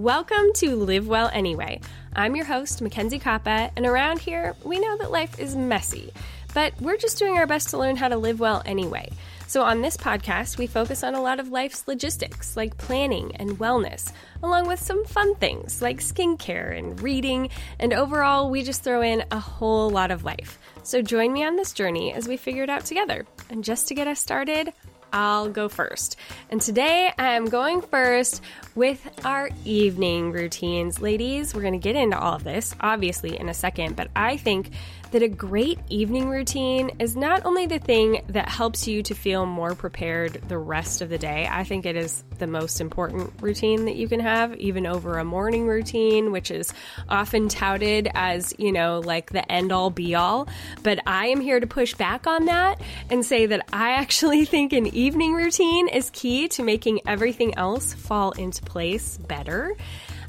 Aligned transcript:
Welcome 0.00 0.54
to 0.54 0.76
Live 0.76 1.08
Well 1.08 1.28
Anyway. 1.30 1.82
I'm 2.16 2.34
your 2.34 2.46
host, 2.46 2.80
Mackenzie 2.80 3.18
Koppa, 3.18 3.70
and 3.76 3.84
around 3.84 4.18
here, 4.18 4.56
we 4.64 4.80
know 4.80 4.96
that 4.96 5.10
life 5.10 5.38
is 5.38 5.54
messy, 5.54 6.10
but 6.54 6.72
we're 6.80 6.96
just 6.96 7.18
doing 7.18 7.36
our 7.36 7.46
best 7.46 7.68
to 7.68 7.76
learn 7.76 7.96
how 7.96 8.08
to 8.08 8.16
live 8.16 8.40
well 8.40 8.62
anyway. 8.64 9.10
So, 9.46 9.62
on 9.62 9.82
this 9.82 9.98
podcast, 9.98 10.56
we 10.56 10.66
focus 10.66 11.04
on 11.04 11.14
a 11.14 11.20
lot 11.20 11.38
of 11.38 11.50
life's 11.50 11.86
logistics, 11.86 12.56
like 12.56 12.78
planning 12.78 13.36
and 13.36 13.58
wellness, 13.58 14.10
along 14.42 14.68
with 14.68 14.80
some 14.80 15.04
fun 15.04 15.34
things 15.34 15.82
like 15.82 15.98
skincare 15.98 16.78
and 16.78 16.98
reading, 17.02 17.50
and 17.78 17.92
overall, 17.92 18.48
we 18.48 18.62
just 18.62 18.82
throw 18.82 19.02
in 19.02 19.22
a 19.30 19.38
whole 19.38 19.90
lot 19.90 20.10
of 20.10 20.24
life. 20.24 20.58
So, 20.82 21.02
join 21.02 21.30
me 21.30 21.44
on 21.44 21.56
this 21.56 21.74
journey 21.74 22.14
as 22.14 22.26
we 22.26 22.38
figure 22.38 22.62
it 22.62 22.70
out 22.70 22.86
together. 22.86 23.26
And 23.50 23.62
just 23.62 23.86
to 23.88 23.94
get 23.94 24.08
us 24.08 24.18
started, 24.18 24.72
I'll 25.12 25.48
go 25.48 25.68
first. 25.68 26.16
And 26.50 26.60
today 26.60 27.12
I'm 27.18 27.46
going 27.46 27.82
first 27.82 28.42
with 28.74 29.06
our 29.24 29.50
evening 29.64 30.32
routines. 30.32 31.00
Ladies, 31.00 31.54
we're 31.54 31.62
going 31.62 31.72
to 31.72 31.78
get 31.78 31.96
into 31.96 32.18
all 32.18 32.34
of 32.34 32.44
this, 32.44 32.74
obviously, 32.80 33.38
in 33.38 33.48
a 33.48 33.54
second, 33.54 33.96
but 33.96 34.08
I 34.14 34.36
think 34.36 34.70
that 35.10 35.22
a 35.22 35.28
great 35.28 35.78
evening 35.88 36.28
routine 36.28 36.90
is 36.98 37.16
not 37.16 37.44
only 37.44 37.66
the 37.66 37.78
thing 37.78 38.22
that 38.28 38.48
helps 38.48 38.86
you 38.86 39.02
to 39.02 39.14
feel 39.14 39.46
more 39.46 39.74
prepared 39.74 40.34
the 40.48 40.58
rest 40.58 41.00
of 41.02 41.08
the 41.08 41.18
day, 41.18 41.48
I 41.50 41.64
think 41.64 41.84
it 41.84 41.96
is 41.96 42.22
the 42.38 42.46
most 42.46 42.80
important 42.80 43.32
routine 43.40 43.86
that 43.86 43.96
you 43.96 44.08
can 44.08 44.20
have, 44.20 44.56
even 44.56 44.86
over 44.86 45.18
a 45.18 45.24
morning 45.24 45.66
routine, 45.66 46.32
which 46.32 46.50
is 46.50 46.72
often 47.08 47.48
touted 47.48 48.08
as, 48.14 48.54
you 48.58 48.72
know, 48.72 49.00
like 49.00 49.30
the 49.30 49.50
end 49.50 49.72
all 49.72 49.90
be 49.90 50.14
all. 50.14 50.48
But 50.82 51.00
I 51.06 51.26
am 51.26 51.40
here 51.40 51.60
to 51.60 51.66
push 51.66 51.94
back 51.94 52.26
on 52.26 52.46
that 52.46 52.80
and 53.10 53.24
say 53.24 53.46
that 53.46 53.66
I 53.72 53.92
actually 53.92 54.44
think 54.46 54.72
an 54.72 54.86
evening 54.88 55.34
routine 55.34 55.88
is 55.88 56.10
key 56.10 56.48
to 56.48 56.62
making 56.62 57.00
everything 57.06 57.56
else 57.58 57.92
fall 57.94 58.32
into 58.32 58.62
place 58.62 59.18
better. 59.18 59.76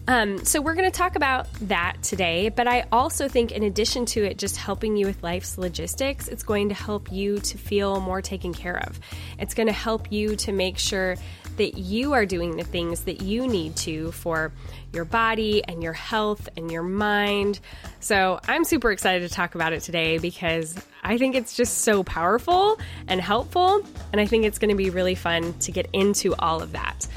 Um, 0.08 0.44
so, 0.44 0.62
we're 0.62 0.74
going 0.74 0.92
to 0.92 0.98
talk 0.98 1.16
about 1.16 1.48
that 1.62 2.02
today, 2.02 2.50
but 2.50 2.68
I 2.68 2.86
also 2.92 3.28
think, 3.28 3.52
in 3.52 3.64
addition 3.64 4.06
to 4.08 4.24
it 4.24 4.38
just 4.38 4.58
helping 4.58 4.98
you 4.98 5.06
with 5.06 5.22
life's 5.22 5.60
logistics, 5.60 6.28
it's 6.28 6.42
going 6.44 6.70
to 6.70 6.76
help 6.76 7.12
you 7.12 7.40
to 7.40 7.58
feel 7.58 8.00
more 8.02 8.22
taken 8.22 8.52
care 8.52 8.80
of. 8.88 9.00
It's 9.38 9.54
going 9.54 9.68
to 9.68 9.74
help 9.74 10.12
you 10.12 10.36
to 10.38 10.52
make 10.52 10.80
sure 10.80 11.18
that 11.58 11.78
you 11.78 12.14
are 12.14 12.26
doing 12.26 12.58
the 12.58 12.64
things 12.64 13.02
that 13.02 13.22
you 13.22 13.48
need 13.48 13.76
to 13.76 14.12
for 14.14 14.52
your 14.92 15.06
body 15.06 15.64
and 15.64 15.84
your 15.84 15.94
health 15.94 16.50
and 16.58 16.72
your 16.72 16.84
mind. 16.84 17.60
So, 18.00 18.40
I'm 18.48 18.64
super 18.64 18.92
excited 18.92 19.30
to 19.30 19.34
talk 19.34 19.54
about 19.54 19.72
it 19.72 19.82
today 19.82 20.18
because 20.18 20.76
I 21.04 21.20
think 21.20 21.36
it's 21.36 21.56
just 21.56 21.80
so 21.80 22.04
powerful 22.04 22.80
and 23.08 23.22
helpful, 23.22 23.86
and 24.12 24.20
I 24.20 24.26
think 24.26 24.46
it's 24.46 24.58
going 24.58 24.72
to 24.72 24.76
be 24.76 24.90
really 24.90 25.16
fun 25.16 25.54
to 25.60 25.72
get 25.72 25.88
into 25.94 26.34
all 26.40 26.64
of 26.64 26.72
that. 26.72 27.08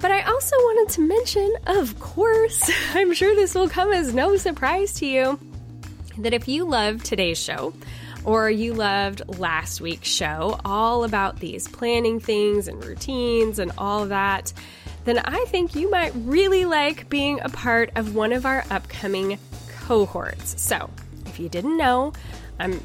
But 0.00 0.10
I 0.10 0.22
also 0.22 0.56
wanted 0.56 0.94
to 0.94 1.00
mention, 1.00 1.54
of 1.66 1.98
course, 1.98 2.70
I'm 2.94 3.14
sure 3.14 3.34
this 3.34 3.54
will 3.54 3.68
come 3.68 3.92
as 3.92 4.14
no 4.14 4.36
surprise 4.36 4.94
to 4.94 5.06
you, 5.06 5.38
that 6.18 6.34
if 6.34 6.48
you 6.48 6.64
loved 6.66 7.04
today's 7.04 7.38
show, 7.38 7.72
or 8.24 8.50
you 8.50 8.74
loved 8.74 9.22
last 9.38 9.80
week's 9.80 10.08
show, 10.08 10.58
all 10.64 11.04
about 11.04 11.38
these 11.38 11.68
planning 11.68 12.18
things 12.18 12.68
and 12.68 12.84
routines 12.84 13.58
and 13.58 13.72
all 13.78 14.06
that, 14.06 14.52
then 15.04 15.18
I 15.18 15.44
think 15.46 15.76
you 15.76 15.88
might 15.90 16.12
really 16.16 16.64
like 16.64 17.08
being 17.08 17.40
a 17.40 17.48
part 17.48 17.90
of 17.94 18.16
one 18.16 18.32
of 18.32 18.44
our 18.44 18.64
upcoming 18.70 19.38
cohorts. 19.78 20.60
So, 20.60 20.90
if 21.26 21.38
you 21.38 21.48
didn't 21.48 21.76
know, 21.76 22.12
I'm 22.58 22.80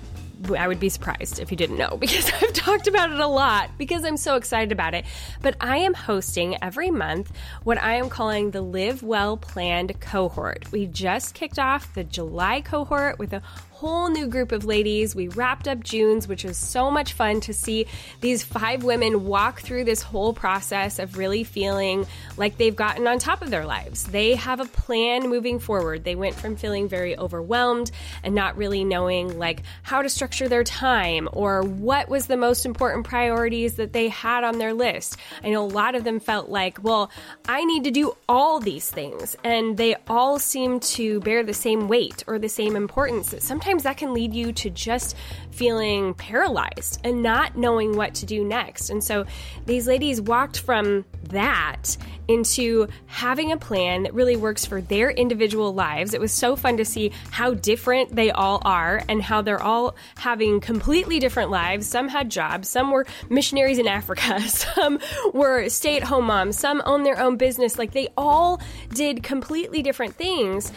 I 0.58 0.68
would 0.68 0.80
be 0.80 0.90
surprised 0.90 1.40
if 1.40 1.52
you 1.52 1.58
didn't 1.58 1.78
know 1.78 1.98
because 2.00 2.32
I've 2.42 2.54
talked 2.54 2.88
about 2.88 3.12
it 3.12 3.20
a 3.20 3.28
lot 3.28 3.72
because 3.78 4.04
I'm 4.04 4.18
so 4.18 4.36
excited 4.36 4.72
about 4.72 4.94
it. 4.94 5.06
But 5.42 5.56
I 5.60 5.78
am 5.78 5.94
hosting 5.94 6.58
every 6.62 6.92
month 6.92 7.32
what 7.64 7.82
I 7.82 7.96
am 7.96 8.10
calling 8.10 8.52
the 8.52 8.62
Live 8.62 9.04
Well 9.04 9.38
Planned 9.38 10.00
cohort. 10.00 10.72
We 10.72 10.88
just 10.88 11.34
kicked 11.34 11.60
off 11.60 11.94
the 11.94 12.04
July 12.04 12.62
cohort 12.62 13.20
with 13.20 13.34
a 13.34 13.42
whole 13.82 14.10
new 14.12 14.28
group 14.28 14.52
of 14.52 14.64
ladies. 14.64 15.16
We 15.16 15.28
wrapped 15.30 15.68
up 15.68 15.84
June's, 15.84 16.28
which 16.28 16.44
was 16.44 16.56
so 16.56 16.92
much 16.92 17.14
fun 17.14 17.42
to 17.42 17.52
see 17.52 17.88
these 18.20 18.44
five 18.44 18.84
women 18.84 19.26
walk 19.26 19.62
through 19.62 19.86
this 19.86 20.04
whole 20.04 20.34
process 20.34 21.00
of 21.00 21.18
really 21.18 21.44
feeling 21.44 22.06
like 22.38 22.58
they've 22.58 22.76
gotten 22.76 23.08
on 23.08 23.18
top 23.18 23.42
of 23.42 23.50
their 23.50 23.66
lives. 23.66 24.04
They 24.04 24.36
have 24.36 24.60
a 24.60 24.66
plan 24.66 25.30
moving 25.30 25.58
forward. 25.58 26.04
They 26.04 26.14
went 26.14 26.36
from 26.36 26.58
feeling 26.58 26.88
very 26.88 27.18
overwhelmed 27.18 27.90
and 28.22 28.36
not 28.36 28.56
really 28.56 28.84
knowing 28.84 29.40
like 29.40 29.64
how 29.82 30.04
to 30.04 30.10
structure 30.10 30.48
their 30.48 30.64
time 30.64 31.28
or 31.34 31.64
what 31.64 32.08
was 32.08 32.28
the 32.28 32.38
most 32.38 32.68
important 32.68 33.08
priorities 33.08 33.78
that 33.78 33.94
they 33.94 34.10
had 34.10 34.44
on 34.44 34.60
their 34.60 34.76
list. 34.76 35.18
I 35.44 35.50
know 35.50 35.64
a 35.64 35.66
lot 35.66 35.96
of 35.96 36.04
them 36.04 36.20
felt 36.20 36.50
like, 36.50 36.84
well, 36.84 37.10
I 37.50 37.66
need 37.66 37.86
to 37.86 37.92
do 37.92 38.16
all 38.30 38.60
these 38.60 38.92
things 38.92 39.36
and 39.44 39.76
they 39.76 39.96
all 40.08 40.38
seem 40.38 40.82
to 40.82 41.20
bear 41.22 41.44
the 41.44 41.56
same 41.56 41.88
weight 41.88 42.24
or 42.28 42.38
the 42.38 42.48
same 42.48 42.76
importance. 42.76 43.32
that 43.32 43.42
Sometimes 43.42 43.71
sometimes 43.72 43.84
that 43.84 43.98
can 43.98 44.14
lead 44.14 44.34
you 44.34 44.52
to 44.52 44.70
just 44.70 45.16
feeling 45.52 46.14
paralyzed 46.14 47.00
and 47.06 47.24
not 47.24 47.58
knowing 47.58 47.96
what 47.96 48.14
to 48.16 48.26
do 48.26 48.44
next. 48.44 48.90
And 48.90 49.02
so 49.02 49.26
these 49.66 49.88
ladies 49.88 50.20
walked 50.20 50.60
from 50.60 51.06
that 51.30 51.96
into 52.28 52.88
having 53.06 53.52
a 53.52 53.58
plan 53.58 54.04
that 54.04 54.14
really 54.14 54.36
works 54.36 54.66
for 54.66 54.82
their 54.82 55.10
individual 55.10 55.74
lives. 55.74 56.14
It 56.14 56.20
was 56.20 56.34
so 56.34 56.56
fun 56.56 56.78
to 56.78 56.86
see 56.86 57.12
how 57.30 57.54
different 57.54 58.14
they 58.14 58.32
all 58.32 58.62
are 58.66 59.04
and 59.08 59.22
how 59.22 59.42
they're 59.42 59.62
all 59.62 59.96
having 60.18 60.60
completely 60.60 61.20
different 61.20 61.50
lives. 61.50 61.88
Some 61.88 62.10
had 62.10 62.30
jobs, 62.30 62.68
some 62.68 62.92
were 62.92 63.06
missionaries 63.30 63.80
in 63.80 63.88
Africa, 63.88 64.42
some 64.50 65.00
were 65.34 65.70
stay 65.70 65.96
at 65.96 66.04
home 66.04 66.26
moms, 66.26 66.60
some 66.60 66.82
own 66.86 67.04
their 67.04 67.20
own 67.20 67.38
business. 67.38 67.78
Like 67.78 67.92
they 67.92 68.10
all 68.18 68.62
did 68.94 69.24
completely 69.24 69.82
different 69.82 70.16
things. 70.16 70.74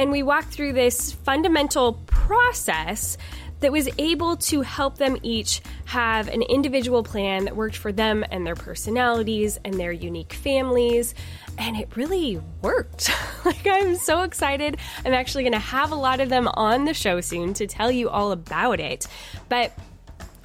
And 0.00 0.10
we 0.10 0.22
walked 0.22 0.48
through 0.48 0.72
this 0.72 1.12
fundamental 1.12 1.92
process 2.06 3.18
that 3.60 3.70
was 3.70 3.86
able 3.98 4.38
to 4.38 4.62
help 4.62 4.96
them 4.96 5.18
each 5.22 5.60
have 5.84 6.28
an 6.28 6.40
individual 6.40 7.02
plan 7.02 7.44
that 7.44 7.54
worked 7.54 7.76
for 7.76 7.92
them 7.92 8.24
and 8.30 8.46
their 8.46 8.54
personalities 8.54 9.58
and 9.62 9.74
their 9.74 9.92
unique 9.92 10.32
families. 10.32 11.14
And 11.58 11.76
it 11.76 11.94
really 11.98 12.40
worked. 12.62 13.10
like, 13.44 13.66
I'm 13.66 13.94
so 13.96 14.22
excited. 14.22 14.78
I'm 15.04 15.12
actually 15.12 15.42
going 15.42 15.52
to 15.52 15.58
have 15.58 15.92
a 15.92 15.96
lot 15.96 16.20
of 16.20 16.30
them 16.30 16.48
on 16.48 16.86
the 16.86 16.94
show 16.94 17.20
soon 17.20 17.52
to 17.52 17.66
tell 17.66 17.90
you 17.90 18.08
all 18.08 18.32
about 18.32 18.80
it. 18.80 19.06
But 19.50 19.78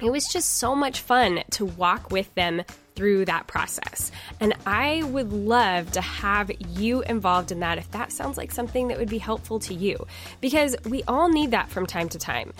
it 0.02 0.10
was 0.10 0.26
just 0.26 0.58
so 0.58 0.74
much 0.74 1.00
fun 1.00 1.42
to 1.52 1.64
walk 1.64 2.10
with 2.10 2.34
them 2.34 2.60
through 2.96 3.26
that 3.26 3.46
process. 3.46 4.10
And 4.40 4.54
I 4.66 5.02
would 5.04 5.32
love 5.32 5.92
to 5.92 6.00
have 6.00 6.50
you 6.76 7.02
involved 7.02 7.52
in 7.52 7.60
that 7.60 7.78
if 7.78 7.90
that 7.92 8.10
sounds 8.10 8.36
like 8.36 8.50
something 8.50 8.88
that 8.88 8.98
would 8.98 9.10
be 9.10 9.18
helpful 9.18 9.58
to 9.60 9.74
you, 9.74 10.06
because 10.40 10.74
we 10.84 11.04
all 11.04 11.28
need 11.28 11.52
that 11.52 11.70
from 11.70 11.86
time 11.86 12.08
to 12.08 12.18
time. 12.18 12.52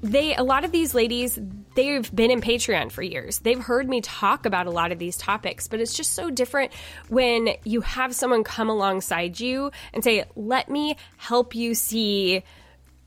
They 0.00 0.34
a 0.34 0.42
lot 0.42 0.64
of 0.64 0.72
these 0.72 0.94
ladies 0.94 1.38
they've 1.74 2.14
been 2.14 2.30
in 2.30 2.42
patreon 2.42 2.92
for 2.92 3.02
years. 3.02 3.38
They've 3.38 3.58
heard 3.58 3.88
me 3.88 4.02
talk 4.02 4.44
about 4.44 4.66
a 4.66 4.70
lot 4.70 4.92
of 4.92 4.98
these 4.98 5.16
topics 5.16 5.66
but 5.66 5.80
it's 5.80 5.94
just 5.94 6.12
so 6.12 6.28
different 6.28 6.72
when 7.08 7.56
you 7.64 7.80
have 7.80 8.14
someone 8.14 8.44
come 8.44 8.68
alongside 8.68 9.40
you 9.40 9.70
and 9.94 10.04
say 10.04 10.24
let 10.36 10.68
me 10.68 10.96
help 11.16 11.54
you 11.54 11.74
see 11.74 12.42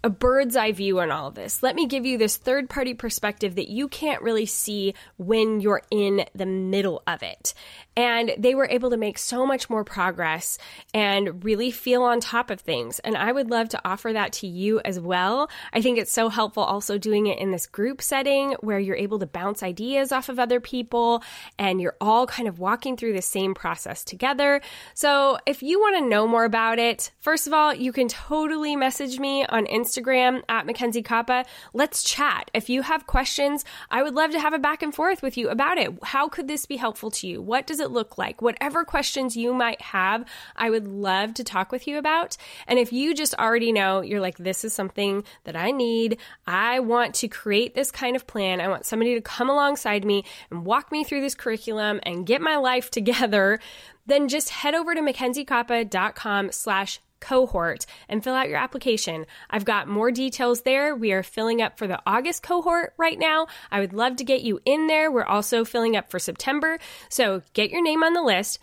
a 0.08 0.10
bird's 0.10 0.56
eye 0.56 0.72
view 0.72 1.02
on 1.02 1.12
all 1.12 1.28
of 1.28 1.36
this. 1.36 1.62
Let 1.62 1.76
me 1.76 1.86
give 1.86 2.06
you 2.06 2.18
this 2.18 2.38
third 2.38 2.70
party 2.70 2.94
perspective 2.94 3.56
that 3.56 3.68
you 3.68 3.90
can't 3.90 4.22
really 4.22 4.46
see 4.46 4.94
when 5.18 5.60
you're 5.60 5.82
in 5.92 6.24
the 6.34 6.46
middle 6.46 7.04
of 7.06 7.24
it. 7.24 7.54
And 7.98 8.34
they 8.38 8.54
were 8.56 8.68
able 8.70 8.92
to 8.92 8.98
make 8.98 9.18
so 9.18 9.46
much 9.46 9.70
more 9.70 9.84
progress 9.84 10.60
and 10.94 11.44
really 11.44 11.72
feel 11.72 12.04
on 12.04 12.20
top 12.20 12.52
of 12.52 12.62
things. 12.62 13.00
And 13.00 13.18
I 13.18 13.32
would 13.32 13.50
love 13.50 13.70
to 13.70 13.82
offer 13.84 14.14
that 14.14 14.34
to 14.34 14.48
you 14.48 14.80
as 14.86 15.00
well. 15.00 15.50
I 15.74 15.82
think 15.82 15.98
it's 15.98 16.12
so 16.12 16.30
helpful 16.30 16.64
also 16.64 17.00
doing 17.00 17.26
it 17.26 17.40
in 17.40 17.50
this 17.50 17.66
group 17.66 18.04
setting 18.04 18.52
where 18.62 18.78
you're 18.78 18.96
able 18.96 19.18
to 19.20 19.26
bounce 19.26 19.64
ideas 19.64 20.12
off 20.12 20.30
of 20.30 20.38
other 20.38 20.60
people 20.60 21.24
and 21.58 21.82
you're 21.82 21.98
all 22.00 22.28
kind 22.28 22.48
of 22.48 22.60
walking 22.60 22.96
through 22.96 23.14
the 23.14 23.22
same 23.22 23.56
process 23.56 24.04
together. 24.04 24.62
So 24.94 25.40
if 25.48 25.64
you 25.64 25.80
want 25.80 25.98
to 25.98 26.08
know 26.08 26.28
more 26.28 26.46
about 26.46 26.78
it, 26.78 27.12
first 27.20 27.48
of 27.48 27.54
all, 27.54 27.74
you 27.74 27.92
can 27.92 28.08
totally 28.08 28.76
message 28.76 29.20
me 29.20 29.44
on 29.46 29.66
Instagram 29.66 30.44
at 30.48 30.68
Mackenzie 30.68 31.02
Koppa. 31.02 31.46
Let's 31.74 32.04
chat. 32.04 32.52
If 32.54 32.70
you 32.70 32.84
have 32.84 33.08
questions, 33.08 33.66
I 33.90 34.04
would 34.04 34.14
love 34.14 34.32
to 34.32 34.40
have 34.40 34.54
a 34.54 34.60
back 34.60 34.84
and 34.84 34.94
forth 34.94 35.24
with 35.24 35.36
you 35.36 35.50
about 35.50 35.80
it. 35.80 35.98
How 36.04 36.30
could 36.30 36.48
this 36.48 36.68
be 36.68 36.78
helpful 36.78 37.10
to 37.10 37.28
you? 37.28 37.42
What 37.42 37.66
does 37.66 37.80
it 37.80 37.87
look 37.92 38.18
like? 38.18 38.42
Whatever 38.42 38.84
questions 38.84 39.38
you 39.38 39.54
might 39.54 39.82
have, 39.82 40.26
I 40.56 40.70
would 40.70 40.88
love 40.88 41.34
to 41.36 41.44
talk 41.44 41.72
with 41.72 41.88
you 41.88 41.98
about. 41.98 42.38
And 42.68 42.80
if 42.80 42.94
you 42.94 43.14
just 43.14 43.36
already 43.36 43.72
know, 43.72 44.02
you're 44.02 44.22
like, 44.22 44.38
this 44.38 44.64
is 44.64 44.74
something 44.74 45.24
that 45.44 45.56
I 45.56 45.72
need. 45.72 46.18
I 46.46 46.80
want 46.80 47.16
to 47.16 47.28
create 47.28 47.76
this 47.76 47.92
kind 47.92 48.16
of 48.16 48.28
plan. 48.28 48.62
I 48.62 48.68
want 48.68 48.86
somebody 48.86 49.16
to 49.16 49.22
come 49.22 49.50
alongside 49.50 50.06
me 50.06 50.24
and 50.52 50.66
walk 50.66 50.92
me 50.92 51.04
through 51.04 51.22
this 51.22 51.36
curriculum 51.36 52.00
and 52.04 52.26
get 52.26 52.42
my 52.42 52.58
life 52.58 52.90
together. 52.98 53.60
Then 54.06 54.30
just 54.30 54.50
head 54.50 54.74
over 54.74 54.96
to 54.96 55.02
mackenziekoppa.com 55.02 56.52
slash 56.52 57.00
cohort 57.20 57.86
and 58.08 58.24
fill 58.24 58.36
out 58.36 58.50
your 58.50 58.58
application. 58.58 59.26
I've 59.50 59.66
got 59.66 59.88
more 59.88 60.12
details 60.12 60.62
there. 60.62 60.96
We 60.96 61.12
are 61.12 61.24
filling 61.24 61.62
up 61.62 61.78
for 61.78 61.88
the 61.88 62.02
August 62.06 62.44
cohort 62.44 62.94
right 62.98 63.18
now. 63.18 63.48
I 63.72 63.80
would 63.80 63.94
love 63.94 64.18
to 64.18 64.24
get 64.24 64.42
you 64.42 64.60
in 64.66 64.88
there. 64.88 65.12
We're 65.12 65.24
also 65.24 65.66
filling 65.66 65.96
up 65.96 66.10
for 66.10 66.20
September. 66.20 66.78
So 67.10 67.42
get 67.54 67.72
your 67.72 67.84
name 67.84 68.04
on 68.04 68.14
the 68.14 68.22
list. 68.22 68.60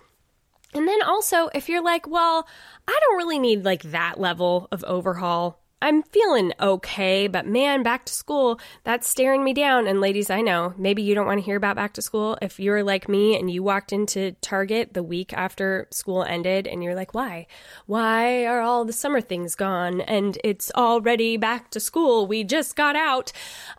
And 0.75 0.89
then 0.89 1.03
also, 1.03 1.49
if 1.55 1.69
you're 1.69 1.85
like, 1.85 2.09
well, 2.09 2.49
I 2.89 2.99
don't 3.01 3.17
really 3.17 3.39
need 3.39 3.65
like 3.65 3.83
that 3.85 4.19
level 4.19 4.69
of 4.73 4.83
overhaul 4.85 5.64
I'm 5.83 6.03
feeling 6.03 6.55
okay, 6.59 7.27
but 7.27 7.47
man, 7.47 7.83
back 7.83 8.07
to 8.07 8.13
school, 8.15 8.59
that's 8.85 9.07
staring 9.07 9.45
me 9.45 9.53
down. 9.53 9.87
And 9.87 10.01
ladies, 10.01 10.31
I 10.31 10.41
know 10.41 10.73
maybe 10.79 11.03
you 11.03 11.15
don't 11.15 11.27
want 11.27 11.41
to 11.41 11.45
hear 11.45 11.57
about 11.57 11.77
back 11.77 11.93
to 11.95 12.03
school. 12.03 12.39
If 12.41 12.59
you're 12.59 12.83
like 12.83 13.07
me 13.07 13.39
and 13.39 13.51
you 13.51 13.63
walked 13.63 13.93
into 13.93 14.33
Target 14.41 14.95
the 14.95 15.03
week 15.03 15.35
after 15.35 15.87
school 15.91 16.25
ended 16.25 16.67
and 16.67 16.83
you're 16.83 16.95
like, 16.95 17.13
why? 17.13 17.49
Why 17.85 18.47
are 18.47 18.63
all 18.63 18.87
the 18.87 18.95
summer 18.95 19.21
things 19.21 19.55
gone? 19.55 20.01
And 20.01 20.39
it's 20.43 20.73
already 20.75 21.37
back 21.37 21.71
to 21.73 21.81
school. 21.81 22.27
We 22.27 22.45
just 22.45 22.77
got 22.77 22.97
out. 22.97 23.33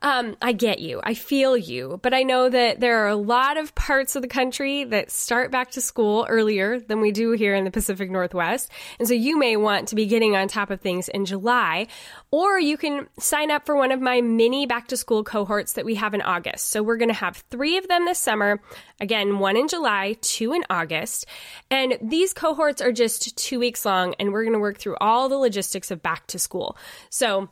Um, 0.03 0.38
I 0.44 0.51
get 0.51 0.80
you. 0.80 1.01
I 1.03 1.15
feel 1.15 1.57
you. 1.57 2.00
But 2.03 2.13
I 2.13 2.21
know 2.21 2.50
that 2.50 2.81
there 2.81 3.03
are 3.03 3.09
a 3.09 3.15
lot 3.15 3.57
of 3.57 3.74
parts 3.74 4.15
of 4.15 4.21
the 4.21 4.27
country 4.27 4.83
that 4.83 5.09
start 5.09 5.50
back 5.50 5.71
to 5.71 5.81
school 5.81 6.27
earlier 6.30 6.80
than 6.80 7.01
we 7.01 7.12
do 7.12 7.31
here 7.31 7.56
in 7.56 7.63
the 7.63 7.71
Pacific 7.71 8.12
Northwest. 8.12 8.69
And 9.00 9.07
so 9.07 9.15
you 9.15 9.39
may 9.39 9.57
want 9.57 9.88
to 9.88 9.95
be 9.95 10.06
getting 10.06 10.36
on 10.36 10.48
top 10.48 10.69
of 10.69 10.81
things 10.81 11.09
in 11.09 11.25
July 11.25 11.88
or 12.31 12.59
you 12.59 12.77
can 12.77 13.07
sign 13.19 13.51
up 13.51 13.65
for 13.65 13.75
one 13.75 13.92
of 13.92 14.01
my 14.01 14.21
mini 14.21 14.65
back 14.65 14.88
to 14.89 14.97
school 14.97 15.24
cohorts 15.24 15.74
that 15.74 15.86
we 15.86 15.95
have 15.95 16.13
in 16.13 16.21
August. 16.21 16.69
So 16.69 16.83
we're 16.83 16.97
going 16.97 17.09
to 17.09 17.15
have 17.15 17.44
three 17.50 17.77
of 17.77 17.88
them 17.88 18.06
this 18.06 18.19
summer. 18.19 18.62
Again, 19.00 19.39
one 19.39 19.57
in 19.57 19.68
July, 19.68 20.15
two 20.21 20.53
in 20.53 20.63
August. 20.69 21.25
And 21.71 21.97
these 22.01 22.33
cohorts 22.33 22.81
are 22.81 22.92
just 22.92 23.38
two 23.38 23.59
weeks 23.59 23.86
long, 23.86 24.15
and 24.19 24.31
we're 24.33 24.44
going 24.44 24.53
to 24.53 24.59
work 24.59 24.77
through 24.77 24.97
all 25.00 25.30
the 25.30 25.38
logistics 25.38 25.92
of 25.92 26.01
back 26.01 26.27
to 26.27 26.39
school. 26.39 26.77
So 27.09 27.50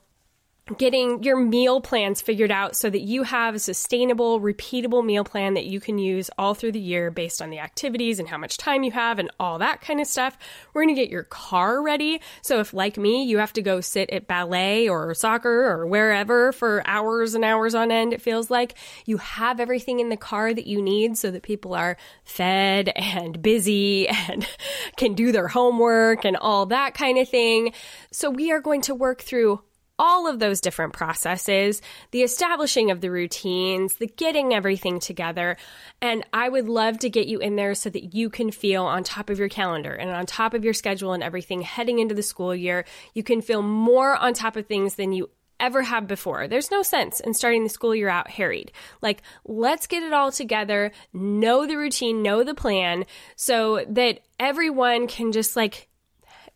getting 0.77 1.21
your 1.24 1.36
meal 1.36 1.81
plans 1.81 2.21
figured 2.21 2.51
out 2.51 2.74
so 2.74 2.89
that 2.89 3.01
you 3.01 3.24
have 3.24 3.56
a 3.56 3.60
sustainable, 3.60 4.39
repeatable 4.39 5.04
meal 5.04 5.25
plan 5.25 5.56
that 5.56 5.65
you 5.65 5.81
can 5.81 5.98
use 5.98 6.30
all 6.38 6.54
through 6.54 6.71
the 6.71 6.80
year 6.80 7.12
based 7.12 7.42
on 7.42 7.50
the 7.50 7.60
activities 7.60 8.18
and 8.18 8.30
how 8.30 8.38
much 8.38 8.57
time 8.57 8.81
you 8.83 8.92
have 8.92 9.19
and 9.19 9.30
all 9.42 9.60
that 9.60 9.81
kind 9.81 10.00
of 10.00 10.07
stuff. 10.07 10.38
We're 10.74 10.83
going 10.83 10.95
to 10.95 11.01
get 11.01 11.12
your 11.12 11.24
car 11.24 11.83
ready. 11.83 12.21
So 12.44 12.62
if 12.62 12.74
like 12.74 12.98
me, 12.98 13.25
you 13.25 13.39
have 13.39 13.51
to 13.54 13.62
go 13.62 13.81
sit 13.81 14.10
at 14.10 14.27
ballet 14.27 14.88
or 14.88 15.13
soccer 15.13 15.65
or 15.65 15.86
wherever 15.86 16.54
for 16.54 16.81
hours 16.86 17.33
and 17.33 17.44
hours 17.44 17.75
on 17.75 17.92
end, 17.92 18.13
it 18.13 18.21
feels 18.21 18.50
like 18.50 18.75
you 19.06 19.18
have 19.18 19.60
everything 19.60 20.00
in 20.00 20.07
the 20.07 20.18
car 20.18 20.54
that 20.54 20.65
you 20.65 20.81
need 20.81 21.18
so 21.18 21.30
that 21.30 21.44
people 21.44 21.74
are 21.74 21.98
fed 22.24 22.88
and 22.95 23.42
busy 23.42 24.07
and 24.30 24.48
can 24.95 25.13
do 25.13 25.33
their 25.33 25.50
homework 25.50 26.24
and 26.24 26.38
all 26.38 26.65
that 26.68 26.94
kind 26.94 27.18
of 27.18 27.27
thing. 27.27 27.74
So 28.12 28.30
we 28.30 28.50
are 28.54 28.62
going 28.62 28.81
to 28.83 28.95
work 28.95 29.21
through 29.21 29.62
all 30.00 30.28
of 30.28 30.40
those 30.40 30.60
different 30.60 30.94
processes, 30.94 31.81
the 32.12 32.24
establishing 32.24 32.92
of 32.92 33.01
the 33.01 33.12
routines, 33.12 33.95
the 33.95 34.07
getting 34.07 34.54
everything 34.54 35.00
together. 35.00 35.57
And 36.01 36.25
I 36.34 36.50
would 36.50 36.68
love 36.68 37.00
to 37.00 37.10
get 37.10 37.28
you 37.28 37.40
in 37.40 37.56
there 37.56 37.75
so 37.75 37.90
that 37.90 38.13
you 38.13 38.30
can 38.30 38.51
feel 38.51 38.84
on 38.84 39.04
top 39.04 39.30
of 39.30 39.40
your 39.40 39.50
calendar 39.50 39.94
and 39.94 40.10
on 40.10 40.25
top 40.25 40.54
of 40.54 40.63
your 40.63 40.74
schedule 40.74 41.13
and 41.13 41.24
everything 41.24 41.62
heading 41.62 42.00
into 42.00 42.16
the 42.16 42.24
school 42.24 42.56
year. 42.56 42.86
You 43.13 43.24
can 43.24 43.42
feel 43.42 43.62
more 43.62 44.16
on 44.16 44.34
top 44.34 44.56
of 44.56 44.66
things 44.66 44.95
than 44.95 45.13
you 45.13 45.30
ever 45.60 45.84
have 45.84 46.07
before. 46.07 46.48
There's 46.48 46.72
no 46.72 46.81
sense 46.81 47.19
in 47.19 47.34
starting 47.34 47.63
the 47.63 47.69
school 47.69 47.96
year 47.96 48.10
out 48.10 48.30
harried. 48.30 48.72
Like, 49.01 49.22
let's 49.46 49.88
get 49.88 50.04
it 50.04 50.12
all 50.12 50.31
together, 50.31 50.92
know 51.13 51.66
the 51.66 51.78
routine, 51.78 52.22
know 52.22 52.44
the 52.44 52.54
plan, 52.54 53.06
so 53.36 53.86
that 53.88 54.19
everyone 54.39 55.07
can 55.07 55.31
just 55.31 55.56
like 55.56 55.88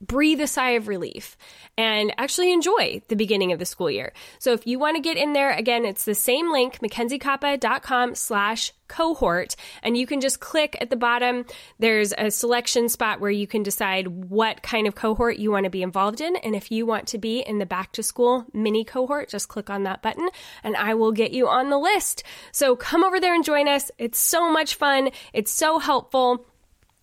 breathe 0.02 0.42
a 0.42 0.48
sigh 0.48 0.72
of 0.72 0.88
relief 0.88 1.38
and 1.78 2.14
actually 2.18 2.52
enjoy 2.52 3.02
the 3.08 3.16
beginning 3.16 3.52
of 3.52 3.60
the 3.60 3.66
school 3.66 3.90
year. 3.90 4.14
So 4.40 4.54
if 4.54 4.66
you 4.66 4.80
want 4.80 4.96
to 4.96 5.02
get 5.02 5.18
in 5.18 5.34
there, 5.34 5.52
again, 5.52 5.86
it's 5.86 6.06
the 6.06 6.16
same 6.16 6.52
link, 6.52 6.80
mackenziekoppa.com 6.80 8.16
slash 8.16 8.74
cohort, 8.88 9.56
and 9.84 9.98
you 9.98 10.08
can 10.08 10.22
just 10.22 10.40
click 10.40 10.78
at 10.80 10.90
the 10.90 10.96
bottom. 10.96 11.46
There's 11.78 12.14
a 12.18 12.32
selection 12.32 12.90
spot 12.90 13.20
where 13.20 13.32
you 13.32 13.46
can 13.46 13.64
decide 13.64 14.08
what 14.08 14.64
kind 14.64 14.88
of 14.88 14.96
cohort 14.96 15.38
you 15.38 15.52
want 15.52 15.66
to 15.66 15.70
be 15.70 15.84
involved 15.84 16.22
in. 16.22 16.36
And 16.38 16.56
if 16.56 16.72
you 16.72 16.86
want 16.86 17.08
to 17.10 17.18
be 17.18 17.40
in 17.40 17.60
the 17.60 17.66
back 17.66 17.92
to 17.94 18.04
school 18.04 18.46
mini 18.54 18.84
cohort, 18.84 19.30
just 19.30 19.50
click 19.50 19.70
on 19.70 19.84
that 19.84 20.02
button 20.02 20.30
and 20.64 20.76
I 20.76 20.94
will 20.94 21.12
get 21.12 21.32
you 21.32 21.48
on 21.48 21.70
the 21.70 21.78
list. 21.78 22.24
So 22.52 22.76
come 22.76 23.04
over 23.04 23.20
there 23.20 23.36
and 23.36 23.44
join 23.44 23.68
us. 23.68 23.92
It's 23.98 24.20
so 24.20 24.52
much 24.52 24.76
fun. 24.76 25.10
It's 25.34 25.52
so 25.52 25.80
helpful. 25.80 26.46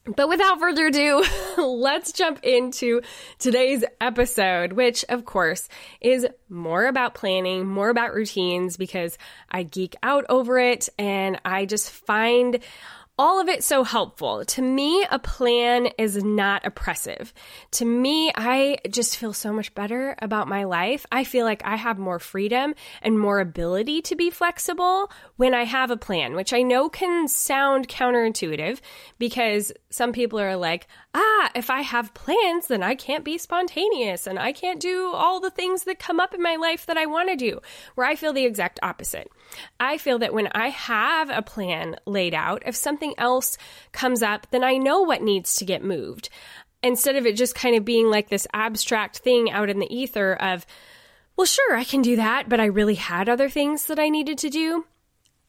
But 0.06 0.28
without 0.28 0.60
further 0.60 0.88
ado, 0.88 1.24
let's 1.56 2.12
jump 2.12 2.40
into 2.42 3.00
today's 3.38 3.84
episode, 4.02 4.74
which 4.74 5.02
of 5.08 5.24
course 5.24 5.66
is 6.02 6.26
more 6.50 6.84
about 6.86 7.14
planning, 7.14 7.66
more 7.66 7.88
about 7.88 8.12
routines 8.12 8.76
because 8.76 9.16
I 9.50 9.62
geek 9.62 9.96
out 10.02 10.26
over 10.28 10.58
it 10.58 10.90
and 10.98 11.40
I 11.42 11.64
just 11.64 11.90
find 11.90 12.58
all 13.16 13.40
of 13.40 13.48
it 13.48 13.62
so 13.62 13.84
helpful. 13.84 14.44
To 14.44 14.62
me, 14.62 15.06
a 15.08 15.20
plan 15.20 15.86
is 15.98 16.22
not 16.24 16.66
oppressive. 16.66 17.32
To 17.72 17.84
me, 17.84 18.32
I 18.34 18.78
just 18.90 19.16
feel 19.16 19.32
so 19.32 19.52
much 19.52 19.72
better 19.74 20.16
about 20.20 20.48
my 20.48 20.64
life. 20.64 21.06
I 21.12 21.22
feel 21.22 21.44
like 21.44 21.62
I 21.64 21.76
have 21.76 21.96
more 21.96 22.18
freedom 22.18 22.74
and 23.02 23.18
more 23.18 23.38
ability 23.38 24.02
to 24.02 24.16
be 24.16 24.30
flexible 24.30 25.12
when 25.36 25.54
I 25.54 25.62
have 25.62 25.92
a 25.92 25.96
plan, 25.96 26.34
which 26.34 26.52
I 26.52 26.62
know 26.62 26.88
can 26.88 27.28
sound 27.28 27.88
counterintuitive 27.88 28.80
because 29.18 29.72
some 29.90 30.12
people 30.12 30.40
are 30.40 30.56
like, 30.56 30.88
ah, 31.14 31.50
if 31.54 31.70
I 31.70 31.82
have 31.82 32.14
plans, 32.14 32.66
then 32.66 32.82
I 32.82 32.96
can't 32.96 33.24
be 33.24 33.38
spontaneous 33.38 34.26
and 34.26 34.40
I 34.40 34.52
can't 34.52 34.80
do 34.80 35.12
all 35.14 35.38
the 35.38 35.50
things 35.50 35.84
that 35.84 36.00
come 36.00 36.18
up 36.18 36.34
in 36.34 36.42
my 36.42 36.56
life 36.56 36.86
that 36.86 36.96
I 36.96 37.06
want 37.06 37.28
to 37.28 37.36
do. 37.36 37.60
Where 37.94 38.06
I 38.06 38.16
feel 38.16 38.32
the 38.32 38.44
exact 38.44 38.80
opposite. 38.82 39.30
I 39.78 39.98
feel 39.98 40.18
that 40.18 40.34
when 40.34 40.48
I 40.48 40.68
have 40.70 41.30
a 41.30 41.42
plan 41.42 41.96
laid 42.06 42.34
out, 42.34 42.64
if 42.66 42.74
something 42.74 43.03
else 43.18 43.58
comes 43.92 44.22
up, 44.22 44.46
then 44.50 44.64
I 44.64 44.78
know 44.78 45.02
what 45.02 45.20
needs 45.20 45.56
to 45.56 45.66
get 45.66 45.84
moved. 45.84 46.30
Instead 46.82 47.16
of 47.16 47.26
it 47.26 47.36
just 47.36 47.54
kind 47.54 47.76
of 47.76 47.84
being 47.84 48.08
like 48.08 48.28
this 48.28 48.46
abstract 48.54 49.18
thing 49.18 49.50
out 49.50 49.68
in 49.68 49.80
the 49.80 49.94
ether 49.94 50.34
of, 50.34 50.64
well, 51.36 51.46
sure, 51.46 51.76
I 51.76 51.84
can 51.84 52.00
do 52.00 52.16
that, 52.16 52.48
but 52.48 52.60
I 52.60 52.66
really 52.66 52.94
had 52.94 53.28
other 53.28 53.48
things 53.48 53.86
that 53.86 53.98
I 53.98 54.08
needed 54.08 54.38
to 54.38 54.50
do. 54.50 54.86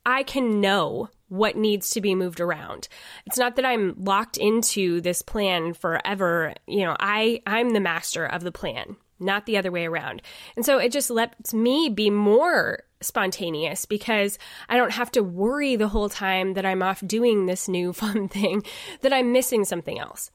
I 0.06 0.24
can 0.24 0.60
know 0.62 1.10
what 1.28 1.56
needs 1.56 1.90
to 1.92 2.02
be 2.02 2.16
moved 2.16 2.40
around. 2.40 2.88
It's 3.26 3.38
not 3.38 3.56
that 3.56 3.66
I'm 3.66 3.96
locked 3.98 4.38
into 4.38 5.02
this 5.02 5.22
plan 5.22 5.74
forever. 5.74 6.54
You 6.68 6.86
know, 6.86 6.96
I 7.00 7.42
I'm 7.48 7.72
the 7.72 7.80
master 7.80 8.26
of 8.26 8.44
the 8.44 8.52
plan, 8.52 8.96
not 9.20 9.46
the 9.46 9.58
other 9.58 9.72
way 9.72 9.86
around. 9.86 10.22
And 10.56 10.66
so 10.66 10.78
it 10.78 10.92
just 10.92 11.10
lets 11.10 11.54
me 11.54 11.90
be 11.90 12.10
more 12.10 12.84
spontaneous 13.06 13.86
because 13.86 14.38
I 14.68 14.78
don't 14.78 14.92
have 14.92 15.12
to 15.12 15.24
worry 15.24 15.76
the 15.76 15.88
whole 15.88 16.10
time 16.10 16.54
that 16.54 16.66
I'm 16.66 16.84
off 16.84 17.06
doing 17.06 17.46
this 17.46 17.68
new 17.68 17.94
fun 17.94 18.28
thing 18.28 18.64
that 19.02 19.14
I'm 19.14 19.32
missing 19.32 19.66
something 19.66 20.00
else. 20.00 20.32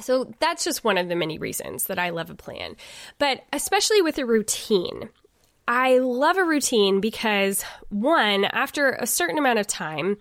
So 0.00 0.32
that's 0.40 0.64
just 0.64 0.84
one 0.84 0.98
of 0.98 1.08
the 1.08 1.14
many 1.14 1.38
reasons 1.38 1.84
that 1.84 1.98
I 1.98 2.10
love 2.10 2.30
a 2.30 2.34
plan. 2.34 2.76
But 3.18 3.44
especially 3.52 4.02
with 4.02 4.18
a 4.18 4.26
routine, 4.26 5.08
I 5.68 5.98
love 5.98 6.36
a 6.36 6.44
routine 6.44 7.00
because, 7.00 7.62
one, 7.88 8.44
after 8.44 8.92
a 8.92 9.06
certain 9.06 9.38
amount 9.38 9.60
of 9.60 9.66
time, 9.66 10.18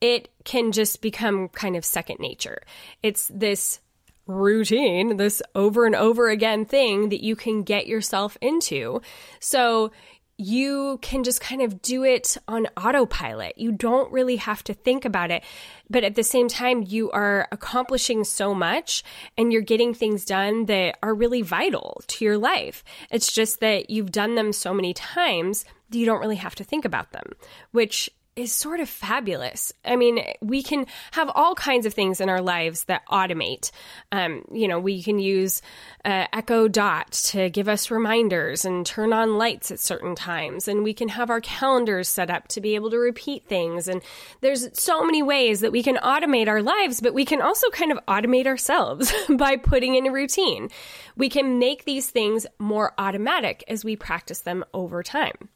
it 0.00 0.28
can 0.44 0.72
just 0.72 1.02
become 1.02 1.48
kind 1.48 1.76
of 1.76 1.84
second 1.84 2.20
nature. 2.20 2.62
It's 3.02 3.30
this 3.34 3.80
routine, 4.26 5.16
this 5.16 5.42
over 5.54 5.86
and 5.86 5.94
over 5.94 6.28
again 6.28 6.64
thing 6.64 7.08
that 7.08 7.24
you 7.24 7.34
can 7.34 7.62
get 7.62 7.86
yourself 7.86 8.36
into. 8.40 9.00
So 9.40 9.90
you 10.38 11.00
can 11.02 11.24
just 11.24 11.40
kind 11.40 11.60
of 11.60 11.82
do 11.82 12.04
it 12.04 12.36
on 12.46 12.68
autopilot. 12.76 13.58
You 13.58 13.72
don't 13.72 14.10
really 14.12 14.36
have 14.36 14.62
to 14.64 14.74
think 14.74 15.04
about 15.04 15.32
it. 15.32 15.42
But 15.90 16.04
at 16.04 16.14
the 16.14 16.22
same 16.22 16.46
time, 16.46 16.84
you 16.86 17.10
are 17.10 17.48
accomplishing 17.50 18.22
so 18.22 18.54
much 18.54 19.02
and 19.36 19.52
you're 19.52 19.62
getting 19.62 19.94
things 19.94 20.24
done 20.24 20.66
that 20.66 20.96
are 21.02 21.12
really 21.12 21.42
vital 21.42 22.00
to 22.06 22.24
your 22.24 22.38
life. 22.38 22.84
It's 23.10 23.32
just 23.32 23.58
that 23.60 23.90
you've 23.90 24.12
done 24.12 24.36
them 24.36 24.52
so 24.52 24.72
many 24.72 24.94
times 24.94 25.64
that 25.90 25.98
you 25.98 26.06
don't 26.06 26.20
really 26.20 26.36
have 26.36 26.54
to 26.56 26.64
think 26.64 26.84
about 26.84 27.10
them, 27.10 27.32
which 27.72 28.08
is 28.38 28.52
sort 28.54 28.78
of 28.78 28.88
fabulous. 28.88 29.72
I 29.84 29.96
mean, 29.96 30.20
we 30.40 30.62
can 30.62 30.86
have 31.10 31.28
all 31.34 31.56
kinds 31.56 31.86
of 31.86 31.92
things 31.92 32.20
in 32.20 32.28
our 32.28 32.40
lives 32.40 32.84
that 32.84 33.02
automate. 33.08 33.72
Um, 34.12 34.44
you 34.52 34.68
know, 34.68 34.78
we 34.78 35.02
can 35.02 35.18
use 35.18 35.60
uh, 36.04 36.28
Echo 36.32 36.68
Dot 36.68 37.10
to 37.10 37.50
give 37.50 37.68
us 37.68 37.90
reminders 37.90 38.64
and 38.64 38.86
turn 38.86 39.12
on 39.12 39.38
lights 39.38 39.72
at 39.72 39.80
certain 39.80 40.14
times, 40.14 40.68
and 40.68 40.84
we 40.84 40.94
can 40.94 41.08
have 41.08 41.30
our 41.30 41.40
calendars 41.40 42.08
set 42.08 42.30
up 42.30 42.46
to 42.48 42.60
be 42.60 42.76
able 42.76 42.90
to 42.90 42.98
repeat 42.98 43.46
things. 43.46 43.88
And 43.88 44.02
there's 44.40 44.68
so 44.78 45.04
many 45.04 45.22
ways 45.22 45.58
that 45.60 45.72
we 45.72 45.82
can 45.82 45.96
automate 45.96 46.46
our 46.46 46.62
lives, 46.62 47.00
but 47.00 47.14
we 47.14 47.24
can 47.24 47.42
also 47.42 47.68
kind 47.70 47.90
of 47.90 47.98
automate 48.06 48.46
ourselves 48.46 49.12
by 49.28 49.56
putting 49.56 49.96
in 49.96 50.06
a 50.06 50.12
routine. 50.12 50.68
We 51.16 51.28
can 51.28 51.58
make 51.58 51.84
these 51.84 52.08
things 52.08 52.46
more 52.60 52.94
automatic 52.98 53.64
as 53.66 53.84
we 53.84 53.96
practice 53.96 54.42
them 54.42 54.64
over 54.72 55.02
time. 55.02 55.48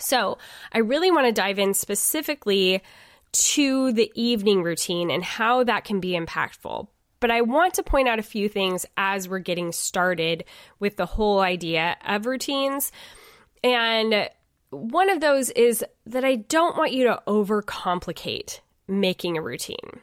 So, 0.00 0.38
I 0.72 0.78
really 0.78 1.10
want 1.10 1.26
to 1.26 1.32
dive 1.32 1.58
in 1.58 1.74
specifically 1.74 2.82
to 3.32 3.92
the 3.92 4.10
evening 4.14 4.62
routine 4.62 5.10
and 5.10 5.24
how 5.24 5.64
that 5.64 5.84
can 5.84 6.00
be 6.00 6.12
impactful. 6.12 6.88
But 7.20 7.30
I 7.30 7.40
want 7.40 7.74
to 7.74 7.82
point 7.82 8.06
out 8.06 8.18
a 8.18 8.22
few 8.22 8.48
things 8.48 8.86
as 8.96 9.28
we're 9.28 9.38
getting 9.38 9.72
started 9.72 10.44
with 10.78 10.96
the 10.96 11.06
whole 11.06 11.40
idea 11.40 11.96
of 12.06 12.26
routines. 12.26 12.92
And 13.62 14.28
one 14.70 15.08
of 15.08 15.20
those 15.20 15.50
is 15.50 15.84
that 16.06 16.24
I 16.24 16.36
don't 16.36 16.76
want 16.76 16.92
you 16.92 17.04
to 17.04 17.22
overcomplicate 17.26 18.60
making 18.86 19.38
a 19.38 19.42
routine 19.42 20.00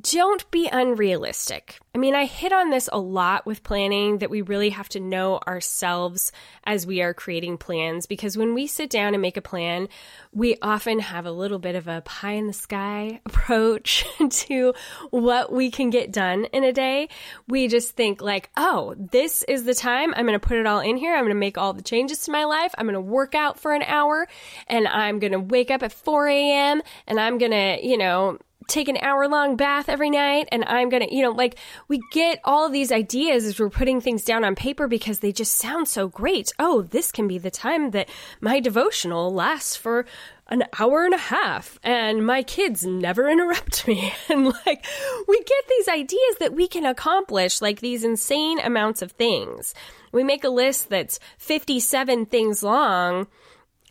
don't 0.00 0.50
be 0.50 0.68
unrealistic. 0.68 1.78
I 1.94 1.98
mean, 1.98 2.14
I 2.14 2.24
hit 2.24 2.52
on 2.52 2.70
this 2.70 2.88
a 2.90 2.98
lot 2.98 3.44
with 3.44 3.62
planning 3.62 4.18
that 4.18 4.30
we 4.30 4.40
really 4.40 4.70
have 4.70 4.88
to 4.90 5.00
know 5.00 5.38
ourselves 5.46 6.32
as 6.64 6.86
we 6.86 7.02
are 7.02 7.12
creating 7.12 7.58
plans 7.58 8.06
because 8.06 8.36
when 8.36 8.54
we 8.54 8.66
sit 8.66 8.88
down 8.88 9.12
and 9.12 9.20
make 9.20 9.36
a 9.36 9.42
plan, 9.42 9.88
we 10.32 10.56
often 10.62 11.00
have 11.00 11.26
a 11.26 11.30
little 11.30 11.58
bit 11.58 11.74
of 11.74 11.88
a 11.88 12.00
pie 12.00 12.32
in 12.32 12.46
the 12.46 12.54
sky 12.54 13.20
approach 13.26 14.06
to 14.30 14.72
what 15.10 15.52
we 15.52 15.70
can 15.70 15.90
get 15.90 16.10
done 16.10 16.46
in 16.46 16.64
a 16.64 16.72
day. 16.72 17.10
We 17.46 17.68
just 17.68 17.94
think, 17.94 18.22
like, 18.22 18.50
oh, 18.56 18.94
this 18.96 19.42
is 19.42 19.64
the 19.64 19.74
time. 19.74 20.14
I'm 20.14 20.26
going 20.26 20.38
to 20.38 20.46
put 20.46 20.56
it 20.56 20.66
all 20.66 20.80
in 20.80 20.96
here. 20.96 21.14
I'm 21.14 21.24
going 21.24 21.30
to 21.30 21.34
make 21.34 21.58
all 21.58 21.74
the 21.74 21.82
changes 21.82 22.20
to 22.20 22.30
my 22.30 22.44
life. 22.44 22.74
I'm 22.78 22.86
going 22.86 22.94
to 22.94 23.00
work 23.00 23.34
out 23.34 23.58
for 23.58 23.74
an 23.74 23.82
hour 23.82 24.26
and 24.66 24.88
I'm 24.88 25.18
going 25.18 25.32
to 25.32 25.40
wake 25.40 25.70
up 25.70 25.82
at 25.82 25.92
4 25.92 26.28
a.m. 26.28 26.82
and 27.06 27.20
I'm 27.20 27.36
going 27.36 27.52
to, 27.52 27.86
you 27.86 27.98
know, 27.98 28.38
take 28.68 28.88
an 28.88 28.98
hour 29.00 29.28
long 29.28 29.56
bath 29.56 29.88
every 29.88 30.10
night 30.10 30.48
and 30.52 30.64
I'm 30.64 30.88
going 30.88 31.06
to, 31.06 31.14
you 31.14 31.22
know, 31.22 31.30
like 31.30 31.58
we 31.88 32.00
get 32.12 32.40
all 32.44 32.68
these 32.68 32.92
ideas 32.92 33.44
as 33.44 33.58
we're 33.58 33.70
putting 33.70 34.00
things 34.00 34.24
down 34.24 34.44
on 34.44 34.54
paper 34.54 34.88
because 34.88 35.20
they 35.20 35.32
just 35.32 35.56
sound 35.56 35.88
so 35.88 36.08
great. 36.08 36.52
Oh, 36.58 36.82
this 36.82 37.12
can 37.12 37.28
be 37.28 37.38
the 37.38 37.50
time 37.50 37.90
that 37.90 38.08
my 38.40 38.60
devotional 38.60 39.32
lasts 39.32 39.76
for 39.76 40.06
an 40.48 40.64
hour 40.78 41.04
and 41.04 41.14
a 41.14 41.18
half 41.18 41.78
and 41.82 42.26
my 42.26 42.42
kids 42.42 42.84
never 42.84 43.28
interrupt 43.30 43.86
me. 43.88 44.12
And 44.28 44.46
like 44.46 44.84
we 45.28 45.38
get 45.38 45.68
these 45.68 45.88
ideas 45.88 46.36
that 46.40 46.54
we 46.54 46.68
can 46.68 46.86
accomplish 46.86 47.60
like 47.60 47.80
these 47.80 48.04
insane 48.04 48.58
amounts 48.60 49.02
of 49.02 49.12
things. 49.12 49.74
We 50.12 50.24
make 50.24 50.44
a 50.44 50.48
list 50.48 50.90
that's 50.90 51.18
57 51.38 52.26
things 52.26 52.62
long 52.62 53.26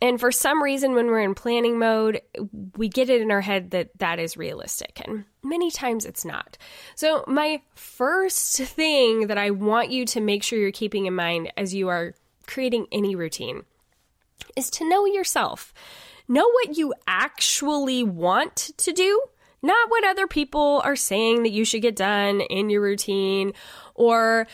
and 0.02 0.18
for 0.18 0.32
some 0.32 0.60
reason, 0.60 0.94
when 0.94 1.06
we're 1.06 1.20
in 1.20 1.36
planning 1.36 1.78
mode, 1.78 2.22
we 2.76 2.88
get 2.88 3.08
it 3.08 3.22
in 3.22 3.30
our 3.30 3.40
head 3.40 3.70
that 3.70 3.96
that 3.98 4.18
is 4.18 4.36
realistic. 4.36 5.00
And 5.04 5.26
many 5.44 5.70
times 5.70 6.04
it's 6.04 6.24
not. 6.24 6.58
So, 6.96 7.22
my 7.28 7.62
first 7.76 8.56
thing 8.56 9.28
that 9.28 9.38
I 9.38 9.50
want 9.50 9.92
you 9.92 10.04
to 10.06 10.20
make 10.20 10.42
sure 10.42 10.58
you're 10.58 10.72
keeping 10.72 11.06
in 11.06 11.14
mind 11.14 11.52
as 11.56 11.72
you 11.72 11.86
are 11.86 12.14
creating 12.48 12.88
any 12.90 13.14
routine 13.14 13.62
is 14.56 14.70
to 14.70 14.88
know 14.88 15.06
yourself. 15.06 15.72
Know 16.26 16.50
what 16.50 16.76
you 16.76 16.94
actually 17.06 18.02
want 18.02 18.72
to 18.78 18.92
do, 18.92 19.22
not 19.62 19.88
what 19.88 20.04
other 20.04 20.26
people 20.26 20.82
are 20.84 20.96
saying 20.96 21.44
that 21.44 21.52
you 21.52 21.64
should 21.64 21.82
get 21.82 21.94
done 21.94 22.40
in 22.40 22.70
your 22.70 22.80
routine 22.80 23.52
or 23.94 24.48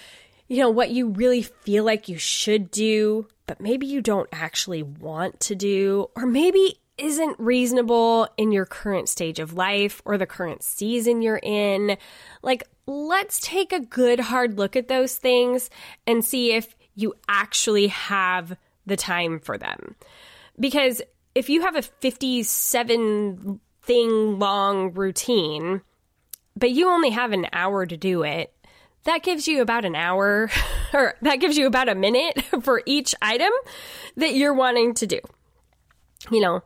you 0.47 0.59
know 0.59 0.71
what 0.71 0.91
you 0.91 1.09
really 1.09 1.41
feel 1.41 1.85
like 1.85 2.07
you 2.07 2.19
should 2.19 2.71
do 2.71 3.27
but 3.49 3.61
maybe 3.61 3.87
you 3.87 4.01
don't 4.01 4.29
actually 4.31 4.85
want 4.85 5.41
to 5.41 5.57
do, 5.57 6.09
or 6.15 6.27
maybe 6.27 6.79
isn't 6.99 7.41
reasonable 7.41 8.29
in 8.37 8.53
your 8.53 8.67
current 8.67 9.09
stage 9.09 9.39
of 9.39 9.55
life 9.55 10.03
or 10.05 10.19
the 10.19 10.27
current 10.27 10.63
season 10.63 11.23
you're 11.23 11.41
in. 11.43 11.97
Like, 12.43 12.65
let's 12.87 13.41
take 13.41 13.73
a 13.73 13.81
good 13.81 14.21
hard 14.21 14.59
look 14.59 14.77
at 14.77 14.89
those 14.89 15.17
things 15.17 15.71
and 16.07 16.25
see 16.25 16.53
if 16.53 16.77
you 16.95 17.15
actually 17.29 17.87
have 17.87 18.57
the 18.85 18.97
time 18.97 19.41
for 19.41 19.57
them. 19.57 19.95
Because 20.61 21.01
if 21.35 21.49
you 21.49 21.63
have 21.63 21.77
a 21.77 21.83
57 21.83 23.61
thing 23.83 24.39
long 24.39 24.93
routine, 24.93 25.81
but 26.57 26.73
you 26.73 26.89
only 26.89 27.11
have 27.11 27.33
an 27.33 27.47
hour 27.53 27.87
to 27.87 27.97
do 27.97 28.25
it, 28.25 28.53
that 29.09 29.23
gives 29.23 29.49
you 29.49 29.63
about 29.63 29.87
an 29.87 29.95
hour 29.95 30.51
or 30.93 31.15
that 31.23 31.37
gives 31.37 31.57
you 31.57 31.67
about 31.67 31.89
a 31.89 31.95
minute 31.95 32.43
for 32.63 32.83
each 32.87 33.15
item 33.23 33.53
that 34.17 34.35
you're 34.35 34.55
wanting 34.55 34.95
to 34.95 35.07
do. 35.07 35.19
You 36.31 36.41
know, 36.41 36.63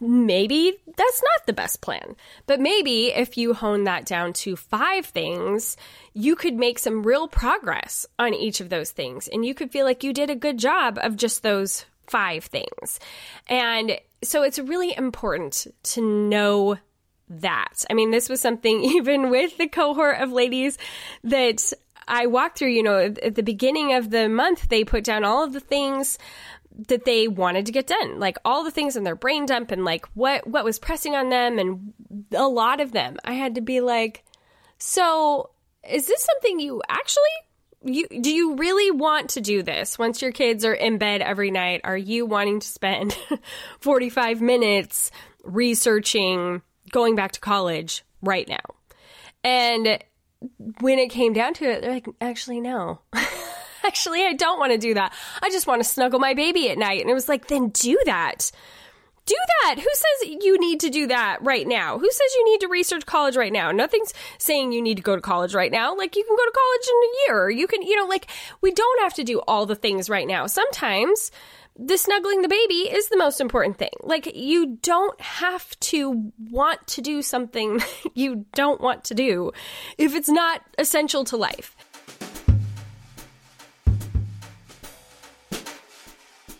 maybe 0.00 0.76
that's 0.96 1.22
not 1.22 1.46
the 1.46 1.52
best 1.52 1.80
plan. 1.80 2.14
But 2.46 2.60
maybe 2.60 3.06
if 3.08 3.36
you 3.36 3.52
hone 3.52 3.84
that 3.84 4.06
down 4.06 4.32
to 4.34 4.54
five 4.54 5.06
things, 5.06 5.76
you 6.14 6.36
could 6.36 6.54
make 6.54 6.78
some 6.78 7.02
real 7.02 7.26
progress 7.26 8.06
on 8.18 8.32
each 8.32 8.60
of 8.60 8.68
those 8.68 8.92
things. 8.92 9.26
And 9.28 9.44
you 9.44 9.54
could 9.54 9.72
feel 9.72 9.84
like 9.84 10.04
you 10.04 10.12
did 10.12 10.30
a 10.30 10.36
good 10.36 10.58
job 10.58 10.98
of 11.02 11.16
just 11.16 11.42
those 11.42 11.84
five 12.06 12.44
things. 12.44 13.00
And 13.48 13.98
so 14.22 14.42
it's 14.42 14.58
really 14.58 14.96
important 14.96 15.66
to 15.82 16.00
know 16.00 16.76
that. 17.28 17.84
I 17.90 17.94
mean, 17.94 18.10
this 18.10 18.28
was 18.28 18.40
something 18.40 18.82
even 18.96 19.30
with 19.30 19.56
the 19.58 19.68
cohort 19.68 20.20
of 20.20 20.32
ladies 20.32 20.78
that 21.24 21.72
I 22.08 22.26
walked 22.26 22.58
through, 22.58 22.70
you 22.70 22.82
know, 22.82 22.98
at 22.98 23.34
the 23.34 23.42
beginning 23.42 23.94
of 23.94 24.10
the 24.10 24.28
month, 24.28 24.68
they 24.68 24.84
put 24.84 25.04
down 25.04 25.24
all 25.24 25.42
of 25.42 25.52
the 25.52 25.60
things 25.60 26.18
that 26.88 27.04
they 27.04 27.26
wanted 27.26 27.66
to 27.66 27.72
get 27.72 27.86
done, 27.86 28.20
like 28.20 28.36
all 28.44 28.62
the 28.62 28.70
things 28.70 28.96
in 28.96 29.04
their 29.04 29.16
brain 29.16 29.46
dump 29.46 29.70
and 29.70 29.84
like 29.84 30.06
what, 30.14 30.46
what 30.46 30.64
was 30.64 30.78
pressing 30.78 31.16
on 31.16 31.30
them. 31.30 31.58
And 31.58 31.94
a 32.32 32.46
lot 32.46 32.80
of 32.80 32.92
them, 32.92 33.16
I 33.24 33.32
had 33.32 33.54
to 33.54 33.60
be 33.60 33.80
like, 33.80 34.24
so 34.78 35.50
is 35.88 36.06
this 36.06 36.22
something 36.22 36.60
you 36.60 36.82
actually 36.88 37.22
you 37.82 38.08
do 38.08 38.34
you 38.34 38.56
really 38.56 38.90
want 38.90 39.30
to 39.30 39.40
do 39.40 39.62
this 39.62 39.98
once 39.98 40.20
your 40.20 40.32
kids 40.32 40.64
are 40.64 40.74
in 40.74 40.98
bed 40.98 41.20
every 41.20 41.50
night 41.50 41.80
are 41.84 41.96
you 41.96 42.26
wanting 42.26 42.58
to 42.58 42.66
spend 42.66 43.16
45 43.80 44.40
minutes 44.40 45.10
researching 45.44 46.62
going 46.90 47.16
back 47.16 47.32
to 47.32 47.40
college 47.40 48.04
right 48.22 48.48
now. 48.48 48.60
And 49.44 49.98
when 50.80 50.98
it 50.98 51.10
came 51.10 51.32
down 51.32 51.54
to 51.54 51.64
it, 51.64 51.82
they're 51.82 51.92
like, 51.92 52.08
actually, 52.20 52.60
no. 52.60 53.00
actually, 53.84 54.24
I 54.24 54.32
don't 54.32 54.58
want 54.58 54.72
to 54.72 54.78
do 54.78 54.94
that. 54.94 55.14
I 55.42 55.50
just 55.50 55.66
want 55.66 55.82
to 55.82 55.88
snuggle 55.88 56.18
my 56.18 56.34
baby 56.34 56.68
at 56.68 56.78
night. 56.78 57.00
And 57.00 57.10
it 57.10 57.14
was 57.14 57.28
like, 57.28 57.48
then 57.48 57.68
do 57.68 57.98
that. 58.06 58.50
Do 59.24 59.36
that. 59.62 59.76
Who 59.78 59.88
says 59.92 60.36
you 60.40 60.60
need 60.60 60.80
to 60.80 60.90
do 60.90 61.08
that 61.08 61.38
right 61.42 61.66
now? 61.66 61.98
Who 61.98 62.08
says 62.08 62.34
you 62.36 62.44
need 62.44 62.60
to 62.60 62.68
research 62.68 63.06
college 63.06 63.36
right 63.36 63.52
now? 63.52 63.72
Nothing's 63.72 64.14
saying 64.38 64.70
you 64.70 64.80
need 64.80 64.98
to 64.98 65.02
go 65.02 65.16
to 65.16 65.22
college 65.22 65.52
right 65.52 65.72
now. 65.72 65.96
Like 65.96 66.14
you 66.14 66.22
can 66.22 66.36
go 66.36 66.44
to 66.44 66.52
college 66.52 66.88
in 66.88 66.96
a 66.96 67.10
year. 67.26 67.50
You 67.50 67.66
can, 67.66 67.82
you 67.82 67.96
know, 67.96 68.06
like 68.06 68.28
we 68.60 68.70
don't 68.70 69.02
have 69.02 69.14
to 69.14 69.24
do 69.24 69.40
all 69.48 69.66
the 69.66 69.74
things 69.74 70.08
right 70.08 70.28
now. 70.28 70.46
Sometimes 70.46 71.32
the 71.78 71.98
snuggling 71.98 72.42
the 72.42 72.48
baby 72.48 72.90
is 72.90 73.08
the 73.08 73.16
most 73.16 73.40
important 73.40 73.76
thing. 73.78 73.90
Like, 74.02 74.34
you 74.34 74.78
don't 74.82 75.20
have 75.20 75.78
to 75.80 76.32
want 76.50 76.86
to 76.88 77.02
do 77.02 77.22
something 77.22 77.82
you 78.14 78.46
don't 78.54 78.80
want 78.80 79.04
to 79.04 79.14
do 79.14 79.52
if 79.98 80.14
it's 80.14 80.28
not 80.28 80.62
essential 80.78 81.24
to 81.24 81.36
life. 81.36 81.76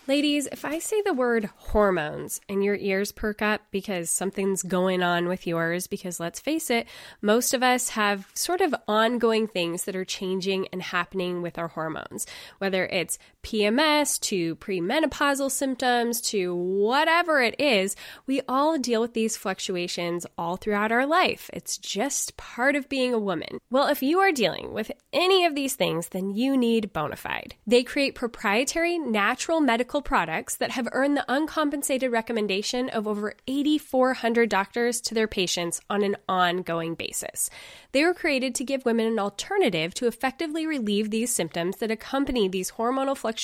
Ladies, 0.08 0.46
if 0.52 0.64
I 0.64 0.78
say 0.78 1.02
the 1.02 1.12
word 1.12 1.50
hormones 1.56 2.40
and 2.48 2.62
your 2.62 2.76
ears 2.76 3.10
perk 3.10 3.42
up 3.42 3.62
because 3.72 4.08
something's 4.08 4.62
going 4.62 5.02
on 5.02 5.26
with 5.26 5.48
yours, 5.48 5.88
because 5.88 6.20
let's 6.20 6.38
face 6.38 6.70
it, 6.70 6.86
most 7.20 7.52
of 7.52 7.64
us 7.64 7.88
have 7.88 8.28
sort 8.32 8.60
of 8.60 8.72
ongoing 8.86 9.48
things 9.48 9.84
that 9.84 9.96
are 9.96 10.04
changing 10.04 10.68
and 10.68 10.80
happening 10.80 11.42
with 11.42 11.58
our 11.58 11.66
hormones, 11.66 12.24
whether 12.58 12.86
it's 12.86 13.18
PMS 13.46 14.18
to 14.22 14.56
premenopausal 14.56 15.52
symptoms 15.52 16.20
to 16.20 16.52
whatever 16.52 17.40
it 17.40 17.54
is, 17.60 17.94
we 18.26 18.40
all 18.48 18.76
deal 18.76 19.00
with 19.00 19.14
these 19.14 19.36
fluctuations 19.36 20.26
all 20.36 20.56
throughout 20.56 20.90
our 20.90 21.06
life. 21.06 21.48
It's 21.52 21.78
just 21.78 22.36
part 22.36 22.74
of 22.74 22.88
being 22.88 23.14
a 23.14 23.20
woman. 23.20 23.60
Well, 23.70 23.86
if 23.86 24.02
you 24.02 24.18
are 24.18 24.32
dealing 24.32 24.72
with 24.72 24.90
any 25.12 25.44
of 25.44 25.54
these 25.54 25.76
things, 25.76 26.08
then 26.08 26.30
you 26.30 26.56
need 26.56 26.92
Bonafide. 26.92 27.52
They 27.68 27.84
create 27.84 28.16
proprietary 28.16 28.98
natural 28.98 29.60
medical 29.60 30.02
products 30.02 30.56
that 30.56 30.72
have 30.72 30.88
earned 30.90 31.16
the 31.16 31.24
uncompensated 31.28 32.10
recommendation 32.10 32.88
of 32.88 33.06
over 33.06 33.34
8,400 33.46 34.50
doctors 34.50 35.00
to 35.02 35.14
their 35.14 35.28
patients 35.28 35.80
on 35.88 36.02
an 36.02 36.16
ongoing 36.28 36.96
basis. 36.96 37.48
They 37.92 38.02
were 38.02 38.12
created 38.12 38.56
to 38.56 38.64
give 38.64 38.84
women 38.84 39.06
an 39.06 39.20
alternative 39.20 39.94
to 39.94 40.08
effectively 40.08 40.66
relieve 40.66 41.10
these 41.10 41.32
symptoms 41.32 41.76
that 41.76 41.92
accompany 41.92 42.48
these 42.48 42.72
hormonal 42.72 43.16
fluctuations 43.16 43.35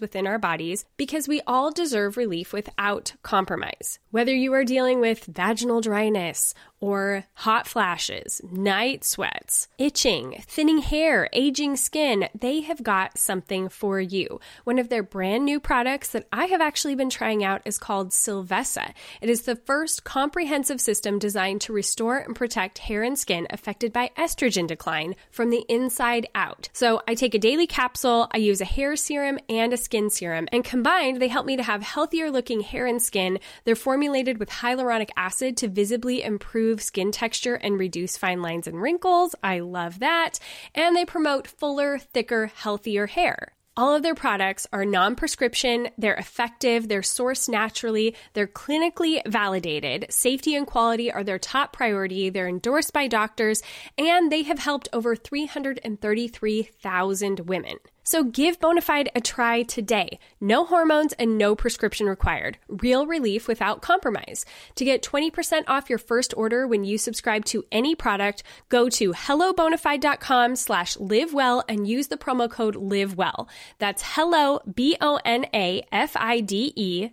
within 0.00 0.26
our 0.26 0.38
bodies 0.38 0.84
because 0.96 1.26
we 1.26 1.40
all 1.46 1.70
deserve 1.70 2.16
relief 2.16 2.52
without 2.52 3.14
compromise. 3.22 3.98
Whether 4.10 4.34
you 4.34 4.52
are 4.52 4.64
dealing 4.64 5.00
with 5.00 5.24
vaginal 5.24 5.80
dryness, 5.80 6.54
or 6.80 7.24
hot 7.34 7.66
flashes, 7.66 8.40
night 8.50 9.04
sweats, 9.04 9.68
itching, 9.78 10.42
thinning 10.46 10.78
hair, 10.78 11.28
aging 11.32 11.76
skin, 11.76 12.28
they 12.38 12.60
have 12.60 12.82
got 12.82 13.18
something 13.18 13.68
for 13.68 14.00
you. 14.00 14.40
One 14.64 14.78
of 14.78 14.88
their 14.88 15.02
brand 15.02 15.44
new 15.44 15.58
products 15.60 16.10
that 16.10 16.26
I 16.32 16.46
have 16.46 16.60
actually 16.60 16.94
been 16.94 17.10
trying 17.10 17.42
out 17.42 17.62
is 17.64 17.78
called 17.78 18.10
Silvessa. 18.10 18.92
It 19.20 19.28
is 19.28 19.42
the 19.42 19.56
first 19.56 20.04
comprehensive 20.04 20.80
system 20.80 21.18
designed 21.18 21.60
to 21.62 21.72
restore 21.72 22.18
and 22.18 22.36
protect 22.36 22.78
hair 22.78 23.02
and 23.02 23.18
skin 23.18 23.46
affected 23.50 23.92
by 23.92 24.10
estrogen 24.16 24.66
decline 24.66 25.16
from 25.30 25.50
the 25.50 25.64
inside 25.68 26.28
out. 26.34 26.68
So 26.72 27.02
I 27.08 27.14
take 27.14 27.34
a 27.34 27.38
daily 27.38 27.66
capsule, 27.66 28.28
I 28.32 28.38
use 28.38 28.60
a 28.60 28.64
hair 28.64 28.94
serum 28.94 29.38
and 29.48 29.72
a 29.72 29.76
skin 29.76 30.10
serum, 30.10 30.48
and 30.52 30.64
combined 30.64 31.20
they 31.20 31.28
help 31.28 31.46
me 31.46 31.56
to 31.56 31.62
have 31.62 31.82
healthier 31.82 32.30
looking 32.30 32.60
hair 32.60 32.86
and 32.86 33.02
skin. 33.02 33.38
They're 33.64 33.74
formulated 33.74 34.38
with 34.38 34.50
hyaluronic 34.50 35.10
acid 35.16 35.56
to 35.58 35.68
visibly 35.68 36.22
improve 36.22 36.67
improve 36.68 36.82
skin 36.82 37.10
texture 37.10 37.54
and 37.54 37.78
reduce 37.78 38.18
fine 38.18 38.42
lines 38.42 38.66
and 38.66 38.82
wrinkles. 38.82 39.34
I 39.42 39.60
love 39.60 40.00
that. 40.00 40.38
And 40.74 40.94
they 40.94 41.06
promote 41.06 41.46
fuller, 41.46 41.98
thicker, 41.98 42.52
healthier 42.54 43.06
hair. 43.06 43.54
All 43.74 43.94
of 43.94 44.02
their 44.02 44.14
products 44.14 44.66
are 44.70 44.84
non 44.84 45.14
prescription, 45.14 45.88
they're 45.96 46.16
effective, 46.16 46.88
they're 46.88 47.00
sourced 47.00 47.48
naturally, 47.48 48.14
they're 48.34 48.46
clinically 48.46 49.26
validated. 49.26 50.04
Safety 50.10 50.54
and 50.56 50.66
quality 50.66 51.10
are 51.10 51.24
their 51.24 51.38
top 51.38 51.72
priority, 51.72 52.28
they're 52.28 52.48
endorsed 52.48 52.92
by 52.92 53.06
doctors, 53.06 53.62
and 53.96 54.30
they 54.30 54.42
have 54.42 54.58
helped 54.58 54.90
over 54.92 55.16
333,000 55.16 57.40
women. 57.40 57.78
So 58.08 58.24
give 58.24 58.58
Bonafide 58.58 59.08
a 59.14 59.20
try 59.20 59.64
today. 59.64 60.18
No 60.40 60.64
hormones 60.64 61.12
and 61.18 61.36
no 61.36 61.54
prescription 61.54 62.06
required. 62.06 62.56
Real 62.66 63.06
relief 63.06 63.46
without 63.46 63.82
compromise. 63.82 64.46
To 64.76 64.84
get 64.86 65.02
20% 65.02 65.64
off 65.68 65.90
your 65.90 65.98
first 65.98 66.32
order 66.34 66.66
when 66.66 66.84
you 66.84 66.96
subscribe 66.96 67.44
to 67.46 67.66
any 67.70 67.94
product, 67.94 68.44
go 68.70 68.88
to 68.88 69.12
hellobonafide.com 69.12 70.56
slash 70.56 70.96
livewell 70.96 71.64
and 71.68 71.86
use 71.86 72.06
the 72.06 72.16
promo 72.16 72.50
code 72.50 72.76
livewell. 72.76 73.46
That's 73.78 74.02
hello, 74.02 74.60
B-O-N-A-F-I-D-E 74.74 75.10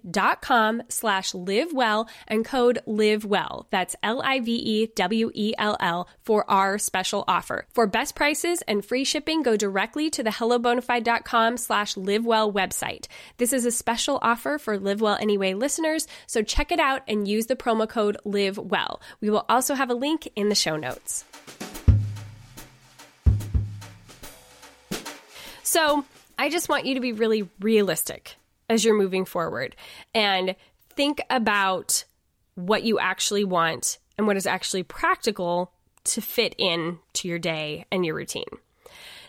dot 0.09 0.41
com 0.41 0.81
slash 0.87 1.33
livewell 1.33 2.07
and 2.25 2.45
code 2.45 2.79
livewell. 2.87 3.65
That's 3.69 3.97
L-I-V-E-W-E-L-L 4.01 4.47
for 6.21 6.49
our 6.49 6.77
special 6.77 7.25
offer. 7.27 7.67
For 7.73 7.85
best 7.85 8.15
prices 8.15 8.61
and 8.65 8.85
free 8.85 9.03
shipping, 9.03 9.43
go 9.43 9.57
directly 9.57 10.09
to 10.11 10.23
the 10.23 10.31
Hello 10.31 10.57
Bonafide 10.57 10.84
bonafide.com 10.85 11.57
slash 11.57 11.95
livewell 11.95 12.53
website. 12.53 13.07
This 13.37 13.53
is 13.53 13.65
a 13.65 13.71
special 13.71 14.19
offer 14.21 14.57
for 14.57 14.77
Live 14.77 15.01
Well 15.01 15.17
Anyway 15.19 15.53
listeners, 15.53 16.07
so 16.27 16.41
check 16.41 16.71
it 16.71 16.79
out 16.79 17.01
and 17.07 17.27
use 17.27 17.47
the 17.47 17.55
promo 17.55 17.87
code 17.87 18.17
LIVEWELL. 18.25 19.01
We 19.21 19.29
will 19.29 19.45
also 19.49 19.75
have 19.75 19.89
a 19.89 19.93
link 19.93 20.29
in 20.35 20.49
the 20.49 20.55
show 20.55 20.75
notes. 20.77 21.25
So, 25.63 26.05
I 26.37 26.49
just 26.49 26.69
want 26.69 26.85
you 26.85 26.95
to 26.95 27.01
be 27.01 27.11
really 27.11 27.49
realistic 27.59 28.35
as 28.69 28.83
you're 28.83 28.97
moving 28.97 29.25
forward 29.25 29.75
and 30.13 30.55
think 30.89 31.21
about 31.29 32.03
what 32.55 32.83
you 32.83 32.99
actually 32.99 33.43
want 33.43 33.97
and 34.17 34.27
what 34.27 34.37
is 34.37 34.45
actually 34.45 34.83
practical 34.83 35.71
to 36.03 36.21
fit 36.21 36.55
in 36.57 36.99
to 37.13 37.27
your 37.27 37.39
day 37.39 37.85
and 37.91 38.05
your 38.05 38.15
routine. 38.15 38.45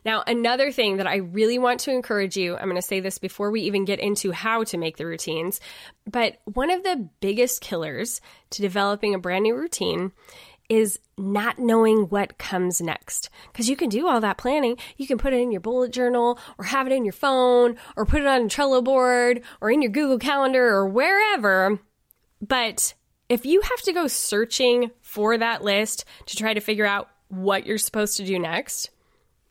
Now, 0.06 0.22
another 0.24 0.70
thing 0.70 0.98
that 0.98 1.08
I 1.08 1.16
really 1.16 1.58
want 1.58 1.80
to 1.80 1.90
encourage 1.90 2.36
you, 2.36 2.56
I'm 2.56 2.68
going 2.68 2.76
to 2.76 2.80
say 2.80 3.00
this 3.00 3.18
before 3.18 3.50
we 3.50 3.62
even 3.62 3.84
get 3.84 3.98
into 3.98 4.30
how 4.30 4.62
to 4.62 4.78
make 4.78 4.98
the 4.98 5.04
routines, 5.04 5.60
but 6.08 6.36
one 6.44 6.70
of 6.70 6.84
the 6.84 7.08
biggest 7.20 7.60
killers 7.60 8.20
to 8.50 8.62
developing 8.62 9.14
a 9.14 9.18
brand 9.18 9.42
new 9.42 9.56
routine 9.56 10.12
is 10.68 11.00
not 11.18 11.58
knowing 11.58 12.04
what 12.04 12.38
comes 12.38 12.80
next. 12.80 13.30
Because 13.52 13.68
you 13.68 13.74
can 13.74 13.88
do 13.88 14.06
all 14.06 14.20
that 14.20 14.38
planning. 14.38 14.76
You 14.96 15.08
can 15.08 15.18
put 15.18 15.32
it 15.32 15.40
in 15.40 15.50
your 15.50 15.60
bullet 15.60 15.90
journal 15.90 16.38
or 16.56 16.66
have 16.66 16.86
it 16.86 16.92
in 16.92 17.04
your 17.04 17.12
phone 17.12 17.76
or 17.96 18.06
put 18.06 18.20
it 18.20 18.28
on 18.28 18.42
a 18.42 18.48
Trello 18.48 18.84
board 18.84 19.42
or 19.60 19.72
in 19.72 19.82
your 19.82 19.90
Google 19.90 20.20
Calendar 20.20 20.68
or 20.68 20.86
wherever. 20.86 21.80
But 22.40 22.94
if 23.28 23.44
you 23.44 23.60
have 23.60 23.80
to 23.82 23.92
go 23.92 24.06
searching 24.06 24.92
for 25.00 25.36
that 25.36 25.64
list 25.64 26.04
to 26.26 26.36
try 26.36 26.54
to 26.54 26.60
figure 26.60 26.86
out 26.86 27.08
what 27.26 27.66
you're 27.66 27.76
supposed 27.76 28.16
to 28.18 28.24
do 28.24 28.38
next, 28.38 28.90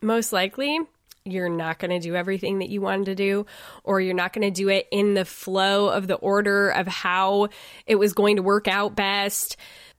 most 0.00 0.32
likely 0.32 0.80
you're 1.26 1.48
not 1.48 1.78
going 1.78 1.90
to 1.90 1.98
do 1.98 2.14
everything 2.14 2.60
that 2.60 2.70
you 2.70 2.80
wanted 2.80 3.06
to 3.06 3.14
do, 3.14 3.46
or 3.84 4.00
you're 4.00 4.14
not 4.14 4.32
going 4.32 4.46
to 4.46 4.50
do 4.50 4.68
it 4.68 4.86
in 4.90 5.14
the 5.14 5.24
flow 5.24 5.88
of 5.88 6.06
the 6.06 6.14
order 6.14 6.70
of 6.70 6.86
how 6.86 7.48
it 7.86 7.96
was 7.96 8.12
going 8.12 8.36
to 8.36 8.42
work 8.42 8.68
out 8.68 8.94
best. 8.94 9.56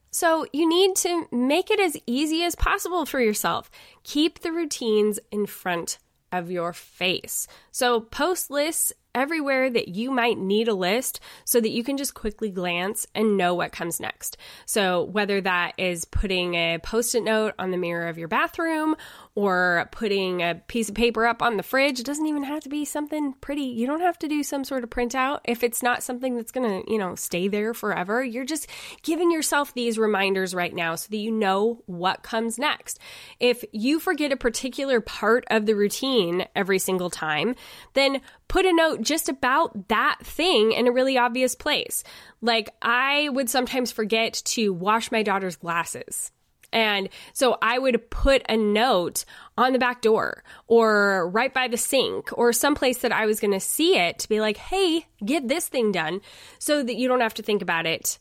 So, 0.09 0.47
you 0.53 0.67
need 0.67 0.95
to 0.97 1.27
make 1.31 1.69
it 1.69 1.79
as 1.79 1.97
easy 2.07 2.43
as 2.43 2.55
possible 2.55 3.05
for 3.05 3.19
yourself. 3.19 3.69
Keep 4.03 4.39
the 4.39 4.53
routines 4.53 5.19
in 5.31 5.45
front 5.45 5.99
of 6.31 6.49
your 6.49 6.73
face. 6.73 7.47
So, 7.71 7.99
post 7.99 8.49
lists 8.49 8.93
everywhere 9.17 9.69
that 9.69 9.87
you 9.87 10.11
might 10.11 10.37
need 10.37 10.67
a 10.67 10.73
list 10.73 11.19
so 11.43 11.59
that 11.59 11.71
you 11.71 11.83
can 11.83 11.97
just 11.97 12.13
quickly 12.13 12.51
glance 12.51 13.07
and 13.15 13.35
know 13.35 13.55
what 13.55 13.71
comes 13.71 13.99
next. 13.99 14.37
So, 14.65 15.03
whether 15.03 15.41
that 15.41 15.73
is 15.77 16.05
putting 16.05 16.53
a 16.53 16.77
post 16.77 17.15
it 17.15 17.23
note 17.23 17.53
on 17.57 17.71
the 17.71 17.77
mirror 17.77 18.07
of 18.07 18.17
your 18.17 18.27
bathroom 18.27 18.95
or 19.37 19.87
putting 19.91 20.41
a 20.41 20.55
piece 20.67 20.89
of 20.89 20.95
paper 20.95 21.27
up 21.27 21.43
on 21.43 21.57
the 21.57 21.63
fridge, 21.63 21.99
it 21.99 22.05
doesn't 22.07 22.25
even 22.25 22.41
have 22.41 22.63
to 22.63 22.69
be 22.69 22.83
something 22.83 23.33
pretty. 23.33 23.61
You 23.61 23.85
don't 23.85 24.01
have 24.01 24.17
to 24.17 24.27
do 24.27 24.41
some 24.41 24.63
sort 24.63 24.83
of 24.83 24.89
printout 24.89 25.41
if 25.45 25.63
it's 25.63 25.83
not 25.83 26.01
something 26.01 26.35
that's 26.35 26.51
going 26.51 26.67
to, 26.67 26.91
you 26.91 26.97
know, 26.97 27.13
stay 27.13 27.47
there 27.47 27.75
forever. 27.75 28.23
You're 28.23 28.45
just 28.45 28.65
giving 29.03 29.29
yourself 29.29 29.75
these 29.75 29.99
reminders 29.99 30.55
right 30.55 30.73
now 30.73 30.95
so 30.95 31.09
that 31.11 31.17
you 31.17 31.29
know 31.29 31.83
what 31.85 32.23
comes 32.23 32.57
next. 32.57 32.97
If 33.39 33.63
you 33.71 33.99
forget 33.99 34.31
a 34.31 34.37
particular 34.37 35.01
part 35.01 35.45
of 35.51 35.67
the 35.67 35.75
routine 35.75 36.47
every 36.55 36.79
single 36.79 37.11
time, 37.11 37.53
then 37.93 38.21
put 38.47 38.65
a 38.65 38.73
note 38.73 39.03
just 39.03 39.29
about 39.29 39.89
that 39.89 40.17
thing 40.23 40.71
in 40.71 40.87
a 40.87 40.91
really 40.91 41.15
obvious 41.15 41.53
place. 41.53 42.03
Like, 42.41 42.71
I 42.81 43.29
would 43.29 43.51
sometimes 43.51 43.91
forget 43.91 44.41
to 44.45 44.73
wash 44.73 45.11
my 45.11 45.21
daughter's 45.21 45.57
glasses. 45.57 46.31
And 46.73 47.09
so 47.33 47.57
I 47.61 47.79
would 47.79 48.09
put 48.09 48.43
a 48.49 48.57
note 48.57 49.25
on 49.57 49.73
the 49.73 49.79
back 49.79 50.01
door 50.01 50.43
or 50.67 51.29
right 51.29 51.53
by 51.53 51.67
the 51.67 51.77
sink 51.77 52.29
or 52.37 52.51
someplace 52.51 52.99
that 52.99 53.11
I 53.11 53.25
was 53.25 53.39
going 53.39 53.53
to 53.53 53.59
see 53.59 53.97
it 53.97 54.19
to 54.19 54.29
be 54.29 54.41
like, 54.41 54.57
hey, 54.57 55.05
get 55.25 55.47
this 55.47 55.67
thing 55.67 55.91
done 55.91 56.21
so 56.59 56.83
that 56.83 56.95
you 56.95 57.07
don't 57.07 57.21
have 57.21 57.33
to 57.35 57.43
think 57.43 57.61
about 57.61 57.85
it 57.85 58.19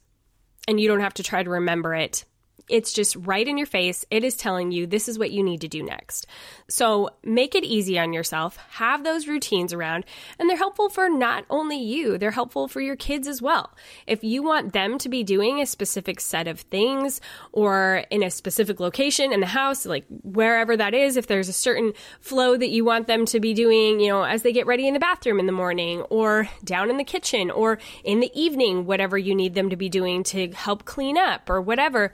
and 0.68 0.80
you 0.80 0.88
don't 0.88 1.00
have 1.00 1.14
to 1.14 1.22
try 1.22 1.42
to 1.42 1.50
remember 1.50 1.94
it 1.94 2.24
it's 2.68 2.92
just 2.92 3.16
right 3.16 3.46
in 3.46 3.56
your 3.56 3.66
face. 3.66 4.04
It 4.10 4.24
is 4.24 4.34
telling 4.34 4.72
you 4.72 4.86
this 4.86 5.08
is 5.08 5.18
what 5.18 5.30
you 5.30 5.42
need 5.42 5.60
to 5.60 5.68
do 5.68 5.82
next. 5.82 6.26
So 6.68 7.10
make 7.22 7.54
it 7.54 7.64
easy 7.64 7.98
on 7.98 8.12
yourself. 8.12 8.56
Have 8.70 9.04
those 9.04 9.28
routines 9.28 9.72
around, 9.72 10.04
and 10.38 10.50
they're 10.50 10.56
helpful 10.56 10.88
for 10.88 11.08
not 11.08 11.44
only 11.48 11.80
you, 11.80 12.18
they're 12.18 12.32
helpful 12.32 12.66
for 12.66 12.80
your 12.80 12.96
kids 12.96 13.28
as 13.28 13.40
well. 13.40 13.72
If 14.06 14.24
you 14.24 14.42
want 14.42 14.72
them 14.72 14.98
to 14.98 15.08
be 15.08 15.22
doing 15.22 15.60
a 15.60 15.66
specific 15.66 16.20
set 16.20 16.48
of 16.48 16.60
things 16.60 17.20
or 17.52 18.04
in 18.10 18.22
a 18.22 18.30
specific 18.30 18.80
location 18.80 19.32
in 19.32 19.40
the 19.40 19.46
house, 19.46 19.86
like 19.86 20.04
wherever 20.22 20.76
that 20.76 20.94
is, 20.94 21.16
if 21.16 21.28
there's 21.28 21.48
a 21.48 21.52
certain 21.52 21.92
flow 22.20 22.56
that 22.56 22.70
you 22.70 22.84
want 22.84 23.06
them 23.06 23.26
to 23.26 23.38
be 23.38 23.54
doing, 23.54 24.00
you 24.00 24.08
know, 24.08 24.24
as 24.24 24.42
they 24.42 24.52
get 24.52 24.66
ready 24.66 24.88
in 24.88 24.94
the 24.94 25.00
bathroom 25.00 25.38
in 25.38 25.46
the 25.46 25.52
morning 25.52 26.00
or 26.02 26.48
down 26.64 26.90
in 26.90 26.96
the 26.96 27.04
kitchen 27.04 27.50
or 27.50 27.78
in 28.02 28.20
the 28.20 28.30
evening, 28.34 28.86
whatever 28.86 29.16
you 29.16 29.34
need 29.34 29.54
them 29.54 29.70
to 29.70 29.76
be 29.76 29.88
doing 29.88 30.22
to 30.24 30.50
help 30.50 30.84
clean 30.84 31.16
up 31.16 31.48
or 31.48 31.60
whatever 31.60 32.12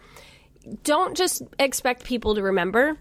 don't 0.84 1.16
just 1.16 1.42
expect 1.58 2.04
people 2.04 2.34
to 2.34 2.42
remember. 2.42 2.98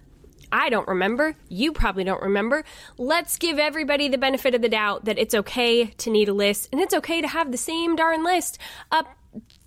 I 0.52 0.70
don't 0.70 0.88
remember. 0.88 1.36
You 1.48 1.72
probably 1.72 2.04
don't 2.04 2.22
remember. 2.22 2.64
Let's 2.98 3.38
give 3.38 3.58
everybody 3.58 4.10
the 4.10 4.18
benefit 4.18 4.54
of 4.54 4.62
the 4.62 4.70
doubt 4.70 5.06
that 5.06 5.18
it's 5.18 5.34
okay 5.34 5.86
to 5.86 6.10
need 6.10 6.28
a 6.30 6.34
list 6.34 6.70
and 6.72 6.82
it's 6.82 6.94
okay 6.94 7.22
to 7.22 7.28
have 7.28 7.52
the 7.52 7.58
same 7.58 7.96
darn 7.96 8.24
list 8.24 8.58
up 8.92 9.08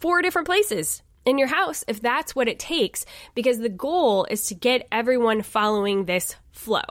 four 0.01 0.21
different 0.21 0.47
places 0.47 1.03
in 1.25 1.39
your 1.39 1.49
house 1.49 1.85
if 1.89 2.03
that's 2.03 2.37
what 2.37 2.49
it 2.49 2.59
takes, 2.59 3.07
because 3.35 3.59
the 3.59 3.69
goal 3.69 4.27
is 4.31 4.47
to 4.47 4.55
get 4.55 4.87
everyone 4.93 5.43
following 5.43 6.05
this 6.05 6.37
flow. 6.53 6.85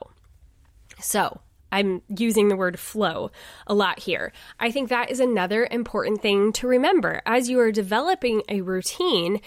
So, 0.99 1.41
I'm 1.73 2.03
using 2.07 2.49
the 2.49 2.55
word 2.55 2.79
flow 2.79 3.31
a 3.65 3.73
lot 3.73 3.97
here. 3.97 4.31
I 4.59 4.69
think 4.69 4.89
that 4.89 5.09
is 5.09 5.19
another 5.19 5.67
important 5.71 6.21
thing 6.21 6.53
to 6.53 6.67
remember. 6.67 7.23
As 7.25 7.49
you 7.49 7.59
are 7.61 7.71
developing 7.71 8.43
a 8.47 8.61
routine, 8.61 9.41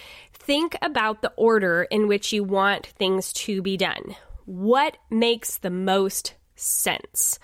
think 0.46 0.76
about 0.80 1.22
the 1.22 1.32
order 1.36 1.82
in 1.82 2.06
which 2.06 2.32
you 2.32 2.44
want 2.44 2.86
things 2.86 3.32
to 3.32 3.60
be 3.60 3.76
done. 3.76 4.14
What 4.44 4.96
makes 5.10 5.58
the 5.58 5.70
most 5.70 6.34
sense? 6.54 7.38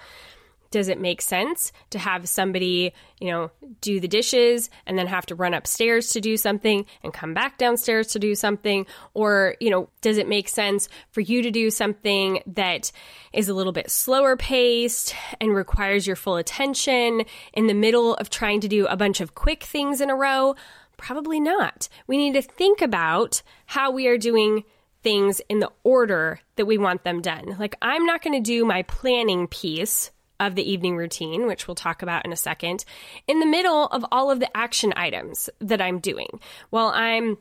does 0.72 0.88
it 0.88 0.98
make 0.98 1.22
sense 1.22 1.70
to 1.90 1.98
have 2.00 2.28
somebody, 2.28 2.92
you 3.20 3.30
know, 3.30 3.50
do 3.80 4.00
the 4.00 4.08
dishes 4.08 4.70
and 4.86 4.98
then 4.98 5.06
have 5.06 5.26
to 5.26 5.36
run 5.36 5.54
upstairs 5.54 6.12
to 6.12 6.20
do 6.20 6.36
something 6.36 6.84
and 7.04 7.14
come 7.14 7.34
back 7.34 7.58
downstairs 7.58 8.08
to 8.08 8.18
do 8.18 8.34
something? 8.34 8.86
Or, 9.14 9.54
you 9.60 9.70
know, 9.70 9.88
does 10.00 10.18
it 10.18 10.26
make 10.26 10.48
sense 10.48 10.88
for 11.10 11.20
you 11.20 11.42
to 11.42 11.52
do 11.52 11.70
something 11.70 12.42
that 12.46 12.90
is 13.32 13.48
a 13.48 13.54
little 13.54 13.72
bit 13.72 13.90
slower 13.90 14.36
paced 14.36 15.14
and 15.40 15.54
requires 15.54 16.06
your 16.06 16.16
full 16.16 16.36
attention 16.36 17.22
in 17.52 17.66
the 17.68 17.74
middle 17.74 18.14
of 18.16 18.30
trying 18.30 18.60
to 18.62 18.68
do 18.68 18.86
a 18.86 18.96
bunch 18.96 19.20
of 19.20 19.34
quick 19.36 19.62
things 19.62 20.00
in 20.00 20.10
a 20.10 20.16
row? 20.16 20.56
Probably 21.02 21.40
not. 21.40 21.88
We 22.06 22.16
need 22.16 22.34
to 22.34 22.42
think 22.42 22.80
about 22.80 23.42
how 23.66 23.90
we 23.90 24.06
are 24.06 24.16
doing 24.16 24.62
things 25.02 25.40
in 25.48 25.58
the 25.58 25.72
order 25.82 26.38
that 26.54 26.66
we 26.66 26.78
want 26.78 27.02
them 27.02 27.20
done. 27.20 27.56
Like, 27.58 27.74
I'm 27.82 28.06
not 28.06 28.22
going 28.22 28.40
to 28.40 28.40
do 28.40 28.64
my 28.64 28.82
planning 28.82 29.48
piece 29.48 30.12
of 30.38 30.54
the 30.54 30.62
evening 30.62 30.96
routine, 30.96 31.48
which 31.48 31.66
we'll 31.66 31.74
talk 31.74 32.02
about 32.02 32.24
in 32.24 32.32
a 32.32 32.36
second, 32.36 32.84
in 33.26 33.40
the 33.40 33.46
middle 33.46 33.86
of 33.86 34.04
all 34.12 34.30
of 34.30 34.38
the 34.38 34.56
action 34.56 34.92
items 34.94 35.50
that 35.58 35.80
I'm 35.80 35.98
doing 35.98 36.38
while 36.70 36.92
I'm 36.94 37.36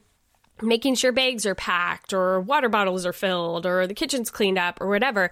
making 0.60 0.96
sure 0.96 1.12
bags 1.12 1.46
are 1.46 1.56
packed 1.56 2.14
or 2.14 2.42
water 2.42 2.68
bottles 2.68 3.06
are 3.06 3.14
filled 3.14 3.68
or 3.68 3.86
the 3.86 3.94
kitchen's 3.94 4.32
cleaned 4.32 4.58
up 4.58 4.82
or 4.82 4.88
whatever. 4.88 5.30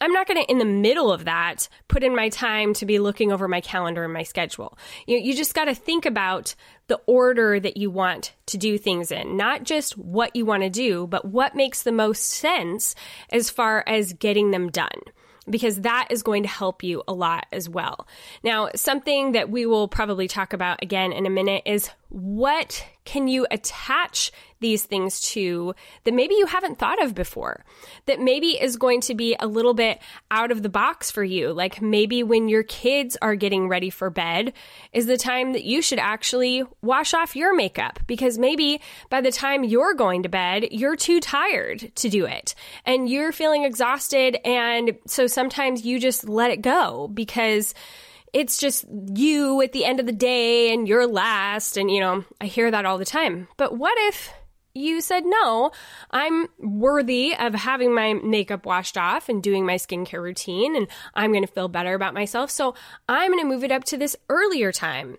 I'm 0.00 0.12
not 0.12 0.26
going 0.26 0.42
to, 0.42 0.50
in 0.50 0.58
the 0.58 0.64
middle 0.64 1.12
of 1.12 1.24
that, 1.24 1.68
put 1.88 2.02
in 2.02 2.16
my 2.16 2.28
time 2.28 2.74
to 2.74 2.86
be 2.86 2.98
looking 2.98 3.32
over 3.32 3.46
my 3.48 3.60
calendar 3.60 4.04
and 4.04 4.12
my 4.12 4.22
schedule. 4.22 4.78
You, 5.06 5.18
you 5.18 5.34
just 5.34 5.54
got 5.54 5.66
to 5.66 5.74
think 5.74 6.06
about 6.06 6.54
the 6.86 7.00
order 7.06 7.60
that 7.60 7.76
you 7.76 7.90
want 7.90 8.32
to 8.46 8.58
do 8.58 8.78
things 8.78 9.12
in, 9.12 9.36
not 9.36 9.64
just 9.64 9.96
what 9.96 10.34
you 10.34 10.44
want 10.44 10.62
to 10.62 10.70
do, 10.70 11.06
but 11.06 11.24
what 11.24 11.54
makes 11.54 11.82
the 11.82 11.92
most 11.92 12.24
sense 12.24 12.94
as 13.30 13.50
far 13.50 13.84
as 13.86 14.12
getting 14.14 14.50
them 14.50 14.70
done 14.70 15.00
because 15.48 15.80
that 15.80 16.08
is 16.10 16.22
going 16.22 16.42
to 16.42 16.48
help 16.48 16.82
you 16.82 17.02
a 17.08 17.12
lot 17.12 17.46
as 17.52 17.68
well. 17.68 18.06
Now, 18.42 18.70
something 18.74 19.32
that 19.32 19.50
we 19.50 19.66
will 19.66 19.88
probably 19.88 20.28
talk 20.28 20.52
about 20.52 20.82
again 20.82 21.12
in 21.12 21.26
a 21.26 21.30
minute 21.30 21.62
is 21.66 21.90
what 22.08 22.84
can 23.04 23.28
you 23.28 23.46
attach 23.50 24.32
these 24.60 24.84
things 24.84 25.20
to 25.20 25.74
that 26.04 26.14
maybe 26.14 26.34
you 26.34 26.46
haven't 26.46 26.78
thought 26.78 27.02
of 27.02 27.14
before? 27.14 27.64
That 28.06 28.20
maybe 28.20 28.60
is 28.60 28.76
going 28.76 29.00
to 29.02 29.14
be 29.14 29.36
a 29.38 29.46
little 29.46 29.74
bit 29.74 30.00
out 30.30 30.50
of 30.50 30.62
the 30.62 30.68
box 30.68 31.10
for 31.10 31.24
you. 31.24 31.52
Like 31.52 31.82
maybe 31.82 32.22
when 32.22 32.48
your 32.48 32.62
kids 32.62 33.16
are 33.20 33.34
getting 33.34 33.68
ready 33.68 33.90
for 33.90 34.10
bed 34.10 34.52
is 34.92 35.06
the 35.06 35.16
time 35.16 35.52
that 35.52 35.64
you 35.64 35.82
should 35.82 35.98
actually 35.98 36.64
wash 36.82 37.14
off 37.14 37.36
your 37.36 37.54
makeup 37.54 37.98
because 38.06 38.38
maybe 38.38 38.80
by 39.08 39.20
the 39.20 39.32
time 39.32 39.64
you're 39.64 39.94
going 39.94 40.22
to 40.22 40.28
bed, 40.28 40.68
you're 40.70 40.96
too 40.96 41.20
tired 41.20 41.90
to 41.96 42.08
do 42.08 42.24
it 42.26 42.54
and 42.84 43.08
you're 43.08 43.32
feeling 43.32 43.64
exhausted. 43.64 44.38
And 44.44 44.98
so 45.06 45.26
sometimes 45.26 45.84
you 45.84 45.98
just 45.98 46.28
let 46.28 46.50
it 46.50 46.62
go 46.62 47.08
because 47.08 47.74
it's 48.32 48.58
just 48.58 48.84
you 49.14 49.60
at 49.60 49.72
the 49.72 49.84
end 49.84 50.00
of 50.00 50.06
the 50.06 50.12
day 50.12 50.72
and 50.72 50.86
you're 50.86 51.06
last. 51.06 51.76
And, 51.76 51.90
you 51.90 52.00
know, 52.00 52.24
I 52.40 52.46
hear 52.46 52.70
that 52.70 52.86
all 52.86 52.98
the 52.98 53.04
time. 53.04 53.48
But 53.56 53.76
what 53.76 53.94
if 54.08 54.32
you 54.74 55.00
said, 55.00 55.24
no, 55.26 55.72
I'm 56.10 56.46
worthy 56.58 57.34
of 57.36 57.54
having 57.54 57.94
my 57.94 58.14
makeup 58.14 58.66
washed 58.66 58.96
off 58.96 59.28
and 59.28 59.42
doing 59.42 59.66
my 59.66 59.76
skincare 59.76 60.22
routine, 60.22 60.76
and 60.76 60.86
I'm 61.14 61.32
going 61.32 61.46
to 61.46 61.52
feel 61.52 61.68
better 61.68 61.94
about 61.94 62.14
myself. 62.14 62.50
So 62.50 62.74
I'm 63.08 63.32
going 63.32 63.42
to 63.42 63.48
move 63.48 63.64
it 63.64 63.72
up 63.72 63.84
to 63.84 63.96
this 63.96 64.16
earlier 64.28 64.72
time. 64.72 65.16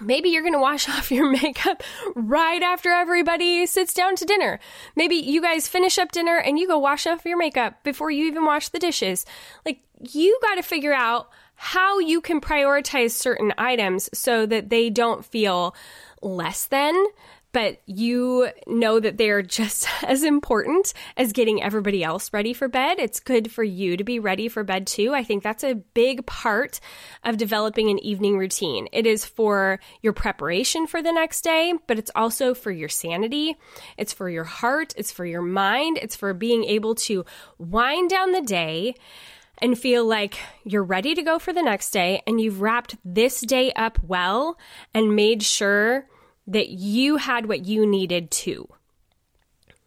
Maybe 0.00 0.30
you're 0.30 0.42
going 0.42 0.54
to 0.54 0.58
wash 0.58 0.88
off 0.90 1.10
your 1.10 1.30
makeup 1.30 1.82
right 2.14 2.62
after 2.62 2.90
everybody 2.90 3.64
sits 3.66 3.94
down 3.94 4.16
to 4.16 4.24
dinner. 4.24 4.58
Maybe 4.96 5.16
you 5.16 5.40
guys 5.40 5.68
finish 5.68 5.98
up 5.98 6.12
dinner 6.12 6.36
and 6.36 6.58
you 6.58 6.66
go 6.66 6.78
wash 6.78 7.06
off 7.06 7.24
your 7.24 7.38
makeup 7.38 7.82
before 7.84 8.10
you 8.10 8.26
even 8.26 8.44
wash 8.44 8.68
the 8.68 8.78
dishes. 8.78 9.24
Like, 9.64 9.80
you 10.10 10.38
got 10.42 10.56
to 10.56 10.62
figure 10.62 10.92
out 10.92 11.30
how 11.54 11.98
you 12.00 12.20
can 12.20 12.40
prioritize 12.40 13.12
certain 13.12 13.54
items 13.56 14.10
so 14.12 14.44
that 14.44 14.70
they 14.70 14.90
don't 14.90 15.24
feel 15.24 15.74
less 16.20 16.66
than, 16.66 17.06
but 17.54 17.80
you 17.86 18.48
know 18.66 18.98
that 18.98 19.16
they're 19.16 19.40
just 19.40 19.86
as 20.02 20.24
important 20.24 20.92
as 21.16 21.32
getting 21.32 21.62
everybody 21.62 22.02
else 22.02 22.32
ready 22.32 22.52
for 22.52 22.68
bed. 22.68 22.98
It's 22.98 23.20
good 23.20 23.50
for 23.50 23.62
you 23.62 23.96
to 23.96 24.02
be 24.02 24.18
ready 24.18 24.48
for 24.48 24.64
bed 24.64 24.88
too. 24.88 25.14
I 25.14 25.22
think 25.22 25.42
that's 25.42 25.62
a 25.62 25.76
big 25.76 26.26
part 26.26 26.80
of 27.22 27.36
developing 27.36 27.88
an 27.90 28.00
evening 28.00 28.36
routine. 28.36 28.88
It 28.92 29.06
is 29.06 29.24
for 29.24 29.78
your 30.02 30.12
preparation 30.12 30.88
for 30.88 31.00
the 31.00 31.12
next 31.12 31.42
day, 31.42 31.74
but 31.86 31.96
it's 31.96 32.10
also 32.16 32.54
for 32.54 32.72
your 32.72 32.88
sanity. 32.88 33.56
It's 33.96 34.12
for 34.12 34.28
your 34.28 34.44
heart. 34.44 34.92
It's 34.96 35.12
for 35.12 35.24
your 35.24 35.42
mind. 35.42 35.98
It's 36.02 36.16
for 36.16 36.34
being 36.34 36.64
able 36.64 36.96
to 36.96 37.24
wind 37.56 38.10
down 38.10 38.32
the 38.32 38.42
day 38.42 38.96
and 39.58 39.78
feel 39.78 40.04
like 40.04 40.38
you're 40.64 40.82
ready 40.82 41.14
to 41.14 41.22
go 41.22 41.38
for 41.38 41.52
the 41.52 41.62
next 41.62 41.90
day 41.90 42.20
and 42.26 42.40
you've 42.40 42.60
wrapped 42.60 42.96
this 43.04 43.40
day 43.40 43.70
up 43.74 44.00
well 44.02 44.58
and 44.92 45.14
made 45.14 45.44
sure 45.44 46.08
that 46.46 46.68
you 46.68 47.16
had 47.16 47.46
what 47.46 47.66
you 47.66 47.86
needed 47.86 48.30
to. 48.30 48.68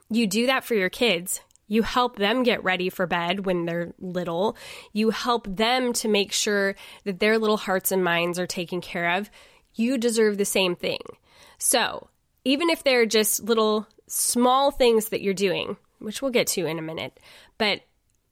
You 0.10 0.28
do 0.28 0.48
that 0.48 0.64
for 0.64 0.76
your 0.76 0.90
kids. 0.90 1.42
You 1.68 1.84
help 1.84 2.16
them 2.16 2.44
get 2.44 2.64
ready 2.64 2.90
for 2.90 3.06
bed 3.06 3.46
when 3.46 3.66
they're 3.66 3.94
little. 4.00 4.56
You 4.94 5.10
help 5.10 5.48
them 5.48 5.92
to 5.94 6.08
make 6.08 6.32
sure 6.32 6.76
that 7.04 7.20
their 7.20 7.38
little 7.38 7.58
hearts 7.58 7.92
and 7.92 8.04
minds 8.04 8.40
are 8.40 8.48
taken 8.48 8.80
care 8.80 9.18
of. 9.18 9.30
You 9.76 9.98
deserve 9.98 10.38
the 10.38 10.46
same 10.46 10.76
thing. 10.76 11.02
So, 11.58 12.10
even 12.46 12.70
if 12.70 12.84
they're 12.84 13.06
just 13.06 13.44
little 13.44 13.86
small 14.08 14.72
things 14.72 15.10
that 15.10 15.22
you're 15.22 15.34
doing, 15.34 15.76
which 16.00 16.22
we'll 16.22 16.32
get 16.32 16.48
to 16.48 16.66
in 16.66 16.80
a 16.80 16.84
minute, 16.84 17.20
but 17.58 17.82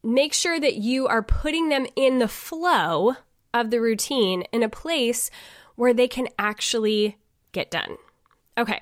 make 0.02 0.34
sure 0.34 0.60
that 0.60 0.76
you 0.76 1.08
are 1.08 1.22
putting 1.22 1.68
them 1.70 1.86
in 1.96 2.20
the 2.20 2.28
flow 2.28 3.16
of 3.54 3.72
the 3.72 3.82
routine 3.82 4.44
in 4.54 4.64
a 4.64 4.70
place 4.70 5.30
where 5.76 5.94
they 5.94 6.08
can 6.08 6.28
actually 6.40 7.18
get 7.52 7.70
done. 7.70 7.98
Okay. 8.58 8.82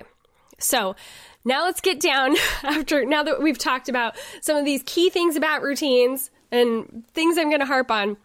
So 0.58 0.96
now 1.44 1.64
let's 1.64 1.80
get 1.80 2.00
down 2.00 2.36
after, 2.62 3.04
now 3.04 3.22
that 3.22 3.42
we've 3.42 3.58
talked 3.58 3.88
about 3.88 4.16
some 4.40 4.56
of 4.56 4.64
these 4.64 4.82
key 4.84 5.10
things 5.10 5.36
about 5.36 5.62
routines 5.62 6.30
and 6.50 7.04
things 7.12 7.38
I'm 7.38 7.48
going 7.48 7.60
to 7.60 7.66
harp 7.66 7.90
on. 7.90 8.16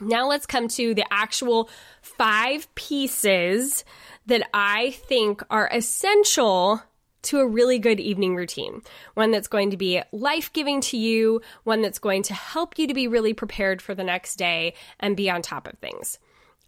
Now 0.00 0.28
let's 0.28 0.46
come 0.46 0.68
to 0.68 0.94
the 0.94 1.04
actual 1.10 1.70
five 2.02 2.72
pieces 2.74 3.84
that 4.26 4.48
I 4.52 4.90
think 4.92 5.42
are 5.50 5.68
essential 5.72 6.82
to 7.22 7.38
a 7.38 7.46
really 7.46 7.78
good 7.78 8.00
evening 8.00 8.36
routine. 8.36 8.82
One 9.14 9.30
that's 9.30 9.48
going 9.48 9.70
to 9.70 9.76
be 9.76 10.02
life 10.12 10.52
giving 10.52 10.80
to 10.82 10.96
you, 10.96 11.40
one 11.64 11.80
that's 11.80 11.98
going 11.98 12.22
to 12.24 12.34
help 12.34 12.78
you 12.78 12.86
to 12.86 12.94
be 12.94 13.08
really 13.08 13.32
prepared 13.32 13.80
for 13.80 13.94
the 13.94 14.04
next 14.04 14.36
day 14.36 14.74
and 15.00 15.16
be 15.16 15.30
on 15.30 15.42
top 15.42 15.66
of 15.66 15.78
things. 15.78 16.18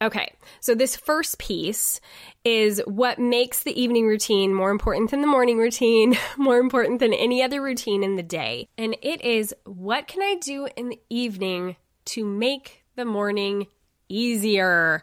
Okay, 0.03 0.35
so 0.61 0.75
this 0.75 0.95
first 0.95 1.39
piece 1.39 2.01
is 2.45 2.83
what 2.87 3.19
makes 3.19 3.63
the 3.63 3.81
evening 3.81 4.07
routine 4.07 4.53
more 4.53 4.71
important 4.71 5.11
than 5.11 5.23
the 5.23 5.27
morning 5.27 5.57
routine, 5.57 6.19
more 6.37 6.59
important 6.59 7.01
than 7.01 7.15
any 7.15 7.43
other 7.43 7.63
routine 7.63 8.03
in 8.03 8.17
the 8.17 8.23
day. 8.23 8.69
And 8.77 8.97
it 9.01 9.23
is 9.23 9.55
what 9.65 10.07
can 10.07 10.23
I 10.23 10.37
do 10.41 10.69
in 10.77 10.91
the 10.91 11.01
evening 11.09 11.77
to 12.07 12.27
make 12.27 12.85
the 12.95 13.07
morning 13.07 13.69
easier? 14.09 15.03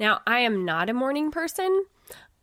Now, 0.00 0.20
I 0.26 0.40
am 0.40 0.64
not 0.64 0.90
a 0.90 0.94
morning 0.94 1.30
person. 1.30 1.84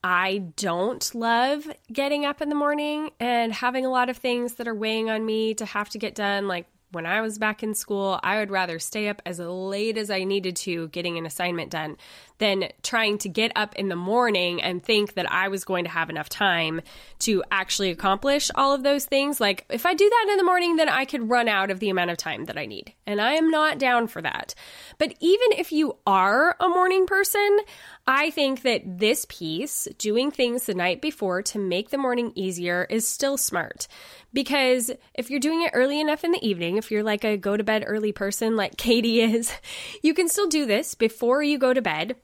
I 0.04 0.46
don't 0.56 1.14
love 1.14 1.70
getting 1.92 2.26
up 2.26 2.42
in 2.42 2.48
the 2.48 2.56
morning 2.56 3.12
and 3.20 3.54
having 3.54 3.86
a 3.86 3.92
lot 3.92 4.10
of 4.10 4.18
things 4.18 4.56
that 4.56 4.68
are 4.68 4.74
weighing 4.74 5.10
on 5.10 5.26
me 5.26 5.54
to 5.56 5.66
have 5.66 5.90
to 5.90 6.00
get 6.00 6.16
done. 6.16 6.48
Like 6.48 6.68
when 6.92 7.06
I 7.06 7.22
was 7.22 7.38
back 7.38 7.64
in 7.64 7.74
school, 7.74 8.20
I 8.24 8.40
would 8.40 8.52
rather 8.52 8.80
stay 8.80 9.08
up 9.08 9.22
as 9.26 9.40
late 9.40 9.98
as 9.98 10.10
I 10.10 10.24
needed 10.24 10.56
to 10.58 10.90
getting 10.90 11.18
an 11.18 11.26
assignment 11.26 11.72
done 11.72 11.98
than 12.42 12.70
trying 12.82 13.20
to 13.20 13.30
get 13.30 13.52
up 13.56 13.76
in 13.76 13.88
the 13.88 13.96
morning 13.96 14.64
and 14.64 14.84
think 14.84 15.14
that 15.14 15.32
I 15.32 15.48
was 15.48 15.64
going 15.64 15.84
to 15.84 15.92
have 15.92 16.10
enough 16.10 16.28
time 16.28 16.82
to 17.20 17.44
actually 17.52 17.92
accomplish 17.92 18.50
all 18.56 18.74
of 18.74 18.82
those 18.82 19.06
things. 19.06 19.40
Like, 19.40 19.64
if 19.70 19.86
I 19.86 19.94
do 19.94 20.10
that 20.10 20.28
in 20.32 20.38
the 20.38 20.44
morning, 20.44 20.76
then 20.76 20.90
I 20.90 21.06
could 21.06 21.30
run 21.30 21.48
out 21.48 21.70
of 21.70 21.80
the 21.80 21.90
amount 21.90 22.10
of 22.10 22.18
time 22.18 22.46
that 22.46 22.58
I 22.58 22.66
need. 22.66 22.96
And 23.06 23.22
I 23.22 23.34
am 23.34 23.52
not 23.52 23.78
down 23.78 24.08
for 24.08 24.24
that. 24.24 24.56
But 24.98 25.14
even 25.20 25.52
if 25.60 25.72
you 25.72 25.98
are 26.08 26.56
a 26.60 26.68
morning 26.68 27.06
person, 27.06 27.60
I 28.08 28.32
think 28.32 28.64
that 28.64 28.82
this 28.98 29.28
piece, 29.30 29.88
doing 30.00 30.32
things 30.32 30.66
the 30.66 30.74
night 30.74 31.00
before 31.00 31.44
to 31.44 31.60
make 31.60 31.92
the 31.92 32.00
morning 32.00 32.32
easier, 32.34 32.88
is 32.90 33.08
still 33.08 33.38
smart. 33.38 33.88
Because 34.34 34.90
if 35.14 35.30
you're 35.30 35.40
doing 35.40 35.62
it 35.62 35.72
early 35.76 36.00
enough 36.00 36.24
in 36.24 36.32
the 36.32 36.44
evening, 36.44 36.78
if 36.78 36.90
you're 36.90 37.04
like 37.04 37.24
a 37.24 37.38
go 37.38 37.56
to 37.56 37.64
bed 37.64 37.84
early 37.86 38.12
person 38.12 38.56
like 38.56 38.78
Katie 38.78 39.22
is, 39.22 39.54
you 40.02 40.16
can 40.16 40.28
still 40.28 40.48
do 40.48 40.66
this 40.66 40.96
before 40.96 41.44
you 41.44 41.60
go 41.60 41.72
to 41.72 41.84
bed 41.84 42.16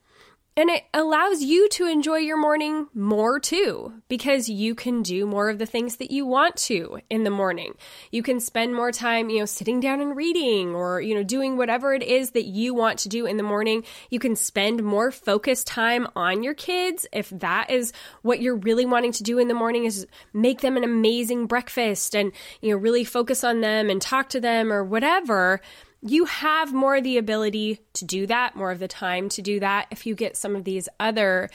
and 0.58 0.72
it 0.72 0.86
allows 0.92 1.44
you 1.44 1.70
to 1.70 1.86
enjoy 1.86 2.18
your 2.18 2.36
morning 2.36 2.88
more 2.96 3.40
too, 3.40 3.94
because 4.08 4.50
you 4.50 4.74
can 4.74 5.04
do 5.04 5.28
more 5.28 5.50
of 5.50 5.60
the 5.60 5.68
things 5.68 5.98
that 5.98 6.10
you 6.10 6.26
want 6.26 6.56
to 6.56 7.00
in 7.12 7.24
the 7.24 7.30
morning. 7.30 7.76
You 8.10 8.24
can 8.24 8.40
spend 8.40 8.74
more 8.74 8.92
time, 8.92 9.30
you 9.30 9.38
know, 9.38 9.46
sitting 9.46 9.80
down 9.80 10.02
and 10.02 10.16
reading 10.16 10.74
or, 10.74 11.00
you 11.00 11.14
know, 11.14 11.22
doing 11.22 11.58
whatever 11.58 11.94
it 11.94 12.02
is 12.02 12.32
that 12.32 12.46
you 12.46 12.74
want 12.74 12.98
to 13.00 13.10
do 13.10 13.28
in 13.28 13.38
the 13.38 13.44
morning. 13.44 13.84
You 14.10 14.18
can 14.18 14.36
spend 14.36 14.82
more 14.82 15.12
focused 15.12 15.68
time 15.68 16.08
on 16.16 16.42
your 16.42 16.56
kids. 16.56 17.06
If 17.14 17.30
that 17.30 17.70
is 17.70 17.94
what 18.24 18.42
you're 18.42 18.58
really 18.58 18.88
wanting 18.88 19.12
to 19.12 19.24
do 19.24 19.38
in 19.38 19.50
the 19.50 19.54
morning 19.54 19.86
is 19.86 20.08
make 20.34 20.62
them 20.62 20.76
an 20.76 20.84
amazing 20.84 21.46
breakfast 21.46 22.16
and, 22.16 22.32
you 22.62 22.72
know, 22.72 22.78
really 22.78 23.04
focus 23.04 23.44
on 23.44 23.62
them 23.62 23.92
and 23.92 24.02
talk 24.02 24.30
to 24.30 24.40
them 24.40 24.74
or 24.74 24.84
whatever 24.84 25.62
you 26.02 26.26
have 26.26 26.74
more 26.74 26.96
of 26.96 27.04
the 27.04 27.18
ability 27.18 27.80
to 27.94 28.06
do 28.06 28.28
that, 28.28 28.56
more 28.56 28.72
of 28.72 28.80
the 28.80 28.88
time 28.88 29.30
to 29.30 29.42
do 29.42 29.60
that 29.60 29.88
if 29.92 30.06
you 30.06 30.16
get 30.16 30.38
some 30.38 30.56
of 30.56 30.64
these 30.64 30.88
other 31.00 31.50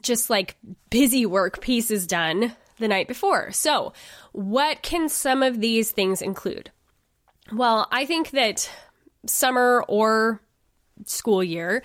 just 0.00 0.30
like 0.30 0.56
busy 0.90 1.26
work 1.26 1.60
pieces 1.60 2.06
done 2.06 2.56
the 2.78 2.88
night 2.88 3.08
before. 3.08 3.52
So, 3.52 3.92
what 4.32 4.82
can 4.82 5.08
some 5.08 5.42
of 5.42 5.60
these 5.60 5.90
things 5.90 6.22
include? 6.22 6.70
Well, 7.52 7.88
I 7.90 8.06
think 8.06 8.30
that 8.30 8.70
summer 9.26 9.84
or 9.88 10.40
school 11.04 11.44
year, 11.44 11.82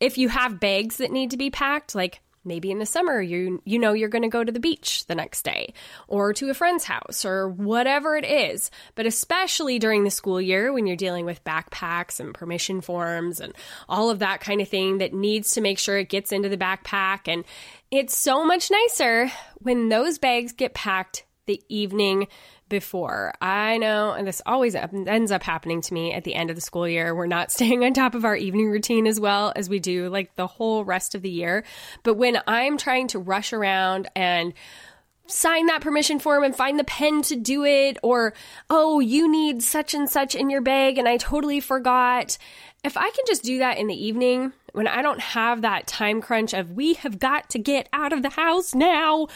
if 0.00 0.18
you 0.18 0.28
have 0.28 0.60
bags 0.60 0.96
that 0.96 1.12
need 1.12 1.30
to 1.30 1.36
be 1.36 1.50
packed, 1.50 1.94
like 1.94 2.20
maybe 2.46 2.70
in 2.70 2.78
the 2.78 2.86
summer 2.86 3.20
you 3.20 3.60
you 3.64 3.78
know 3.78 3.92
you're 3.92 4.08
going 4.08 4.22
to 4.22 4.28
go 4.28 4.44
to 4.44 4.52
the 4.52 4.60
beach 4.60 5.04
the 5.06 5.14
next 5.14 5.42
day 5.42 5.74
or 6.08 6.32
to 6.32 6.48
a 6.48 6.54
friend's 6.54 6.84
house 6.84 7.24
or 7.24 7.48
whatever 7.48 8.16
it 8.16 8.24
is. 8.24 8.70
But 8.94 9.06
especially 9.06 9.78
during 9.78 10.04
the 10.04 10.10
school 10.10 10.40
year 10.40 10.72
when 10.72 10.86
you're 10.86 10.96
dealing 10.96 11.24
with 11.24 11.44
backpacks 11.44 12.20
and 12.20 12.34
permission 12.34 12.80
forms 12.80 13.40
and 13.40 13.52
all 13.88 14.10
of 14.10 14.20
that 14.20 14.40
kind 14.40 14.60
of 14.60 14.68
thing 14.68 14.98
that 14.98 15.12
needs 15.12 15.52
to 15.52 15.60
make 15.60 15.78
sure 15.78 15.98
it 15.98 16.08
gets 16.08 16.32
into 16.32 16.48
the 16.48 16.56
backpack. 16.56 17.20
And 17.26 17.44
it's 17.90 18.16
so 18.16 18.44
much 18.44 18.70
nicer 18.70 19.30
when 19.58 19.88
those 19.88 20.18
bags 20.18 20.52
get 20.52 20.74
packed 20.74 21.24
the 21.46 21.62
evening 21.68 22.26
before. 22.68 23.32
I 23.40 23.78
know, 23.78 24.12
and 24.12 24.26
this 24.26 24.42
always 24.44 24.74
ends 24.74 25.30
up 25.30 25.42
happening 25.42 25.80
to 25.82 25.94
me 25.94 26.12
at 26.12 26.24
the 26.24 26.34
end 26.34 26.50
of 26.50 26.56
the 26.56 26.62
school 26.62 26.88
year. 26.88 27.14
We're 27.14 27.26
not 27.26 27.50
staying 27.56 27.84
on 27.84 27.94
top 27.94 28.14
of 28.14 28.24
our 28.24 28.36
evening 28.36 28.68
routine 28.70 29.06
as 29.06 29.20
well 29.20 29.52
as 29.54 29.68
we 29.68 29.78
do 29.78 30.08
like 30.08 30.34
the 30.36 30.46
whole 30.46 30.84
rest 30.84 31.14
of 31.14 31.22
the 31.22 31.30
year. 31.30 31.64
But 32.02 32.14
when 32.14 32.38
I'm 32.46 32.78
trying 32.78 33.08
to 33.08 33.18
rush 33.18 33.52
around 33.52 34.08
and 34.14 34.52
sign 35.28 35.66
that 35.66 35.80
permission 35.80 36.18
form 36.18 36.44
and 36.44 36.54
find 36.54 36.78
the 36.78 36.84
pen 36.84 37.22
to 37.22 37.36
do 37.36 37.64
it, 37.64 37.98
or, 38.02 38.32
oh, 38.70 39.00
you 39.00 39.30
need 39.30 39.62
such 39.62 39.94
and 39.94 40.08
such 40.08 40.34
in 40.34 40.50
your 40.50 40.60
bag 40.60 40.98
and 40.98 41.08
I 41.08 41.16
totally 41.16 41.60
forgot. 41.60 42.38
If 42.84 42.96
I 42.96 43.10
can 43.10 43.24
just 43.26 43.42
do 43.42 43.58
that 43.58 43.78
in 43.78 43.88
the 43.88 44.06
evening, 44.06 44.52
when 44.72 44.86
I 44.86 45.02
don't 45.02 45.20
have 45.20 45.62
that 45.62 45.86
time 45.86 46.20
crunch 46.20 46.52
of 46.52 46.72
we 46.72 46.94
have 46.94 47.18
got 47.18 47.50
to 47.50 47.58
get 47.58 47.88
out 47.92 48.12
of 48.12 48.22
the 48.22 48.28
house 48.30 48.74
now, 48.74 49.26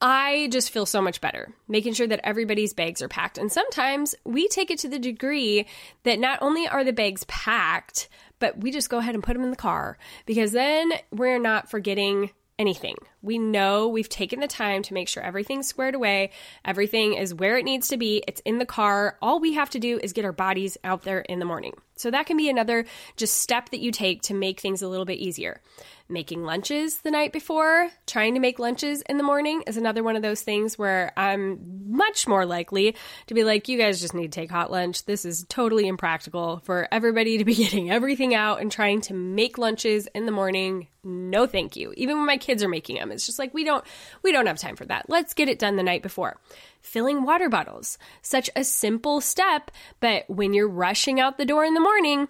I 0.00 0.48
just 0.52 0.70
feel 0.70 0.86
so 0.86 1.02
much 1.02 1.20
better 1.20 1.52
making 1.66 1.94
sure 1.94 2.06
that 2.06 2.20
everybody's 2.22 2.72
bags 2.72 3.02
are 3.02 3.08
packed. 3.08 3.38
And 3.38 3.50
sometimes 3.50 4.14
we 4.24 4.46
take 4.48 4.70
it 4.70 4.78
to 4.80 4.88
the 4.88 4.98
degree 4.98 5.66
that 6.04 6.20
not 6.20 6.38
only 6.40 6.68
are 6.68 6.84
the 6.84 6.92
bags 6.92 7.24
packed, 7.24 8.08
but 8.38 8.58
we 8.58 8.70
just 8.70 8.90
go 8.90 8.98
ahead 8.98 9.14
and 9.14 9.24
put 9.24 9.34
them 9.34 9.42
in 9.42 9.50
the 9.50 9.56
car 9.56 9.98
because 10.24 10.52
then 10.52 10.92
we're 11.10 11.40
not 11.40 11.70
forgetting 11.70 12.30
anything. 12.58 12.96
We 13.22 13.38
know 13.38 13.88
we've 13.88 14.08
taken 14.08 14.40
the 14.40 14.48
time 14.48 14.82
to 14.84 14.94
make 14.94 15.08
sure 15.08 15.22
everything's 15.22 15.68
squared 15.68 15.94
away, 15.94 16.30
everything 16.64 17.14
is 17.14 17.34
where 17.34 17.56
it 17.56 17.64
needs 17.64 17.88
to 17.88 17.96
be, 17.96 18.22
it's 18.26 18.40
in 18.44 18.58
the 18.58 18.66
car. 18.66 19.16
All 19.22 19.38
we 19.38 19.54
have 19.54 19.70
to 19.70 19.78
do 19.78 20.00
is 20.02 20.12
get 20.12 20.24
our 20.24 20.32
bodies 20.32 20.76
out 20.82 21.02
there 21.02 21.20
in 21.20 21.38
the 21.38 21.44
morning. 21.44 21.74
So 21.96 22.10
that 22.10 22.26
can 22.26 22.36
be 22.36 22.48
another 22.48 22.84
just 23.16 23.34
step 23.34 23.70
that 23.70 23.80
you 23.80 23.92
take 23.92 24.22
to 24.22 24.34
make 24.34 24.60
things 24.60 24.82
a 24.82 24.88
little 24.88 25.04
bit 25.04 25.18
easier 25.18 25.60
making 26.08 26.42
lunches 26.42 26.98
the 26.98 27.10
night 27.10 27.32
before, 27.32 27.90
trying 28.06 28.34
to 28.34 28.40
make 28.40 28.58
lunches 28.58 29.02
in 29.02 29.18
the 29.18 29.22
morning 29.22 29.62
is 29.66 29.76
another 29.76 30.02
one 30.02 30.16
of 30.16 30.22
those 30.22 30.42
things 30.42 30.78
where 30.78 31.12
I'm 31.16 31.58
much 31.88 32.26
more 32.26 32.46
likely 32.46 32.96
to 33.26 33.34
be 33.34 33.44
like, 33.44 33.68
you 33.68 33.78
guys 33.78 34.00
just 34.00 34.14
need 34.14 34.32
to 34.32 34.40
take 34.40 34.50
hot 34.50 34.70
lunch. 34.70 35.04
This 35.04 35.24
is 35.24 35.44
totally 35.48 35.86
impractical 35.86 36.60
for 36.64 36.88
everybody 36.90 37.38
to 37.38 37.44
be 37.44 37.54
getting 37.56 37.90
everything 37.90 38.34
out 38.34 38.60
and 38.60 38.72
trying 38.72 39.00
to 39.02 39.14
make 39.14 39.58
lunches 39.58 40.08
in 40.14 40.26
the 40.26 40.32
morning. 40.32 40.88
No, 41.04 41.46
thank 41.46 41.76
you. 41.76 41.92
Even 41.96 42.16
when 42.16 42.26
my 42.26 42.38
kids 42.38 42.62
are 42.62 42.68
making 42.68 42.96
them, 42.96 43.12
it's 43.12 43.26
just 43.26 43.38
like 43.38 43.54
we 43.54 43.64
don't 43.64 43.84
we 44.22 44.32
don't 44.32 44.46
have 44.46 44.58
time 44.58 44.76
for 44.76 44.84
that. 44.86 45.08
Let's 45.08 45.34
get 45.34 45.48
it 45.48 45.58
done 45.58 45.76
the 45.76 45.82
night 45.82 46.02
before 46.02 46.38
filling 46.80 47.22
water 47.24 47.48
bottles. 47.48 47.98
Such 48.22 48.50
a 48.56 48.64
simple 48.64 49.20
step, 49.20 49.70
but 50.00 50.28
when 50.28 50.54
you're 50.54 50.68
rushing 50.68 51.20
out 51.20 51.38
the 51.38 51.44
door 51.44 51.64
in 51.64 51.74
the 51.74 51.80
morning, 51.80 52.28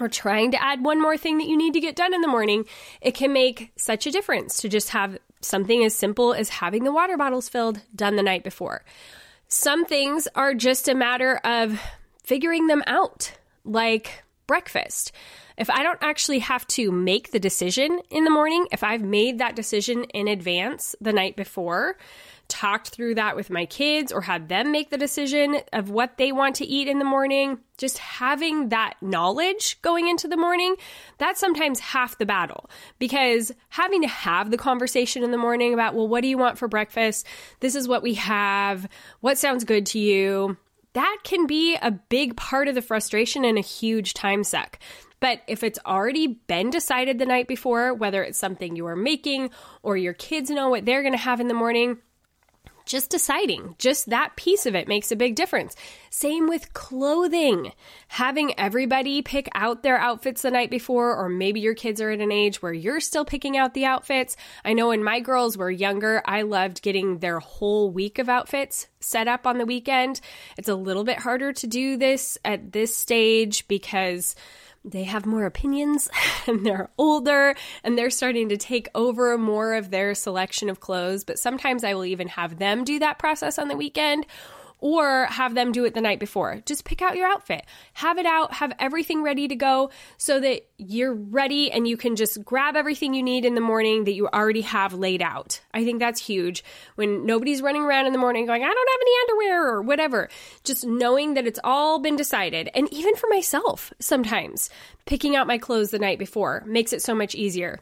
or 0.00 0.08
trying 0.08 0.50
to 0.52 0.62
add 0.62 0.84
one 0.84 1.00
more 1.00 1.16
thing 1.16 1.38
that 1.38 1.48
you 1.48 1.56
need 1.56 1.74
to 1.74 1.80
get 1.80 1.96
done 1.96 2.14
in 2.14 2.20
the 2.20 2.28
morning, 2.28 2.64
it 3.00 3.14
can 3.14 3.32
make 3.32 3.72
such 3.76 4.06
a 4.06 4.10
difference 4.10 4.58
to 4.58 4.68
just 4.68 4.90
have 4.90 5.18
something 5.40 5.84
as 5.84 5.94
simple 5.94 6.34
as 6.34 6.48
having 6.48 6.84
the 6.84 6.92
water 6.92 7.16
bottles 7.16 7.48
filled 7.48 7.80
done 7.94 8.16
the 8.16 8.22
night 8.22 8.44
before. 8.44 8.84
Some 9.48 9.84
things 9.84 10.28
are 10.34 10.54
just 10.54 10.88
a 10.88 10.94
matter 10.94 11.36
of 11.38 11.80
figuring 12.22 12.66
them 12.66 12.82
out, 12.86 13.32
like 13.64 14.24
breakfast. 14.46 15.12
If 15.56 15.70
I 15.70 15.82
don't 15.82 15.98
actually 16.02 16.40
have 16.40 16.66
to 16.68 16.92
make 16.92 17.30
the 17.30 17.40
decision 17.40 18.00
in 18.10 18.24
the 18.24 18.30
morning, 18.30 18.66
if 18.70 18.84
I've 18.84 19.02
made 19.02 19.38
that 19.38 19.56
decision 19.56 20.04
in 20.04 20.28
advance 20.28 20.94
the 21.00 21.12
night 21.12 21.36
before, 21.36 21.96
talked 22.48 22.88
through 22.88 23.14
that 23.14 23.36
with 23.36 23.50
my 23.50 23.66
kids 23.66 24.10
or 24.10 24.22
had 24.22 24.48
them 24.48 24.72
make 24.72 24.90
the 24.90 24.98
decision 24.98 25.60
of 25.72 25.90
what 25.90 26.16
they 26.16 26.32
want 26.32 26.56
to 26.56 26.66
eat 26.66 26.88
in 26.88 26.98
the 26.98 27.04
morning, 27.04 27.58
just 27.76 27.98
having 27.98 28.70
that 28.70 28.94
knowledge 29.00 29.80
going 29.82 30.08
into 30.08 30.26
the 30.26 30.36
morning, 30.36 30.74
that's 31.18 31.40
sometimes 31.40 31.78
half 31.80 32.18
the 32.18 32.26
battle 32.26 32.68
because 32.98 33.52
having 33.68 34.02
to 34.02 34.08
have 34.08 34.50
the 34.50 34.56
conversation 34.56 35.22
in 35.22 35.30
the 35.30 35.38
morning 35.38 35.74
about, 35.74 35.94
well, 35.94 36.08
what 36.08 36.22
do 36.22 36.28
you 36.28 36.38
want 36.38 36.58
for 36.58 36.68
breakfast? 36.68 37.26
This 37.60 37.74
is 37.74 37.86
what 37.86 38.02
we 38.02 38.14
have. 38.14 38.88
What 39.20 39.38
sounds 39.38 39.64
good 39.64 39.86
to 39.86 39.98
you? 39.98 40.56
That 40.94 41.18
can 41.22 41.46
be 41.46 41.76
a 41.76 41.90
big 41.90 42.36
part 42.36 42.66
of 42.66 42.74
the 42.74 42.82
frustration 42.82 43.44
and 43.44 43.58
a 43.58 43.62
huge 43.62 44.14
time 44.14 44.42
suck. 44.42 44.78
But 45.20 45.42
if 45.46 45.62
it's 45.62 45.78
already 45.84 46.26
been 46.46 46.70
decided 46.70 47.18
the 47.18 47.26
night 47.26 47.48
before, 47.48 47.92
whether 47.92 48.22
it's 48.22 48.38
something 48.38 48.76
you 48.76 48.86
are 48.86 48.96
making 48.96 49.50
or 49.82 49.96
your 49.96 50.12
kids 50.12 50.50
know 50.50 50.68
what 50.68 50.84
they're 50.84 51.02
going 51.02 51.12
to 51.12 51.18
have 51.18 51.40
in 51.40 51.48
the 51.48 51.54
morning, 51.54 51.98
just 52.88 53.10
deciding, 53.10 53.76
just 53.78 54.10
that 54.10 54.34
piece 54.34 54.66
of 54.66 54.74
it 54.74 54.88
makes 54.88 55.12
a 55.12 55.16
big 55.16 55.36
difference. 55.36 55.76
Same 56.10 56.48
with 56.48 56.72
clothing. 56.72 57.72
Having 58.08 58.58
everybody 58.58 59.22
pick 59.22 59.48
out 59.54 59.82
their 59.82 59.98
outfits 59.98 60.42
the 60.42 60.50
night 60.50 60.70
before, 60.70 61.14
or 61.14 61.28
maybe 61.28 61.60
your 61.60 61.74
kids 61.74 62.00
are 62.00 62.10
at 62.10 62.20
an 62.20 62.32
age 62.32 62.60
where 62.60 62.72
you're 62.72 62.98
still 62.98 63.24
picking 63.24 63.56
out 63.56 63.74
the 63.74 63.84
outfits. 63.84 64.36
I 64.64 64.72
know 64.72 64.88
when 64.88 65.04
my 65.04 65.20
girls 65.20 65.56
were 65.56 65.70
younger, 65.70 66.22
I 66.24 66.42
loved 66.42 66.82
getting 66.82 67.18
their 67.18 67.38
whole 67.38 67.90
week 67.90 68.18
of 68.18 68.28
outfits 68.28 68.88
set 69.00 69.28
up 69.28 69.46
on 69.46 69.58
the 69.58 69.66
weekend. 69.66 70.20
It's 70.56 70.68
a 70.68 70.74
little 70.74 71.04
bit 71.04 71.18
harder 71.18 71.52
to 71.52 71.66
do 71.66 71.96
this 71.96 72.38
at 72.44 72.72
this 72.72 72.96
stage 72.96 73.68
because 73.68 74.34
they 74.84 75.04
have 75.04 75.26
more 75.26 75.44
opinions 75.44 76.08
and 76.46 76.64
they're 76.64 76.90
older 76.98 77.54
and 77.84 77.96
they're 77.96 78.10
starting 78.10 78.48
to 78.48 78.56
take 78.56 78.88
over 78.94 79.36
more 79.36 79.74
of 79.74 79.90
their 79.90 80.14
selection 80.14 80.68
of 80.68 80.80
clothes. 80.80 81.24
But 81.24 81.38
sometimes 81.38 81.84
I 81.84 81.94
will 81.94 82.04
even 82.04 82.28
have 82.28 82.58
them 82.58 82.84
do 82.84 82.98
that 82.98 83.18
process 83.18 83.58
on 83.58 83.68
the 83.68 83.76
weekend 83.76 84.26
or 84.78 85.26
have 85.26 85.54
them 85.54 85.72
do 85.72 85.84
it 85.84 85.94
the 85.94 86.00
night 86.00 86.20
before. 86.20 86.62
Just 86.64 86.84
pick 86.84 87.02
out 87.02 87.16
your 87.16 87.28
outfit, 87.28 87.64
have 87.94 88.18
it 88.18 88.26
out, 88.26 88.54
have 88.54 88.72
everything 88.78 89.22
ready 89.22 89.48
to 89.48 89.56
go 89.56 89.90
so 90.16 90.38
that 90.40 90.66
you're 90.76 91.14
ready 91.14 91.70
and 91.70 91.88
you 91.88 91.96
can 91.96 92.16
just 92.16 92.44
grab 92.44 92.76
everything 92.76 93.14
you 93.14 93.22
need 93.22 93.44
in 93.44 93.54
the 93.54 93.60
morning 93.60 94.04
that 94.04 94.12
you 94.12 94.28
already 94.28 94.60
have 94.60 94.94
laid 94.94 95.22
out. 95.22 95.60
I 95.74 95.84
think 95.84 95.98
that's 95.98 96.24
huge 96.24 96.64
when 96.94 97.26
nobody's 97.26 97.62
running 97.62 97.82
around 97.82 98.06
in 98.06 98.12
the 98.12 98.18
morning 98.18 98.46
going, 98.46 98.62
I 98.62 98.66
don't 98.66 98.90
have 98.90 99.00
any 99.00 99.20
underwear 99.22 99.68
or 99.68 99.82
whatever. 99.82 100.28
Just 100.64 100.86
knowing 100.86 101.34
that 101.34 101.46
it's 101.46 101.60
all 101.64 101.98
been 101.98 102.16
decided. 102.16 102.70
And 102.74 102.92
even 102.92 103.16
for 103.16 103.28
myself, 103.28 103.92
sometimes 103.98 104.70
picking 105.06 105.34
out 105.34 105.46
my 105.46 105.58
clothes 105.58 105.90
the 105.90 105.98
night 105.98 106.18
before 106.18 106.62
makes 106.66 106.92
it 106.92 107.02
so 107.02 107.14
much 107.14 107.34
easier 107.34 107.80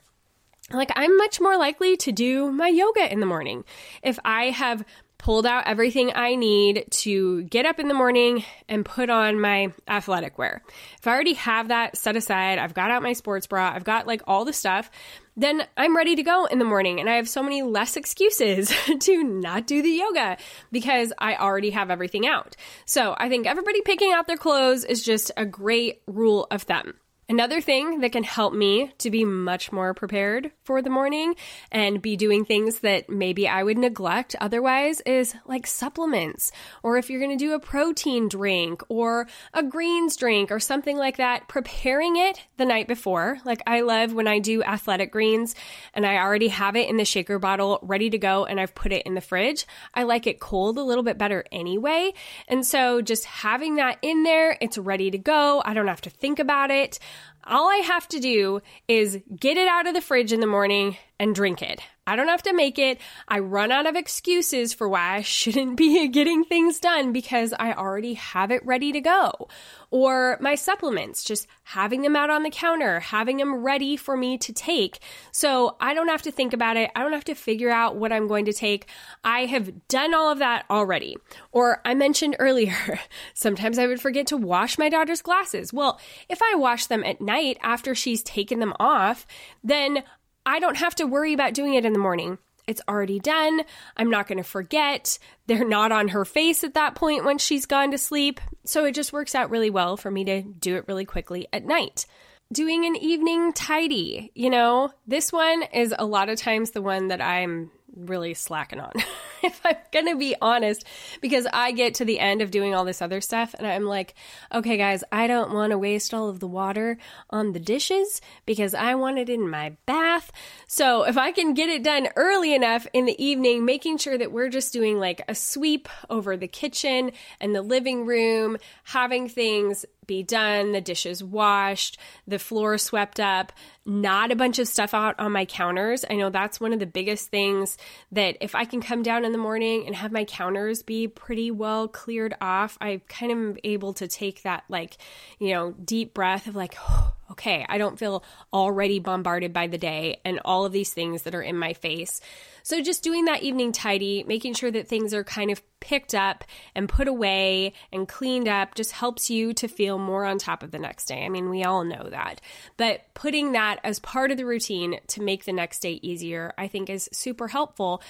like 0.73 0.91
I'm 0.97 1.17
much 1.17 1.41
more 1.41 1.57
likely 1.57 1.97
to 1.99 2.13
do 2.13 2.51
my 2.51 2.69
yoga 2.69 3.11
in 3.11 3.21
the 3.21 3.27
morning 3.27 3.65
if 4.03 4.19
I 4.25 4.51
have 4.51 4.85
pulled 5.19 5.47
out 5.47 5.67
everything 5.67 6.13
I 6.15 6.35
need 6.35 6.87
to 6.91 7.43
get 7.45 7.67
up 7.67 7.79
in 7.79 7.89
the 7.89 7.95
morning 7.95 8.45
and 8.69 8.85
put 8.85 9.11
on 9.11 9.41
my 9.41 9.73
athletic 9.89 10.39
wear. 10.39 10.63
If 10.99 11.07
I 11.07 11.13
already 11.13 11.35
have 11.35 11.69
that 11.69 11.97
set 11.97 12.17
aside, 12.17 12.59
I've 12.59 12.75
got 12.75 12.91
out 12.91 13.03
my 13.03 13.13
sports 13.13 13.47
bra, 13.47 13.73
I've 13.75 13.85
got 13.85 14.07
like 14.07 14.23
all 14.27 14.45
the 14.45 14.53
stuff, 14.53 14.91
then 15.37 15.63
I'm 15.77 15.97
ready 15.97 16.17
to 16.17 16.23
go 16.23 16.47
in 16.47 16.59
the 16.59 16.65
morning. 16.65 17.01
And 17.01 17.09
I 17.09 17.17
have 17.17 17.29
so 17.29 17.43
many 17.43 17.63
less 17.63 17.97
excuses 17.97 18.73
to 19.01 19.23
not 19.25 19.67
do 19.67 19.83
the 19.83 19.91
yoga 19.91 20.37
because 20.73 21.13
I 21.19 21.37
already 21.37 21.71
have 21.71 21.91
everything 21.91 22.27
out. 22.27 22.57
So 22.85 23.15
I 23.19 23.29
think 23.29 23.47
everybody 23.47 23.83
picking 23.83 24.13
out 24.13 24.27
their 24.27 24.37
clothes 24.37 24.85
is 24.85 25.03
just 25.03 25.31
a 25.37 25.45
great 25.45 26.03
rule 26.07 26.47
of 26.51 26.63
thumb. 26.63 26.95
Another 27.29 27.61
thing 27.61 28.03
that 28.03 28.13
can 28.13 28.23
help 28.23 28.55
me 28.55 28.93
to 28.99 29.11
be 29.11 29.25
much 29.25 29.73
more 29.73 29.95
prepared 29.95 30.53
for 30.63 30.81
the 30.81 30.91
morning 30.91 31.35
and 31.73 32.01
be 32.01 32.17
doing 32.17 32.45
things 32.45 32.79
that 32.81 33.11
maybe 33.11 33.49
I 33.49 33.65
would 33.65 33.79
neglect 33.79 34.37
otherwise 34.41 35.01
is 35.01 35.35
like 35.45 35.67
supplements. 35.67 36.53
Or 36.85 36.99
if 36.99 37.11
you're 37.11 37.19
going 37.19 37.37
to 37.37 37.45
do 37.45 37.55
a 37.55 37.59
protein 37.59 38.29
drink 38.29 38.85
or 38.89 39.27
a 39.53 39.65
greens 39.65 40.17
drink 40.17 40.53
or 40.53 40.61
something 40.61 40.97
like 40.97 41.17
that, 41.17 41.49
preparing 41.49 42.15
it 42.15 42.41
the 42.59 42.65
night 42.65 42.87
before. 42.87 43.39
Like 43.45 43.61
I 43.67 43.81
love 43.81 44.13
when 44.13 44.29
I 44.29 44.39
do 44.39 44.63
athletic 44.63 45.11
greens 45.11 45.57
and 45.95 46.07
I 46.07 46.19
already 46.19 46.49
have 46.49 46.77
it 46.77 46.89
in 46.89 46.97
the 46.97 47.05
shaker 47.05 47.41
bottle 47.41 47.81
ready 47.83 48.09
to 48.11 48.19
go 48.19 48.45
and 48.45 48.61
I've 48.61 48.77
put 48.77 48.93
it 48.93 49.05
in 49.05 49.15
the 49.15 49.21
fridge. 49.21 49.67
I 49.93 50.05
like 50.05 50.29
it 50.29 50.39
cold 50.39 50.79
a 50.79 50.85
little 50.85 51.03
bit 51.03 51.19
better 51.19 51.45
anyway. 51.51 52.13
And 52.47 52.65
so 52.65 53.03
just 53.03 53.25
having 53.25 53.77
that 53.77 53.99
in 54.01 54.23
there, 54.23 54.57
it's 54.61 54.79
ready 54.79 55.11
to 55.11 55.19
go. 55.19 55.61
I 55.65 55.75
don't 55.75 55.89
have 55.89 56.03
to 56.03 56.11
think 56.11 56.39
about 56.39 56.71
it. 56.71 57.01
All 57.45 57.69
I 57.69 57.77
have 57.77 58.09
to 58.09 58.19
do 58.19 58.61
is 58.89 59.21
get 59.39 59.57
it 59.57 59.69
out 59.69 59.87
of 59.87 59.95
the 59.95 60.01
fridge 60.01 60.33
in 60.33 60.41
the 60.41 60.47
morning 60.47 60.97
and 61.19 61.35
drink 61.35 61.63
it. 61.63 61.81
I 62.07 62.17
don't 62.17 62.29
have 62.29 62.43
to 62.45 62.53
make 62.53 62.79
it. 62.79 62.99
I 63.27 63.41
run 63.41 63.73
out 63.73 63.87
of 63.87 63.97
excuses 63.97 64.73
for 64.73 64.89
why 64.89 65.17
I 65.17 65.23
shouldn't 65.23 65.77
be 65.77 66.09
getting 66.09 66.45
things 66.45 66.79
done 66.79 67.13
because 67.13 67.53
I 67.59 67.73
already 67.73 68.15
have 68.15 68.51
it 68.51 68.65
ready 68.65 68.93
to 68.93 69.01
go. 69.01 69.49
Or 69.91 70.37
my 70.41 70.57
supplements, 70.57 71.25
just 71.25 71.47
having 71.63 72.03
them 72.03 72.17
out 72.17 72.31
on 72.31 72.43
the 72.43 72.51
counter, 72.51 73.01
having 73.01 73.37
them 73.37 73.65
ready 73.65 73.97
for 73.97 74.17
me 74.17 74.37
to 74.39 74.53
take. 74.53 74.99
So 75.33 75.77
I 75.81 75.95
don't 75.95 76.09
have 76.09 76.23
to 76.23 76.31
think 76.31 76.53
about 76.53 76.77
it. 76.77 76.91
I 76.95 77.03
don't 77.03 77.13
have 77.13 77.25
to 77.25 77.35
figure 77.35 77.71
out 77.71 77.97
what 77.97 78.13
I'm 78.13 78.29
going 78.29 78.47
to 78.47 78.53
take. 78.53 78.89
I 79.25 79.47
have 79.47 79.89
done 79.89 80.15
all 80.15 80.31
of 80.31 80.39
that 80.39 80.65
already. 80.71 81.17
Or 81.53 81.81
I 81.85 81.95
mentioned 81.95 82.37
earlier, 82.41 83.01
sometimes 83.35 83.79
I 83.79 83.87
would 83.87 84.01
forget 84.01 84.27
to 84.29 84.37
wash 84.37 84.79
my 84.79 84.89
daughter's 84.89 85.23
glasses. 85.23 85.73
Well, 85.73 86.01
if 86.29 86.41
I 86.43 86.55
wash 86.57 86.87
them 86.87 87.05
at 87.05 87.21
night 87.21 87.59
after 87.63 87.95
she's 87.95 88.23
taken 88.23 88.59
them 88.61 88.75
off, 88.79 89.27
then 89.63 90.03
I 90.47 90.61
don't 90.61 90.77
have 90.77 90.95
to 90.97 91.05
worry 91.05 91.33
about 91.33 91.55
doing 91.55 91.75
it 91.75 91.85
in 91.85 91.93
the 91.93 91.99
morning. 91.99 92.39
It's 92.67 92.81
already 92.89 93.21
done. 93.21 93.63
I'm 93.97 94.11
not 94.11 94.27
going 94.27 94.39
to 94.39 94.45
forget. 94.45 95.19
They're 95.47 95.67
not 95.67 95.93
on 95.93 96.09
her 96.09 96.25
face 96.25 96.65
at 96.65 96.75
that 96.75 96.95
point 96.95 97.25
when 97.25 97.39
she's 97.39 97.67
gone 97.67 97.91
to 97.91 97.99
sleep. 97.99 98.41
So 98.65 98.85
it 98.85 98.95
just 98.95 99.13
works 99.13 99.35
out 99.35 99.51
really 99.51 99.71
well 99.71 99.97
for 99.97 100.11
me 100.11 100.25
to 100.25 100.43
do 100.43 100.77
it 100.77 100.89
really 100.89 101.05
quickly 101.05 101.47
at 101.53 101.65
night. 101.65 102.07
Doing 102.53 102.85
an 102.85 102.97
evening 102.97 103.53
tidy, 103.53 104.31
you 104.35 104.51
know, 104.51 104.93
this 105.07 105.33
one 105.33 105.65
is 105.73 105.95
a 105.97 106.07
lot 106.07 106.29
of 106.29 106.39
times 106.39 106.71
the 106.71 106.83
one 106.83 107.09
that 107.09 107.21
I'm 107.21 107.71
really 107.97 108.35
slacking 108.35 108.81
on, 108.81 108.93
if 109.43 109.61
I'm 109.65 109.77
going 109.93 110.07
to 110.07 110.17
be 110.17 110.35
honest, 110.41 110.85
because 111.21 111.47
I 111.53 111.73
get 111.73 111.95
to 111.95 112.05
the 112.05 112.19
end 112.19 112.43
of 112.43 112.51
doing 112.51 112.75
all 112.75 112.85
this 112.85 113.03
other 113.03 113.21
stuff 113.21 113.55
and 113.59 113.67
I'm 113.67 113.85
like, 113.85 114.15
okay, 114.53 114.77
guys, 114.77 115.03
I 115.13 115.27
don't 115.27 115.53
want 115.53 115.71
to 115.71 115.79
waste 115.79 116.15
all 116.15 116.29
of 116.29 116.41
the 116.41 116.47
water 116.47 116.99
on 117.31 117.53
the 117.53 117.61
dishes 117.61 118.21
because 118.45 118.75
I 118.75 118.95
want 118.95 119.19
it 119.19 119.29
in 119.29 119.49
my 119.49 119.77
bath. 119.87 120.33
So 120.67 121.05
if 121.05 121.17
I 121.17 121.33
can 121.33 121.55
get 121.55 121.69
it 121.69 121.83
done 121.83 122.09
early 122.17 122.55
enough 122.55 122.87
in 122.93 123.05
the 123.05 123.25
evening, 123.25 123.65
making 123.65 123.99
sure 123.99 124.19
that 124.19 124.33
we're 124.33 124.49
just 124.49 124.73
doing 124.73 124.99
like 124.99 125.23
a 125.29 125.35
sweep 125.35 125.89
over 126.11 126.37
the 126.37 126.49
kitchen 126.49 127.13
and 127.41 127.55
the 127.55 127.63
living 127.63 128.07
room, 128.07 128.57
having 128.85 129.29
things 129.29 129.85
be 130.07 130.23
done, 130.23 130.73
the 130.73 130.81
dishes 130.81 131.23
washed, 131.23 131.99
the 132.27 132.39
floor 132.39 132.79
swept 132.79 133.19
up, 133.19 133.53
not 133.85 134.31
a 134.31 134.37
bunch 134.37 134.59
of 134.59 134.69
stuff 134.69 134.95
out 134.95 135.19
on 135.19 135.33
my 135.33 135.45
counters. 135.45 136.05
I 136.09 136.15
know 136.15 136.31
that's 136.31 136.61
one 136.61 136.73
of 136.73 136.79
the 136.79 136.87
biggest 136.87 137.31
things 137.31 137.77
that 138.13 138.37
if 138.41 138.55
I 138.55 138.65
can 138.65 138.81
come 138.81 139.03
down 139.03 139.25
in 139.27 139.33
the 139.33 139.39
morning 139.39 139.87
and 139.87 139.95
have 139.95 140.13
my 140.13 140.25
counters 140.25 140.83
be 140.83 141.09
pretty 141.09 141.51
well 141.51 141.89
cleared 141.89 142.35
off, 142.41 142.79
I 142.81 143.03
kind 143.09 143.33
of 143.33 143.39
am 143.39 143.57
able 143.65 143.93
to 143.95 144.09
take 144.09 144.43
that 144.43 144.65
like, 144.69 144.97
you 145.39 145.51
know, 145.53 145.73
deep 145.73 146.15
breath 146.15 146.47
of 146.47 146.57
like, 146.57 146.77
okay, 147.31 147.67
I 147.69 147.77
don't 147.77 147.99
feel 147.99 148.25
already 148.53 149.01
bombarded 149.01 149.53
by 149.53 149.67
the 149.67 149.79
day 149.79 150.21
and 150.25 150.41
all 150.45 150.65
of 150.65 150.73
these 150.73 150.93
things 150.93 151.23
that 151.23 151.35
are 151.35 151.43
in 151.43 151.59
my 151.59 151.73
face. 151.73 152.21
So 152.63 152.81
just 152.81 153.03
doing 153.03 153.27
that 153.27 153.43
evening 153.43 153.73
tidy, 153.73 154.25
making 154.27 154.55
sure 154.55 154.71
that 154.71 154.89
things 154.89 155.13
are 155.15 155.23
kind 155.23 155.51
of 155.51 155.63
picked 155.81 156.15
up 156.15 156.45
and 156.75 156.89
put 156.89 157.07
away 157.07 157.75
and 157.93 158.09
cleaned 158.09 158.49
up 158.49 158.75
just 158.75 158.91
helps 158.91 159.31
you 159.31 159.53
to 159.55 159.69
feel 159.69 159.99
more 159.99 160.25
on 160.25 160.39
top 160.39 160.63
of 160.65 160.73
the 160.73 160.79
next 160.79 161.07
day. 161.07 161.25
I 161.25 161.29
mean, 161.29 161.49
we 161.49 161.63
all 161.63 161.85
know 161.85 162.09
that. 162.11 162.41
But 162.77 163.03
putting 163.15 163.53
that 163.53 163.79
as 163.85 164.01
part 164.01 164.31
of 164.33 164.37
the 164.37 164.47
routine 164.47 164.99
to 165.09 165.23
make 165.23 165.45
the 165.45 165.53
next 165.53 165.81
day 165.81 166.01
easier, 166.03 166.53
I 166.59 166.67
think 166.67 166.91
is 166.91 167.09
super 167.13 167.49
helpful. 167.49 168.03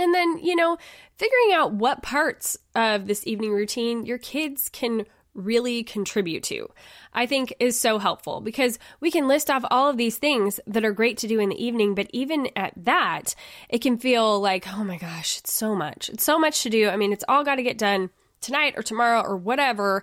And 0.00 0.14
then, 0.14 0.38
you 0.38 0.56
know, 0.56 0.78
figuring 1.16 1.52
out 1.52 1.74
what 1.74 2.02
parts 2.02 2.56
of 2.74 3.06
this 3.06 3.26
evening 3.26 3.52
routine 3.52 4.06
your 4.06 4.18
kids 4.18 4.70
can 4.70 5.04
really 5.34 5.84
contribute 5.84 6.42
to, 6.44 6.68
I 7.12 7.26
think 7.26 7.54
is 7.60 7.78
so 7.78 7.98
helpful 7.98 8.40
because 8.40 8.78
we 8.98 9.10
can 9.10 9.28
list 9.28 9.50
off 9.50 9.64
all 9.70 9.88
of 9.88 9.96
these 9.96 10.16
things 10.16 10.58
that 10.66 10.84
are 10.84 10.92
great 10.92 11.18
to 11.18 11.28
do 11.28 11.38
in 11.38 11.50
the 11.50 11.64
evening, 11.64 11.94
but 11.94 12.08
even 12.12 12.48
at 12.56 12.72
that, 12.76 13.34
it 13.68 13.80
can 13.80 13.98
feel 13.98 14.40
like, 14.40 14.66
oh 14.72 14.82
my 14.82 14.96
gosh, 14.96 15.38
it's 15.38 15.52
so 15.52 15.76
much. 15.76 16.08
It's 16.08 16.24
so 16.24 16.38
much 16.38 16.62
to 16.62 16.70
do. 16.70 16.88
I 16.88 16.96
mean, 16.96 17.12
it's 17.12 17.24
all 17.28 17.44
got 17.44 17.56
to 17.56 17.62
get 17.62 17.78
done 17.78 18.10
tonight 18.40 18.74
or 18.76 18.82
tomorrow 18.82 19.20
or 19.20 19.36
whatever, 19.36 20.02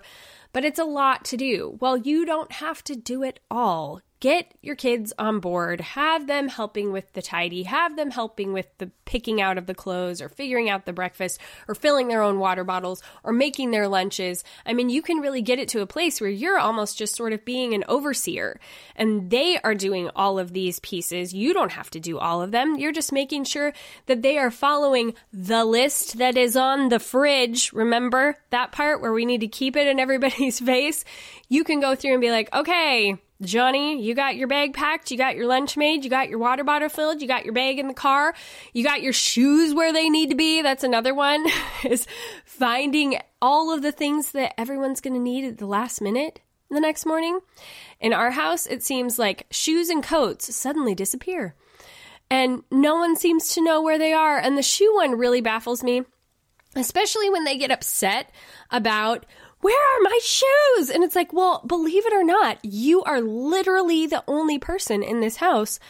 but 0.52 0.64
it's 0.64 0.78
a 0.78 0.84
lot 0.84 1.24
to 1.26 1.36
do. 1.36 1.76
Well, 1.80 1.96
you 1.96 2.24
don't 2.24 2.52
have 2.52 2.82
to 2.84 2.96
do 2.96 3.22
it 3.22 3.40
all. 3.50 4.00
Get 4.20 4.52
your 4.62 4.74
kids 4.74 5.12
on 5.16 5.38
board, 5.38 5.80
have 5.80 6.26
them 6.26 6.48
helping 6.48 6.90
with 6.90 7.12
the 7.12 7.22
tidy, 7.22 7.62
have 7.62 7.94
them 7.94 8.10
helping 8.10 8.52
with 8.52 8.66
the 8.78 8.90
picking 9.04 9.40
out 9.40 9.58
of 9.58 9.66
the 9.66 9.76
clothes 9.76 10.20
or 10.20 10.28
figuring 10.28 10.68
out 10.68 10.86
the 10.86 10.92
breakfast 10.92 11.40
or 11.68 11.76
filling 11.76 12.08
their 12.08 12.22
own 12.22 12.40
water 12.40 12.64
bottles 12.64 13.00
or 13.22 13.32
making 13.32 13.70
their 13.70 13.86
lunches. 13.86 14.42
I 14.66 14.72
mean, 14.72 14.90
you 14.90 15.02
can 15.02 15.18
really 15.18 15.40
get 15.40 15.60
it 15.60 15.68
to 15.68 15.82
a 15.82 15.86
place 15.86 16.20
where 16.20 16.28
you're 16.28 16.58
almost 16.58 16.98
just 16.98 17.14
sort 17.14 17.32
of 17.32 17.44
being 17.44 17.74
an 17.74 17.84
overseer 17.86 18.58
and 18.96 19.30
they 19.30 19.56
are 19.62 19.76
doing 19.76 20.10
all 20.16 20.40
of 20.40 20.52
these 20.52 20.80
pieces. 20.80 21.32
You 21.32 21.54
don't 21.54 21.72
have 21.72 21.90
to 21.90 22.00
do 22.00 22.18
all 22.18 22.42
of 22.42 22.50
them. 22.50 22.76
You're 22.76 22.90
just 22.90 23.12
making 23.12 23.44
sure 23.44 23.72
that 24.06 24.22
they 24.22 24.36
are 24.36 24.50
following 24.50 25.14
the 25.32 25.64
list 25.64 26.18
that 26.18 26.36
is 26.36 26.56
on 26.56 26.88
the 26.88 26.98
fridge. 26.98 27.72
Remember 27.72 28.36
that 28.50 28.72
part 28.72 29.00
where 29.00 29.12
we 29.12 29.26
need 29.26 29.42
to 29.42 29.48
keep 29.48 29.76
it 29.76 29.86
in 29.86 30.00
everybody's 30.00 30.58
face? 30.74 31.04
You 31.48 31.62
can 31.62 31.78
go 31.78 31.94
through 31.94 32.14
and 32.14 32.20
be 32.20 32.32
like, 32.32 32.52
okay, 32.52 33.16
Johnny, 33.40 34.02
you 34.02 34.14
got 34.14 34.34
your 34.34 34.48
bag 34.48 34.74
packed, 34.74 35.10
you 35.10 35.16
got 35.16 35.36
your 35.36 35.46
lunch 35.46 35.76
made, 35.76 36.02
you 36.02 36.10
got 36.10 36.28
your 36.28 36.40
water 36.40 36.64
bottle 36.64 36.88
filled, 36.88 37.22
you 37.22 37.28
got 37.28 37.44
your 37.44 37.54
bag 37.54 37.78
in 37.78 37.86
the 37.86 37.94
car, 37.94 38.34
you 38.72 38.82
got 38.82 39.00
your 39.00 39.12
shoes 39.12 39.72
where 39.72 39.92
they 39.92 40.08
need 40.08 40.30
to 40.30 40.34
be. 40.34 40.60
That's 40.60 40.82
another 40.82 41.14
one 41.14 41.46
is 41.84 42.06
finding 42.44 43.18
all 43.40 43.72
of 43.72 43.82
the 43.82 43.92
things 43.92 44.32
that 44.32 44.58
everyone's 44.58 45.00
going 45.00 45.14
to 45.14 45.20
need 45.20 45.44
at 45.44 45.58
the 45.58 45.66
last 45.66 46.00
minute 46.00 46.40
the 46.70 46.80
next 46.80 47.06
morning. 47.06 47.38
In 48.00 48.12
our 48.12 48.30
house, 48.30 48.66
it 48.66 48.82
seems 48.82 49.18
like 49.18 49.46
shoes 49.50 49.88
and 49.88 50.02
coats 50.02 50.54
suddenly 50.54 50.94
disappear. 50.94 51.54
And 52.30 52.62
no 52.70 52.96
one 52.96 53.16
seems 53.16 53.54
to 53.54 53.62
know 53.62 53.80
where 53.80 53.98
they 53.98 54.12
are. 54.12 54.38
And 54.38 54.58
the 54.58 54.62
shoe 54.62 54.94
one 54.96 55.16
really 55.16 55.40
baffles 55.40 55.82
me, 55.82 56.02
especially 56.76 57.30
when 57.30 57.44
they 57.44 57.56
get 57.56 57.70
upset 57.70 58.30
about 58.70 59.24
where 59.60 59.96
are 59.96 60.02
my 60.02 60.18
shoes? 60.22 60.90
And 60.90 61.02
it's 61.02 61.16
like, 61.16 61.32
well, 61.32 61.62
believe 61.66 62.06
it 62.06 62.12
or 62.12 62.24
not, 62.24 62.64
you 62.64 63.02
are 63.02 63.20
literally 63.20 64.06
the 64.06 64.22
only 64.28 64.58
person 64.58 65.02
in 65.02 65.20
this 65.20 65.36
house 65.36 65.80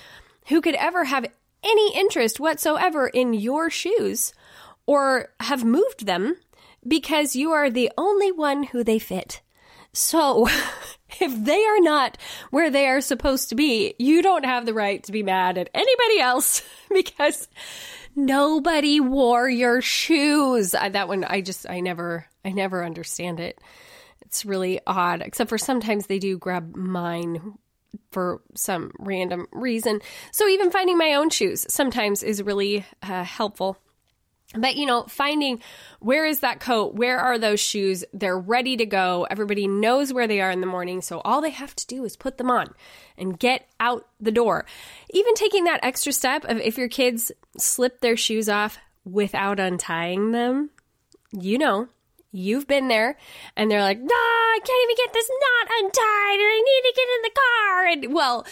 who 0.49 0.61
could 0.61 0.75
ever 0.75 1.05
have 1.05 1.27
any 1.63 1.95
interest 1.95 2.41
whatsoever 2.41 3.09
in 3.09 3.35
your 3.35 3.69
shoes 3.69 4.33
or 4.87 5.29
have 5.41 5.65
moved 5.65 6.07
them 6.07 6.37
because 6.87 7.37
you 7.37 7.51
are 7.51 7.71
the 7.71 7.91
only 7.99 8.33
one 8.33 8.65
who 8.65 8.83
they 8.83 8.99
fit. 8.99 9.43
So, 9.93 10.49
if 11.21 11.45
they 11.45 11.65
are 11.65 11.81
not 11.81 12.17
where 12.51 12.71
they 12.71 12.87
are 12.87 13.01
supposed 13.01 13.49
to 13.49 13.55
be, 13.55 13.95
you 13.99 14.23
don't 14.23 14.45
have 14.45 14.67
the 14.67 14.75
right 14.75 15.03
to 15.05 15.13
be 15.13 15.23
mad 15.23 15.59
at 15.59 15.71
anybody 15.75 16.21
else 16.21 16.63
because 16.93 17.49
nobody 18.15 19.01
wore 19.01 19.49
your 19.49 19.81
shoes. 19.81 20.75
I, 20.75 20.91
that 20.91 21.09
one, 21.09 21.25
I 21.25 21.41
just, 21.41 21.69
I 21.69 21.81
never, 21.81 22.27
I 22.49 22.53
never 22.53 22.85
understand 22.85 23.41
it. 23.41 23.61
It's 24.23 24.45
really 24.45 24.81
odd, 24.87 25.21
except 25.23 25.51
for 25.51 25.59
sometimes 25.59 26.07
they 26.07 26.19
do 26.19 26.39
grab 26.39 26.75
mine 26.75 27.59
for 28.11 28.41
some 28.55 28.93
random 28.99 29.47
reason. 29.53 30.01
So 30.33 30.49
even 30.49 30.71
finding 30.71 30.97
my 30.97 31.15
own 31.15 31.31
shoes 31.31 31.67
sometimes 31.69 32.23
is 32.23 32.43
really 32.43 32.87
uh, 33.03 33.25
helpful. 33.25 33.79
But 34.55 34.77
you 34.77 34.87
know, 34.87 35.05
finding 35.09 35.61
where 36.01 36.25
is 36.25 36.41
that 36.41 36.59
coat? 36.59 36.95
Where 36.95 37.19
are 37.19 37.39
those 37.39 37.61
shoes? 37.61 38.03
They're 38.15 38.39
ready 38.39 38.79
to 38.79 38.87
go. 38.87 39.27
Everybody 39.31 39.67
knows 39.67 40.11
where 40.11 40.27
they 40.27 40.41
are 40.41 40.51
in 40.51 40.63
the 40.63 40.67
morning. 40.67 41.03
So 41.03 41.21
all 41.21 41.43
they 41.43 41.51
have 41.51 41.77
to 41.77 41.87
do 41.87 42.03
is 42.05 42.17
put 42.17 42.39
them 42.39 42.51
on 42.51 42.73
and 43.19 43.39
get 43.39 43.69
out 43.79 44.09
the 44.21 44.33
door. 44.33 44.65
Even 45.11 45.35
taking 45.35 45.65
that 45.65 45.81
extra 45.83 46.13
step 46.13 46.45
of 46.45 46.59
if 46.59 46.79
your 46.79 46.89
kids 46.89 47.31
slip 47.59 48.01
their 48.01 48.17
shoes 48.17 48.49
off, 48.49 48.79
without 49.05 49.61
untying 49.61 50.33
them. 50.33 50.71
You 51.33 51.59
know, 51.59 51.89
you've 52.33 52.67
been 52.67 52.89
there 52.89 53.17
and 53.57 53.71
they're 53.71 53.81
like, 53.81 53.99
nah, 53.99 54.07
I 54.09 54.61
can't 54.65 54.83
even 54.85 54.97
get 54.97 55.13
this 55.13 55.31
knot 55.31 55.79
untied 55.79 56.41
and 56.41 56.51
I 56.51 56.63
need 56.65 56.83
to 56.83 56.95
get 56.97 57.09
in 57.17 57.23
the 57.23 57.41
car. 57.41 57.87
And 57.87 58.15
well, 58.15 58.47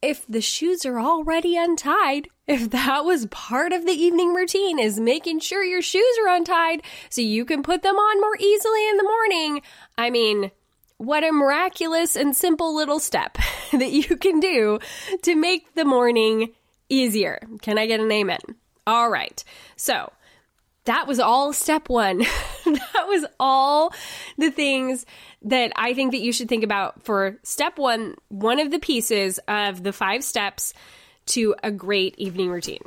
if 0.00 0.26
the 0.26 0.40
shoes 0.40 0.86
are 0.86 1.00
already 1.00 1.56
untied, 1.56 2.28
if 2.46 2.70
that 2.70 3.04
was 3.04 3.26
part 3.26 3.72
of 3.72 3.84
the 3.84 3.92
evening 3.92 4.32
routine 4.32 4.78
is 4.78 5.00
making 5.00 5.40
sure 5.40 5.64
your 5.64 5.82
shoes 5.82 6.18
are 6.22 6.34
untied 6.34 6.82
so 7.10 7.20
you 7.20 7.44
can 7.44 7.62
put 7.62 7.82
them 7.82 7.96
on 7.96 8.20
more 8.20 8.36
easily 8.38 8.88
in 8.88 8.96
the 8.96 9.02
morning, 9.02 9.62
I 9.96 10.10
mean, 10.10 10.50
what 10.98 11.24
a 11.24 11.32
miraculous 11.32 12.16
and 12.16 12.36
simple 12.36 12.74
little 12.74 13.00
step 13.00 13.38
that 13.72 13.90
you 13.90 14.16
can 14.16 14.40
do 14.40 14.78
to 15.22 15.34
make 15.34 15.74
the 15.74 15.84
morning 15.84 16.52
easier. 16.88 17.40
Can 17.62 17.78
I 17.78 17.86
get 17.86 18.00
an 18.00 18.10
amen? 18.10 18.40
All 18.86 19.10
right. 19.10 19.42
So, 19.76 20.12
that 20.88 21.06
was 21.06 21.20
all 21.20 21.52
step 21.52 21.90
one. 21.90 22.18
that 22.64 23.04
was 23.06 23.26
all 23.38 23.92
the 24.38 24.50
things 24.50 25.04
that 25.42 25.70
I 25.76 25.92
think 25.92 26.12
that 26.12 26.20
you 26.20 26.32
should 26.32 26.48
think 26.48 26.64
about 26.64 27.02
for 27.04 27.36
step 27.42 27.78
one, 27.78 28.14
one 28.28 28.58
of 28.58 28.70
the 28.70 28.78
pieces 28.78 29.38
of 29.48 29.82
the 29.82 29.92
five 29.92 30.24
steps 30.24 30.72
to 31.26 31.54
a 31.62 31.70
great 31.70 32.14
evening 32.18 32.48
routine. 32.48 32.82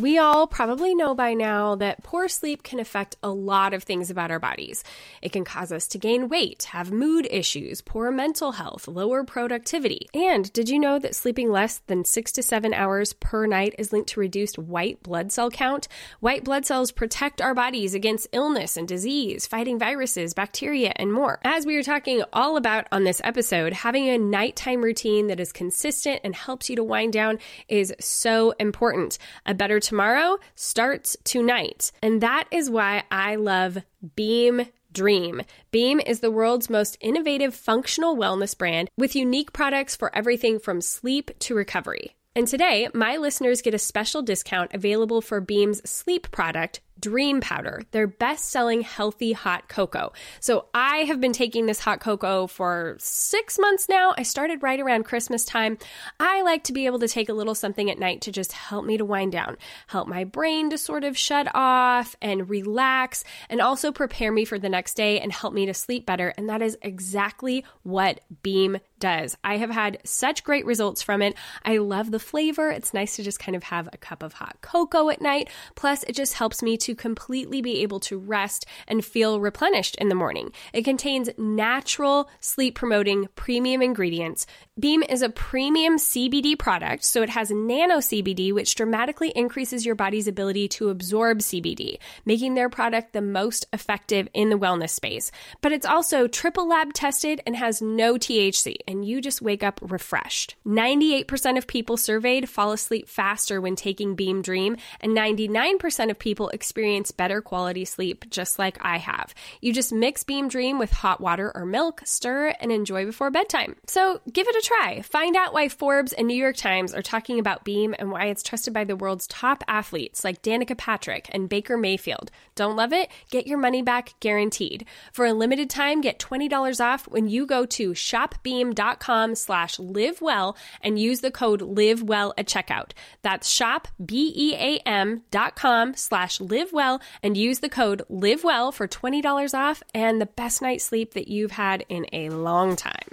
We 0.00 0.16
all 0.16 0.46
probably 0.46 0.94
know 0.94 1.14
by 1.14 1.34
now 1.34 1.74
that 1.74 2.02
poor 2.02 2.26
sleep 2.26 2.62
can 2.62 2.80
affect 2.80 3.18
a 3.22 3.28
lot 3.28 3.74
of 3.74 3.82
things 3.82 4.10
about 4.10 4.30
our 4.30 4.38
bodies. 4.38 4.82
It 5.20 5.30
can 5.30 5.44
cause 5.44 5.70
us 5.70 5.86
to 5.88 5.98
gain 5.98 6.30
weight, 6.30 6.62
have 6.70 6.90
mood 6.90 7.28
issues, 7.30 7.82
poor 7.82 8.10
mental 8.10 8.52
health, 8.52 8.88
lower 8.88 9.24
productivity. 9.24 10.08
And 10.14 10.50
did 10.54 10.70
you 10.70 10.78
know 10.78 10.98
that 10.98 11.14
sleeping 11.14 11.50
less 11.50 11.82
than 11.86 12.06
six 12.06 12.32
to 12.32 12.42
seven 12.42 12.72
hours 12.72 13.12
per 13.12 13.44
night 13.44 13.74
is 13.76 13.92
linked 13.92 14.08
to 14.10 14.20
reduced 14.20 14.58
white 14.58 15.02
blood 15.02 15.32
cell 15.32 15.50
count? 15.50 15.86
White 16.20 16.44
blood 16.44 16.64
cells 16.64 16.92
protect 16.92 17.42
our 17.42 17.54
bodies 17.54 17.92
against 17.92 18.28
illness 18.32 18.78
and 18.78 18.88
disease, 18.88 19.46
fighting 19.46 19.78
viruses, 19.78 20.32
bacteria, 20.32 20.94
and 20.96 21.12
more. 21.12 21.40
As 21.44 21.66
we 21.66 21.76
are 21.76 21.82
talking 21.82 22.22
all 22.32 22.56
about 22.56 22.86
on 22.90 23.04
this 23.04 23.20
episode, 23.22 23.74
having 23.74 24.08
a 24.08 24.16
nighttime 24.16 24.80
routine 24.82 25.26
that 25.26 25.40
is 25.40 25.52
consistent 25.52 26.22
and 26.24 26.34
helps 26.34 26.70
you 26.70 26.76
to 26.76 26.84
wind 26.84 27.12
down 27.12 27.38
is 27.68 27.92
so 28.00 28.54
important. 28.58 29.18
A 29.44 29.52
better 29.52 29.78
tomorrow 29.90 30.38
starts 30.54 31.16
tonight. 31.24 31.90
And 32.00 32.20
that 32.20 32.44
is 32.52 32.70
why 32.70 33.02
I 33.10 33.34
love 33.34 33.78
Beam 34.14 34.66
Dream. 34.92 35.42
Beam 35.72 35.98
is 35.98 36.20
the 36.20 36.30
world's 36.30 36.70
most 36.70 36.96
innovative 37.00 37.56
functional 37.56 38.16
wellness 38.16 38.56
brand 38.56 38.88
with 38.96 39.16
unique 39.16 39.52
products 39.52 39.96
for 39.96 40.14
everything 40.14 40.60
from 40.60 40.80
sleep 40.80 41.32
to 41.40 41.56
recovery. 41.56 42.14
And 42.36 42.46
today, 42.46 42.88
my 42.94 43.16
listeners 43.16 43.62
get 43.62 43.74
a 43.74 43.78
special 43.78 44.22
discount 44.22 44.70
available 44.72 45.20
for 45.20 45.40
Beam's 45.40 45.82
sleep 45.90 46.30
product, 46.30 46.80
Dream 47.00 47.40
Powder, 47.40 47.82
their 47.90 48.06
best 48.06 48.50
selling 48.50 48.82
healthy 48.82 49.32
hot 49.32 49.68
cocoa. 49.68 50.12
So 50.40 50.66
I 50.74 50.98
have 50.98 51.20
been 51.20 51.32
taking 51.32 51.66
this 51.66 51.80
hot 51.80 52.00
cocoa 52.00 52.46
for 52.46 52.96
six 52.98 53.58
months 53.58 53.88
now. 53.88 54.14
I 54.16 54.22
started 54.22 54.62
right 54.62 54.80
around 54.80 55.04
Christmas 55.04 55.44
time. 55.44 55.78
I 56.18 56.42
like 56.42 56.64
to 56.64 56.72
be 56.72 56.86
able 56.86 56.98
to 57.00 57.08
take 57.08 57.28
a 57.28 57.34
little 57.34 57.54
something 57.54 57.90
at 57.90 57.98
night 57.98 58.22
to 58.22 58.32
just 58.32 58.52
help 58.52 58.84
me 58.84 58.96
to 58.98 59.04
wind 59.04 59.32
down, 59.32 59.56
help 59.86 60.08
my 60.08 60.24
brain 60.24 60.70
to 60.70 60.78
sort 60.78 61.04
of 61.04 61.16
shut 61.16 61.48
off 61.54 62.16
and 62.20 62.50
relax, 62.50 63.24
and 63.48 63.60
also 63.60 63.92
prepare 63.92 64.32
me 64.32 64.44
for 64.44 64.58
the 64.58 64.68
next 64.68 64.94
day 64.94 65.20
and 65.20 65.32
help 65.32 65.54
me 65.54 65.66
to 65.66 65.74
sleep 65.74 66.06
better. 66.06 66.34
And 66.36 66.48
that 66.48 66.62
is 66.62 66.76
exactly 66.82 67.64
what 67.82 68.20
Beam 68.42 68.78
does. 68.98 69.36
I 69.42 69.56
have 69.56 69.70
had 69.70 69.98
such 70.04 70.44
great 70.44 70.66
results 70.66 71.02
from 71.02 71.22
it. 71.22 71.34
I 71.64 71.78
love 71.78 72.10
the 72.10 72.18
flavor. 72.18 72.70
It's 72.70 72.94
nice 72.94 73.16
to 73.16 73.22
just 73.22 73.38
kind 73.40 73.56
of 73.56 73.62
have 73.64 73.88
a 73.92 73.96
cup 73.96 74.22
of 74.22 74.34
hot 74.34 74.58
cocoa 74.60 75.08
at 75.08 75.22
night. 75.22 75.48
Plus, 75.74 76.02
it 76.04 76.14
just 76.14 76.34
helps 76.34 76.62
me 76.62 76.76
to 76.76 76.89
to 76.90 76.94
completely 76.96 77.62
be 77.62 77.82
able 77.82 78.00
to 78.00 78.18
rest 78.18 78.66
and 78.88 79.04
feel 79.04 79.40
replenished 79.40 79.94
in 79.96 80.08
the 80.08 80.14
morning. 80.14 80.52
It 80.72 80.82
contains 80.82 81.30
natural 81.38 82.28
sleep 82.40 82.74
promoting 82.74 83.28
premium 83.36 83.80
ingredients. 83.80 84.44
Beam 84.78 85.04
is 85.08 85.22
a 85.22 85.28
premium 85.28 85.98
CBD 85.98 86.58
product, 86.58 87.04
so 87.04 87.22
it 87.22 87.28
has 87.28 87.50
nano 87.50 87.98
CBD, 87.98 88.52
which 88.52 88.74
dramatically 88.74 89.30
increases 89.36 89.86
your 89.86 89.94
body's 89.94 90.26
ability 90.26 90.66
to 90.68 90.88
absorb 90.88 91.38
CBD, 91.38 91.98
making 92.24 92.54
their 92.54 92.68
product 92.68 93.12
the 93.12 93.20
most 93.20 93.66
effective 93.72 94.26
in 94.34 94.50
the 94.50 94.58
wellness 94.58 94.90
space. 94.90 95.30
But 95.60 95.72
it's 95.72 95.86
also 95.86 96.26
triple 96.26 96.66
lab 96.66 96.92
tested 96.92 97.40
and 97.46 97.54
has 97.54 97.80
no 97.80 98.14
THC, 98.14 98.76
and 98.88 99.04
you 99.04 99.20
just 99.20 99.42
wake 99.42 99.62
up 99.62 99.78
refreshed. 99.82 100.56
98% 100.66 101.56
of 101.56 101.68
people 101.68 101.96
surveyed 101.96 102.48
fall 102.48 102.72
asleep 102.72 103.06
faster 103.06 103.60
when 103.60 103.76
taking 103.76 104.16
Beam 104.16 104.42
Dream, 104.42 104.76
and 105.00 105.16
99% 105.16 106.10
of 106.10 106.18
people 106.18 106.48
experience 106.48 106.79
experience 106.80 107.10
better 107.10 107.42
quality 107.42 107.84
sleep 107.84 108.30
just 108.30 108.58
like 108.58 108.78
I 108.80 108.96
have. 108.96 109.34
You 109.60 109.70
just 109.74 109.92
mix 109.92 110.24
Beam 110.24 110.48
Dream 110.48 110.78
with 110.78 110.90
hot 110.90 111.20
water 111.20 111.52
or 111.54 111.66
milk, 111.66 112.00
stir, 112.06 112.54
and 112.58 112.72
enjoy 112.72 113.04
before 113.04 113.30
bedtime. 113.30 113.76
So 113.86 114.22
give 114.32 114.46
it 114.48 114.56
a 114.56 114.66
try. 114.66 115.02
Find 115.02 115.36
out 115.36 115.52
why 115.52 115.68
Forbes 115.68 116.14
and 116.14 116.26
New 116.26 116.34
York 116.34 116.56
Times 116.56 116.94
are 116.94 117.02
talking 117.02 117.38
about 117.38 117.64
Beam 117.64 117.94
and 117.98 118.10
why 118.10 118.26
it's 118.26 118.42
trusted 118.42 118.72
by 118.72 118.84
the 118.84 118.96
world's 118.96 119.26
top 119.26 119.62
athletes 119.68 120.24
like 120.24 120.40
Danica 120.40 120.76
Patrick 120.76 121.28
and 121.32 121.50
Baker 121.50 121.76
Mayfield. 121.76 122.30
Don't 122.54 122.76
love 122.76 122.94
it? 122.94 123.10
Get 123.30 123.46
your 123.46 123.58
money 123.58 123.82
back 123.82 124.14
guaranteed. 124.20 124.86
For 125.12 125.26
a 125.26 125.34
limited 125.34 125.68
time, 125.68 126.00
get 126.00 126.18
$20 126.18 126.80
off 126.82 127.06
when 127.08 127.28
you 127.28 127.44
go 127.44 127.66
to 127.66 127.90
shopbeam.com 127.90 129.34
slash 129.34 129.76
livewell 129.76 130.56
and 130.80 130.98
use 130.98 131.20
the 131.20 131.30
code 131.30 131.60
livewell 131.60 132.32
at 132.38 132.46
checkout. 132.46 132.92
That's 133.22 133.50
shop, 133.50 133.88
B-E-A-M 134.04 135.22
dot 135.30 135.56
com 135.56 135.94
slash 135.94 136.40
live 136.40 136.59
live 136.60 136.72
well 136.72 137.00
and 137.22 137.38
use 137.38 137.60
the 137.60 137.68
code 137.70 138.02
live 138.10 138.44
well 138.44 138.70
for 138.70 138.86
$20 138.86 139.54
off 139.54 139.82
and 139.94 140.20
the 140.20 140.26
best 140.26 140.60
night's 140.60 140.84
sleep 140.84 141.14
that 141.14 141.26
you've 141.26 141.52
had 141.52 141.84
in 141.88 142.04
a 142.12 142.28
long 142.28 142.76
time. 142.76 143.08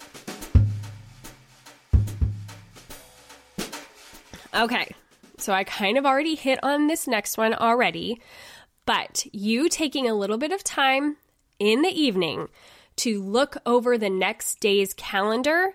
Okay, 4.54 4.94
so 5.38 5.54
I 5.54 5.64
kind 5.64 5.98
of 5.98 6.06
already 6.06 6.36
hit 6.36 6.60
on 6.62 6.88
this 6.88 7.08
next 7.08 7.38
one 7.38 7.54
already, 7.54 8.20
but 8.86 9.26
you 9.32 9.70
taking 9.70 10.10
a 10.10 10.16
little 10.16 10.38
bit 10.38 10.52
of 10.52 10.64
time 10.64 11.16
in 11.60 11.84
the 11.84 11.90
evening 11.90 12.50
to 12.98 13.22
look 13.22 13.56
over 13.66 13.98
the 13.98 14.10
next 14.10 14.60
day's 14.60 14.94
calendar 14.94 15.74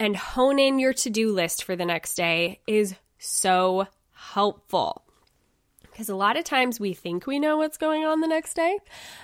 and 0.00 0.16
hone 0.16 0.58
in 0.58 0.80
your 0.80 0.94
to 0.94 1.10
do 1.10 1.32
list 1.32 1.62
for 1.62 1.76
the 1.76 1.84
next 1.84 2.16
day 2.16 2.60
is 2.66 2.96
so 3.18 3.86
helpful. 4.12 5.03
Because 5.94 6.08
a 6.08 6.16
lot 6.16 6.36
of 6.36 6.42
times 6.42 6.80
we 6.80 6.92
think 6.92 7.24
we 7.24 7.38
know 7.38 7.56
what's 7.56 7.78
going 7.78 8.04
on 8.04 8.20
the 8.20 8.26
next 8.26 8.54
day, 8.54 8.80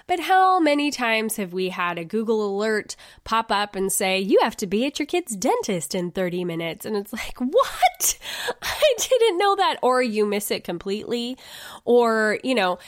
but 0.06 0.20
how 0.20 0.60
many 0.60 0.92
times 0.92 1.34
have 1.34 1.52
we 1.52 1.70
had 1.70 1.98
a 1.98 2.04
Google 2.04 2.46
alert 2.46 2.94
pop 3.24 3.50
up 3.50 3.74
and 3.74 3.90
say, 3.90 4.20
you 4.20 4.38
have 4.42 4.56
to 4.58 4.68
be 4.68 4.86
at 4.86 5.00
your 5.00 5.06
kid's 5.06 5.34
dentist 5.34 5.96
in 5.96 6.12
30 6.12 6.44
minutes? 6.44 6.86
And 6.86 6.94
it's 6.94 7.12
like, 7.12 7.40
what? 7.40 8.18
I 8.62 8.94
didn't 8.98 9.38
know 9.38 9.56
that. 9.56 9.78
Or 9.82 10.00
you 10.00 10.24
miss 10.24 10.52
it 10.52 10.62
completely. 10.62 11.36
Or, 11.84 12.38
you 12.44 12.54
know, 12.54 12.78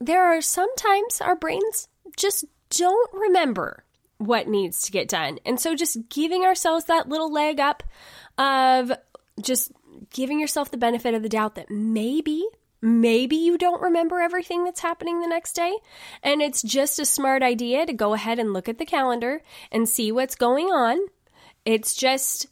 there 0.00 0.24
are 0.24 0.40
sometimes 0.40 1.20
our 1.20 1.36
brains 1.36 1.86
just 2.16 2.44
don't 2.70 3.12
remember 3.12 3.84
what 4.18 4.48
needs 4.48 4.82
to 4.82 4.90
get 4.90 5.06
done. 5.06 5.38
And 5.46 5.60
so 5.60 5.76
just 5.76 6.08
giving 6.08 6.42
ourselves 6.42 6.86
that 6.86 7.08
little 7.08 7.32
leg 7.32 7.60
up 7.60 7.84
of 8.36 8.90
just 9.40 9.70
giving 10.10 10.40
yourself 10.40 10.72
the 10.72 10.76
benefit 10.76 11.14
of 11.14 11.22
the 11.22 11.28
doubt 11.28 11.54
that 11.54 11.70
maybe 11.70 12.44
Maybe 12.82 13.36
you 13.36 13.56
don't 13.56 13.80
remember 13.80 14.20
everything 14.20 14.64
that's 14.64 14.80
happening 14.80 15.20
the 15.20 15.28
next 15.28 15.52
day, 15.52 15.72
and 16.22 16.42
it's 16.42 16.62
just 16.62 16.98
a 16.98 17.06
smart 17.06 17.42
idea 17.42 17.86
to 17.86 17.92
go 17.92 18.12
ahead 18.12 18.40
and 18.40 18.52
look 18.52 18.68
at 18.68 18.78
the 18.78 18.84
calendar 18.84 19.40
and 19.70 19.88
see 19.88 20.10
what's 20.10 20.34
going 20.34 20.66
on. 20.66 20.98
It's 21.64 21.94
just 21.94 22.46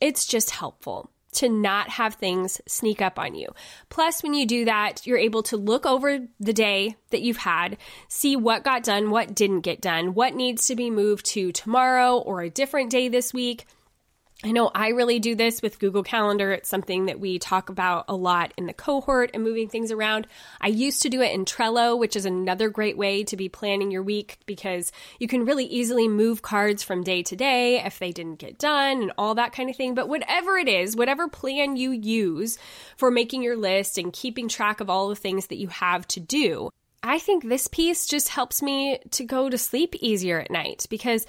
it's 0.00 0.26
just 0.26 0.50
helpful 0.50 1.10
to 1.30 1.48
not 1.48 1.90
have 1.90 2.14
things 2.14 2.60
sneak 2.66 3.00
up 3.00 3.18
on 3.18 3.34
you. 3.34 3.48
Plus, 3.88 4.22
when 4.22 4.34
you 4.34 4.46
do 4.46 4.64
that, 4.64 5.06
you're 5.06 5.18
able 5.18 5.42
to 5.44 5.56
look 5.56 5.86
over 5.86 6.26
the 6.40 6.52
day 6.52 6.96
that 7.10 7.22
you've 7.22 7.36
had, 7.36 7.76
see 8.08 8.34
what 8.34 8.64
got 8.64 8.82
done, 8.82 9.10
what 9.10 9.34
didn't 9.34 9.60
get 9.60 9.80
done, 9.80 10.14
what 10.14 10.34
needs 10.34 10.66
to 10.66 10.74
be 10.74 10.90
moved 10.90 11.26
to 11.26 11.52
tomorrow 11.52 12.16
or 12.16 12.40
a 12.40 12.50
different 12.50 12.90
day 12.90 13.08
this 13.08 13.32
week. 13.32 13.66
I 14.44 14.52
know 14.52 14.70
I 14.72 14.90
really 14.90 15.18
do 15.18 15.34
this 15.34 15.62
with 15.62 15.80
Google 15.80 16.04
Calendar. 16.04 16.52
It's 16.52 16.68
something 16.68 17.06
that 17.06 17.18
we 17.18 17.40
talk 17.40 17.70
about 17.70 18.04
a 18.06 18.14
lot 18.14 18.54
in 18.56 18.66
the 18.66 18.72
cohort 18.72 19.32
and 19.34 19.42
moving 19.42 19.68
things 19.68 19.90
around. 19.90 20.28
I 20.60 20.68
used 20.68 21.02
to 21.02 21.08
do 21.08 21.20
it 21.22 21.32
in 21.32 21.44
Trello, 21.44 21.98
which 21.98 22.14
is 22.14 22.24
another 22.24 22.68
great 22.68 22.96
way 22.96 23.24
to 23.24 23.36
be 23.36 23.48
planning 23.48 23.90
your 23.90 24.04
week 24.04 24.38
because 24.46 24.92
you 25.18 25.26
can 25.26 25.44
really 25.44 25.64
easily 25.64 26.06
move 26.06 26.40
cards 26.40 26.84
from 26.84 27.02
day 27.02 27.24
to 27.24 27.34
day 27.34 27.84
if 27.84 27.98
they 27.98 28.12
didn't 28.12 28.38
get 28.38 28.58
done 28.58 29.02
and 29.02 29.12
all 29.18 29.34
that 29.34 29.52
kind 29.52 29.70
of 29.70 29.74
thing. 29.74 29.96
But 29.96 30.08
whatever 30.08 30.56
it 30.56 30.68
is, 30.68 30.94
whatever 30.94 31.26
plan 31.26 31.76
you 31.76 31.90
use 31.90 32.58
for 32.96 33.10
making 33.10 33.42
your 33.42 33.56
list 33.56 33.98
and 33.98 34.12
keeping 34.12 34.48
track 34.48 34.80
of 34.80 34.88
all 34.88 35.08
the 35.08 35.16
things 35.16 35.48
that 35.48 35.58
you 35.58 35.66
have 35.66 36.06
to 36.08 36.20
do, 36.20 36.70
I 37.02 37.18
think 37.18 37.44
this 37.44 37.68
piece 37.68 38.06
just 38.06 38.28
helps 38.28 38.60
me 38.60 38.98
to 39.12 39.24
go 39.24 39.48
to 39.48 39.56
sleep 39.56 39.94
easier 40.00 40.40
at 40.40 40.50
night 40.50 40.86
because 40.90 41.26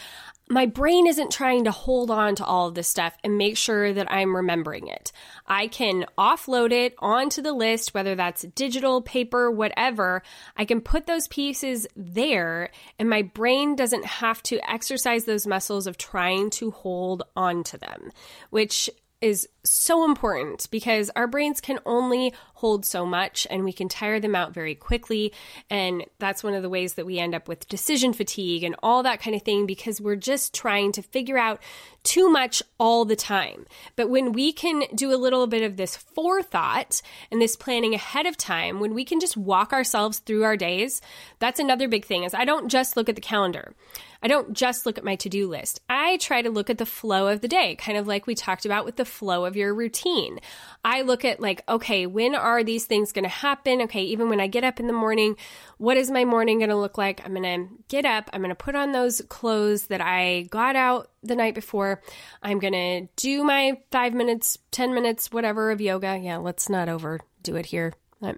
my 0.51 0.65
brain 0.65 1.05
isn't 1.05 1.31
trying 1.31 1.65
to 1.65 1.71
hold 1.71 2.09
on 2.09 2.33
to 2.35 2.43
all 2.43 2.67
of 2.67 2.73
this 2.73 2.87
stuff 2.87 3.15
and 3.23 3.37
make 3.37 3.55
sure 3.55 3.93
that 3.93 4.11
I'm 4.11 4.35
remembering 4.35 4.87
it. 4.87 5.11
I 5.45 5.67
can 5.67 6.05
offload 6.17 6.71
it 6.71 6.95
onto 6.97 7.43
the 7.43 7.53
list, 7.53 7.93
whether 7.93 8.15
that's 8.15 8.41
digital, 8.55 9.03
paper, 9.03 9.51
whatever. 9.51 10.23
I 10.57 10.65
can 10.65 10.81
put 10.81 11.05
those 11.05 11.27
pieces 11.27 11.85
there, 11.95 12.71
and 12.97 13.07
my 13.07 13.21
brain 13.21 13.75
doesn't 13.75 14.05
have 14.05 14.41
to 14.43 14.59
exercise 14.67 15.25
those 15.25 15.45
muscles 15.45 15.85
of 15.85 15.99
trying 15.99 16.49
to 16.51 16.71
hold 16.71 17.21
on 17.35 17.63
to 17.65 17.77
them, 17.77 18.11
which 18.49 18.89
is 19.21 19.47
so 19.63 20.05
important 20.05 20.67
because 20.71 21.11
our 21.15 21.27
brains 21.27 21.59
can 21.61 21.77
only 21.85 22.33
hold 22.59 22.85
so 22.85 23.05
much 23.05 23.47
and 23.49 23.63
we 23.63 23.71
can 23.71 23.87
tire 23.87 24.19
them 24.19 24.35
out 24.35 24.53
very 24.53 24.75
quickly. 24.75 25.31
And 25.69 26.03
that's 26.19 26.43
one 26.43 26.53
of 26.53 26.61
the 26.61 26.69
ways 26.69 26.95
that 26.95 27.05
we 27.05 27.17
end 27.17 27.33
up 27.33 27.47
with 27.47 27.69
decision 27.69 28.11
fatigue 28.11 28.63
and 28.63 28.75
all 28.83 29.03
that 29.03 29.21
kind 29.21 29.35
of 29.35 29.43
thing 29.43 29.65
because 29.65 30.01
we're 30.01 30.17
just 30.17 30.53
trying 30.53 30.91
to 30.91 31.01
figure 31.01 31.37
out 31.37 31.61
too 32.03 32.29
much 32.29 32.61
all 32.77 33.05
the 33.05 33.15
time. 33.15 33.65
But 33.95 34.09
when 34.09 34.33
we 34.33 34.51
can 34.51 34.83
do 34.93 35.13
a 35.13 35.17
little 35.17 35.47
bit 35.47 35.63
of 35.63 35.77
this 35.77 35.95
forethought 35.95 37.01
and 37.31 37.41
this 37.41 37.55
planning 37.55 37.93
ahead 37.93 38.25
of 38.25 38.35
time, 38.35 38.79
when 38.79 38.93
we 38.93 39.05
can 39.05 39.19
just 39.19 39.37
walk 39.37 39.71
ourselves 39.71 40.19
through 40.19 40.43
our 40.43 40.57
days, 40.57 41.01
that's 41.39 41.59
another 41.59 41.87
big 41.87 42.05
thing 42.05 42.23
is 42.23 42.33
I 42.33 42.45
don't 42.45 42.69
just 42.69 42.97
look 42.97 43.07
at 43.07 43.15
the 43.15 43.21
calendar. 43.21 43.73
I 44.21 44.27
don't 44.27 44.53
just 44.53 44.85
look 44.85 44.97
at 44.97 45.03
my 45.03 45.15
to 45.17 45.29
do 45.29 45.47
list. 45.47 45.79
I 45.89 46.17
try 46.17 46.41
to 46.41 46.49
look 46.49 46.69
at 46.69 46.77
the 46.77 46.85
flow 46.85 47.27
of 47.27 47.39
the 47.39 47.47
day, 47.47 47.75
kind 47.75 47.97
of 47.97 48.05
like 48.05 48.27
we 48.27 48.35
talked 48.35 48.65
about 48.65 48.83
with 48.83 48.97
the 48.97 49.05
flow 49.05 49.45
of 49.45 49.55
your 49.55 49.73
routine. 49.73 50.39
I 50.83 51.03
look 51.03 51.23
at, 51.23 51.39
like, 51.39 51.63
okay, 51.69 52.05
when 52.05 52.35
are 52.35 52.48
these 52.63 52.85
things 52.85 53.11
going 53.11 53.23
to 53.23 53.29
happen? 53.29 53.81
Okay, 53.83 54.03
even 54.03 54.29
when 54.29 54.39
I 54.39 54.47
get 54.47 54.63
up 54.63 54.79
in 54.79 54.87
the 54.87 54.93
morning, 54.93 55.35
what 55.77 55.97
is 55.97 56.11
my 56.11 56.25
morning 56.25 56.59
going 56.59 56.69
to 56.69 56.75
look 56.75 56.97
like? 56.97 57.21
I'm 57.25 57.33
going 57.33 57.43
to 57.43 57.73
get 57.87 58.05
up, 58.05 58.29
I'm 58.33 58.41
going 58.41 58.49
to 58.49 58.55
put 58.55 58.75
on 58.75 58.91
those 58.91 59.21
clothes 59.29 59.87
that 59.87 60.01
I 60.01 60.47
got 60.49 60.75
out 60.75 61.09
the 61.23 61.35
night 61.35 61.55
before. 61.55 62.01
I'm 62.41 62.59
going 62.59 62.73
to 62.73 63.07
do 63.15 63.43
my 63.43 63.81
five 63.91 64.13
minutes, 64.13 64.57
10 64.71 64.93
minutes, 64.93 65.31
whatever 65.31 65.71
of 65.71 65.81
yoga. 65.81 66.17
Yeah, 66.17 66.37
let's 66.37 66.69
not 66.69 66.89
overdo 66.89 67.55
it 67.55 67.67
here. 67.67 67.93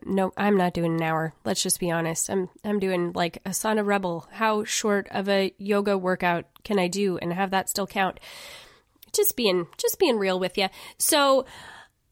No, 0.05 0.31
I'm 0.37 0.57
not 0.57 0.73
doing 0.73 0.95
an 0.95 1.01
hour. 1.01 1.33
Let's 1.43 1.63
just 1.63 1.79
be 1.79 1.89
honest. 1.89 2.29
I'm 2.29 2.49
I'm 2.63 2.79
doing 2.79 3.13
like 3.13 3.37
a 3.45 3.49
Asana 3.49 3.83
Rebel. 3.83 4.27
How 4.31 4.63
short 4.63 5.07
of 5.09 5.27
a 5.27 5.55
yoga 5.57 5.97
workout 5.97 6.45
can 6.63 6.77
I 6.77 6.87
do 6.87 7.17
and 7.17 7.33
have 7.33 7.49
that 7.49 7.67
still 7.67 7.87
count? 7.87 8.19
Just 9.11 9.35
being 9.35 9.67
just 9.77 9.97
being 9.97 10.17
real 10.17 10.39
with 10.39 10.55
you. 10.55 10.67
So 10.99 11.45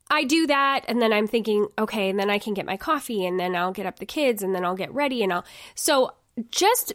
I 0.10 0.24
do 0.24 0.48
that 0.48 0.86
and 0.88 1.02
then 1.02 1.14
I'm 1.14 1.28
thinking, 1.28 1.68
okay, 1.78 2.10
and 2.10 2.20
then 2.20 2.30
I 2.30 2.40
can 2.40 2.54
get 2.54 2.66
my 2.66 2.78
coffee 2.78 3.26
and 3.26 3.40
then 3.40 3.56
I'll 3.56 3.72
get 3.72 3.86
up 3.86 4.00
the 4.00 4.06
kids 4.06 4.42
and 4.42 4.56
then 4.56 4.66
I'll 4.66 4.76
get 4.76 4.94
ready 4.94 5.24
and 5.24 5.32
I'll 5.32 5.46
So 5.76 6.14
just 6.50 6.94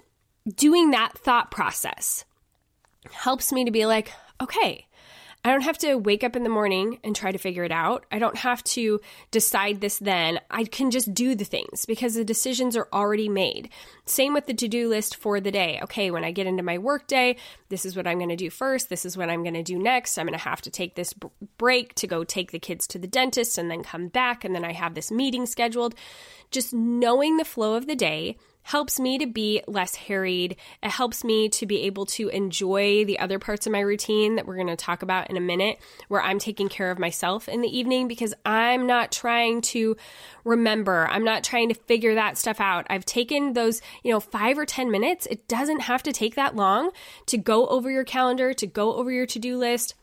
doing 0.57 0.91
that 0.91 1.17
thought 1.17 1.51
process 1.51 2.25
helps 3.11 3.53
me 3.53 3.65
to 3.65 3.71
be 3.71 3.87
like, 3.87 4.13
okay, 4.41 4.87
I 5.47 5.51
don't 5.51 5.61
have 5.61 5.77
to 5.79 5.97
wake 5.97 6.25
up 6.25 6.37
in 6.37 6.43
the 6.43 6.49
morning 6.49 7.01
and 7.05 7.15
try 7.15 7.31
to 7.31 7.37
figure 7.37 7.65
it 7.65 7.71
out. 7.71 8.07
I 8.11 8.19
don't 8.19 8.39
have 8.39 8.65
to 8.65 8.99
decide 9.31 9.83
this 9.83 9.99
then. 9.99 10.41
I 10.51 10.65
can 10.65 10.91
just 10.91 11.13
do 11.13 11.35
the 11.35 11.45
things 11.45 11.85
because 11.85 12.15
the 12.15 12.25
decisions 12.25 12.79
are 12.79 12.89
already 12.95 13.29
made. 13.29 13.69
Same 14.07 14.33
with 14.33 14.47
the 14.47 14.55
to 14.55 14.69
do 14.69 14.89
list 14.89 15.17
for 15.17 15.41
the 15.41 15.51
day. 15.51 15.81
Okay, 15.83 16.11
when 16.11 16.25
I 16.25 16.31
get 16.31 16.47
into 16.47 16.63
my 16.63 16.79
work 16.79 17.07
day, 17.07 17.37
this 17.69 17.85
is 17.85 17.95
what 17.95 18.07
I'm 18.07 18.17
going 18.17 18.31
to 18.31 18.37
do 18.37 18.49
first. 18.49 18.89
This 18.89 19.05
is 19.05 19.19
what 19.19 19.29
I'm 19.29 19.43
going 19.43 19.53
to 19.53 19.63
do 19.63 19.79
next. 19.79 20.17
I'm 20.17 20.27
going 20.27 20.39
to 20.39 20.43
have 20.45 20.63
to 20.63 20.71
take 20.71 20.95
this 20.95 21.13
b- 21.13 21.29
break 21.59 21.95
to 21.97 22.07
go 22.07 22.25
take 22.25 22.51
the 22.51 22.59
kids 22.59 22.87
to 22.87 22.99
the 22.99 23.07
dentist 23.07 23.59
and 23.59 23.71
then 23.71 23.83
come 23.83 24.09
back. 24.09 24.47
And 24.47 24.55
then 24.55 24.65
I 24.65 24.73
have 24.73 24.95
this 24.95 25.11
meeting 25.11 25.45
scheduled. 25.45 25.95
Just 26.53 26.73
knowing 26.73 27.37
the 27.37 27.45
flow 27.45 27.75
of 27.75 27.87
the 27.87 27.97
day 27.97 28.39
helps 28.65 28.99
me 28.99 29.19
to 29.19 29.27
be 29.27 29.63
less 29.69 29.95
harried. 29.95 30.57
It 30.83 30.91
helps 30.91 31.23
me 31.23 31.49
to 31.51 31.67
be 31.67 31.83
able 31.83 32.07
to 32.07 32.29
enjoy 32.29 33.05
the 33.05 33.19
other 33.19 33.39
parts 33.39 33.67
of 33.67 33.73
my 33.73 33.81
routine 33.81 34.37
that 34.37 34.47
we're 34.47 34.57
going 34.57 34.67
to 34.69 34.77
talk 34.77 35.03
about 35.03 35.31
in 35.31 35.37
a 35.37 35.41
minute, 35.41 35.79
where 36.09 36.23
I'm 36.23 36.39
taking 36.39 36.69
care 36.69 36.91
of 36.91 36.99
myself 36.99 37.47
in 37.47 37.61
the 37.61 37.79
evening 37.79 38.09
because 38.09 38.35
I'm 38.45 38.87
not 38.87 39.13
trying 39.13 39.61
to 39.63 39.97
remember. 40.45 41.07
I'm 41.09 41.25
not 41.25 41.45
trying 41.45 41.69
to 41.69 41.75
figure 41.75 42.15
that 42.15 42.39
stuff 42.39 42.59
out. 42.59 42.87
I've 42.89 43.05
taken 43.05 43.53
those, 43.53 43.83
you 44.03 44.11
know, 44.11 44.21
five 44.21 44.59
or 44.59 44.65
10 44.65 44.91
minutes. 44.91 45.27
It 45.27 45.47
doesn't 45.47 45.81
have 45.81 46.03
to 46.05 46.13
take 46.13 46.35
that 46.37 46.57
long 46.57 46.91
to 47.27 47.37
go 47.37 47.67
over 47.67 47.91
your 47.91 48.05
calendar, 48.05 48.55
to 48.55 48.67
go 48.67 48.95
over 48.95 49.13
your 49.13 49.27
to 49.27 49.39
do 49.39 49.59
list 49.59 49.95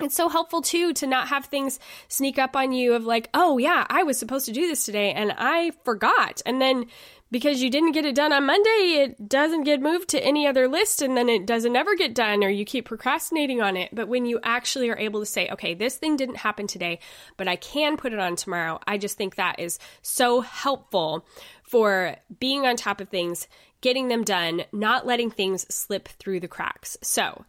it's 0.00 0.14
so 0.14 0.28
helpful 0.28 0.62
too 0.62 0.92
to 0.94 1.06
not 1.06 1.28
have 1.28 1.46
things 1.46 1.78
sneak 2.08 2.38
up 2.38 2.56
on 2.56 2.72
you 2.72 2.94
of 2.94 3.04
like, 3.04 3.28
oh 3.34 3.58
yeah, 3.58 3.86
I 3.88 4.02
was 4.02 4.18
supposed 4.18 4.46
to 4.46 4.52
do 4.52 4.66
this 4.66 4.84
today 4.84 5.12
and 5.12 5.32
I 5.36 5.72
forgot. 5.84 6.40
And 6.46 6.60
then 6.60 6.86
because 7.32 7.62
you 7.62 7.70
didn't 7.70 7.92
get 7.92 8.04
it 8.04 8.14
done 8.14 8.32
on 8.32 8.44
Monday, 8.44 9.02
it 9.02 9.28
doesn't 9.28 9.64
get 9.64 9.80
moved 9.80 10.10
to 10.10 10.22
any 10.22 10.46
other 10.46 10.68
list 10.68 11.00
and 11.00 11.16
then 11.16 11.30
it 11.30 11.46
doesn't 11.46 11.74
ever 11.74 11.96
get 11.96 12.14
done 12.14 12.44
or 12.44 12.50
you 12.50 12.66
keep 12.66 12.84
procrastinating 12.84 13.62
on 13.62 13.74
it. 13.74 13.88
But 13.90 14.06
when 14.06 14.26
you 14.26 14.38
actually 14.42 14.90
are 14.90 14.98
able 14.98 15.18
to 15.20 15.26
say, 15.26 15.48
okay, 15.48 15.72
this 15.72 15.96
thing 15.96 16.16
didn't 16.16 16.36
happen 16.36 16.66
today, 16.66 17.00
but 17.38 17.48
I 17.48 17.56
can 17.56 17.96
put 17.96 18.12
it 18.12 18.18
on 18.18 18.36
tomorrow, 18.36 18.78
I 18.86 18.98
just 18.98 19.16
think 19.16 19.36
that 19.36 19.58
is 19.58 19.78
so 20.02 20.42
helpful 20.42 21.26
for 21.62 22.16
being 22.38 22.66
on 22.66 22.76
top 22.76 23.00
of 23.00 23.08
things, 23.08 23.48
getting 23.80 24.08
them 24.08 24.24
done, 24.24 24.64
not 24.70 25.06
letting 25.06 25.30
things 25.30 25.66
slip 25.74 26.08
through 26.08 26.40
the 26.40 26.48
cracks. 26.48 26.98
So 27.00 27.46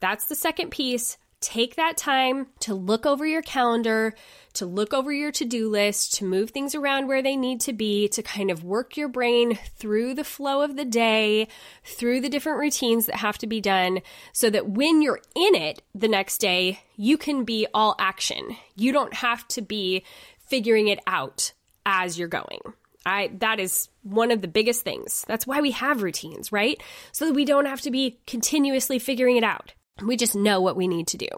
that's 0.00 0.26
the 0.26 0.34
second 0.34 0.70
piece 0.70 1.18
take 1.46 1.76
that 1.76 1.96
time 1.96 2.48
to 2.58 2.74
look 2.74 3.06
over 3.06 3.24
your 3.24 3.40
calendar, 3.40 4.14
to 4.54 4.66
look 4.66 4.92
over 4.92 5.12
your 5.12 5.30
to 5.30 5.44
do 5.44 5.70
list, 5.70 6.14
to 6.14 6.24
move 6.24 6.50
things 6.50 6.74
around 6.74 7.06
where 7.06 7.22
they 7.22 7.36
need 7.36 7.60
to 7.60 7.72
be, 7.72 8.08
to 8.08 8.22
kind 8.22 8.50
of 8.50 8.64
work 8.64 8.96
your 8.96 9.06
brain 9.06 9.56
through 9.76 10.14
the 10.14 10.24
flow 10.24 10.62
of 10.62 10.74
the 10.76 10.84
day, 10.84 11.46
through 11.84 12.20
the 12.20 12.28
different 12.28 12.58
routines 12.58 13.06
that 13.06 13.16
have 13.16 13.38
to 13.38 13.46
be 13.46 13.60
done, 13.60 14.00
so 14.32 14.50
that 14.50 14.68
when 14.68 15.02
you're 15.02 15.20
in 15.36 15.54
it 15.54 15.82
the 15.94 16.08
next 16.08 16.38
day, 16.38 16.80
you 16.96 17.16
can 17.16 17.44
be 17.44 17.66
all 17.72 17.94
action. 18.00 18.56
You 18.74 18.90
don't 18.90 19.14
have 19.14 19.46
to 19.48 19.62
be 19.62 20.04
figuring 20.48 20.88
it 20.88 20.98
out 21.06 21.52
as 21.84 22.18
you're 22.18 22.26
going. 22.26 22.60
I 23.04 23.30
that 23.38 23.60
is 23.60 23.88
one 24.02 24.32
of 24.32 24.42
the 24.42 24.48
biggest 24.48 24.82
things. 24.82 25.24
That's 25.28 25.46
why 25.46 25.60
we 25.60 25.70
have 25.70 26.02
routines, 26.02 26.50
right? 26.50 26.82
So 27.12 27.26
that 27.26 27.34
we 27.34 27.44
don't 27.44 27.66
have 27.66 27.82
to 27.82 27.92
be 27.92 28.18
continuously 28.26 28.98
figuring 28.98 29.36
it 29.36 29.44
out. 29.44 29.74
We 30.04 30.16
just 30.16 30.34
know 30.34 30.60
what 30.60 30.76
we 30.76 30.88
need 30.88 31.06
to 31.08 31.16
do. 31.16 31.28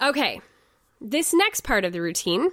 Okay, 0.00 0.40
this 1.00 1.32
next 1.34 1.60
part 1.62 1.84
of 1.84 1.92
the 1.92 2.00
routine, 2.00 2.50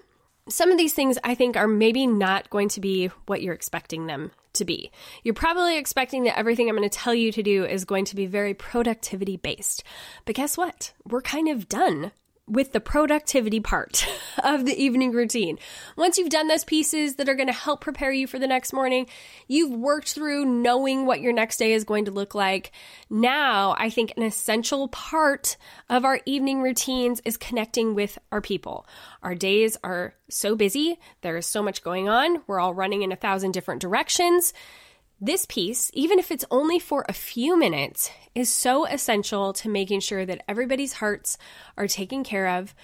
some 0.49 0.71
of 0.71 0.77
these 0.77 0.93
things 0.93 1.17
I 1.23 1.35
think 1.35 1.57
are 1.57 1.67
maybe 1.67 2.07
not 2.07 2.49
going 2.49 2.69
to 2.69 2.81
be 2.81 3.07
what 3.25 3.41
you're 3.41 3.53
expecting 3.53 4.07
them 4.07 4.31
to 4.53 4.65
be. 4.65 4.91
You're 5.23 5.33
probably 5.33 5.77
expecting 5.77 6.23
that 6.23 6.37
everything 6.37 6.69
I'm 6.69 6.75
going 6.75 6.89
to 6.89 6.97
tell 6.97 7.13
you 7.13 7.31
to 7.31 7.43
do 7.43 7.65
is 7.65 7.85
going 7.85 8.05
to 8.05 8.15
be 8.15 8.25
very 8.25 8.53
productivity 8.53 9.37
based. 9.37 9.83
But 10.25 10.35
guess 10.35 10.57
what? 10.57 10.93
We're 11.05 11.21
kind 11.21 11.47
of 11.49 11.69
done 11.69 12.11
with 12.47 12.71
the 12.71 12.79
productivity 12.79 13.59
part 13.59 14.07
of 14.43 14.65
the 14.65 14.81
evening 14.81 15.11
routine. 15.11 15.59
Once 15.95 16.17
you've 16.17 16.29
done 16.29 16.47
those 16.47 16.63
pieces 16.63 17.15
that 17.15 17.27
are 17.27 17.35
going 17.35 17.47
to 17.47 17.53
help 17.53 17.81
prepare 17.81 18.11
you 18.11 18.25
for 18.25 18.39
the 18.39 18.47
next 18.47 18.71
morning, 18.71 19.07
you've 19.47 19.71
worked 19.71 20.13
through 20.13 20.45
knowing 20.45 21.05
what 21.05 21.21
your 21.21 21.33
next 21.33 21.57
day 21.57 21.73
is 21.73 21.83
going 21.83 22.05
to 22.05 22.11
look 22.11 22.33
like. 22.33 22.71
Now, 23.09 23.75
I 23.77 23.89
think 23.89 24.13
an 24.15 24.23
essential 24.23 24.87
part 24.87 25.57
of 25.89 26.05
our 26.05 26.21
evening 26.25 26.61
routines 26.61 27.21
is 27.25 27.37
connecting 27.37 27.95
with 27.95 28.17
our 28.31 28.41
people. 28.41 28.87
Our 29.21 29.35
days 29.35 29.77
are 29.83 30.15
so 30.29 30.55
busy, 30.55 30.99
there 31.21 31.37
is 31.37 31.45
so 31.45 31.61
much 31.61 31.83
going 31.83 32.07
on, 32.07 32.41
we're 32.47 32.59
all 32.59 32.73
running 32.73 33.01
in 33.01 33.11
a 33.11 33.17
thousand 33.17 33.51
different 33.51 33.81
directions. 33.81 34.53
This 35.19 35.47
piece, 35.47 35.89
even 35.95 36.19
if 36.19 36.29
it's 36.29 36.45
only 36.51 36.77
for 36.77 37.03
a 37.09 37.13
few 37.13 37.57
minutes, 37.57 38.11
is 38.35 38.53
so 38.53 38.85
essential 38.85 39.51
to 39.53 39.69
making 39.69 40.01
sure 40.01 40.25
that 40.25 40.43
everybody's 40.47 40.93
hearts 40.93 41.39
are 41.75 41.87
taken 41.87 42.23
care 42.23 42.47
of 42.47 42.75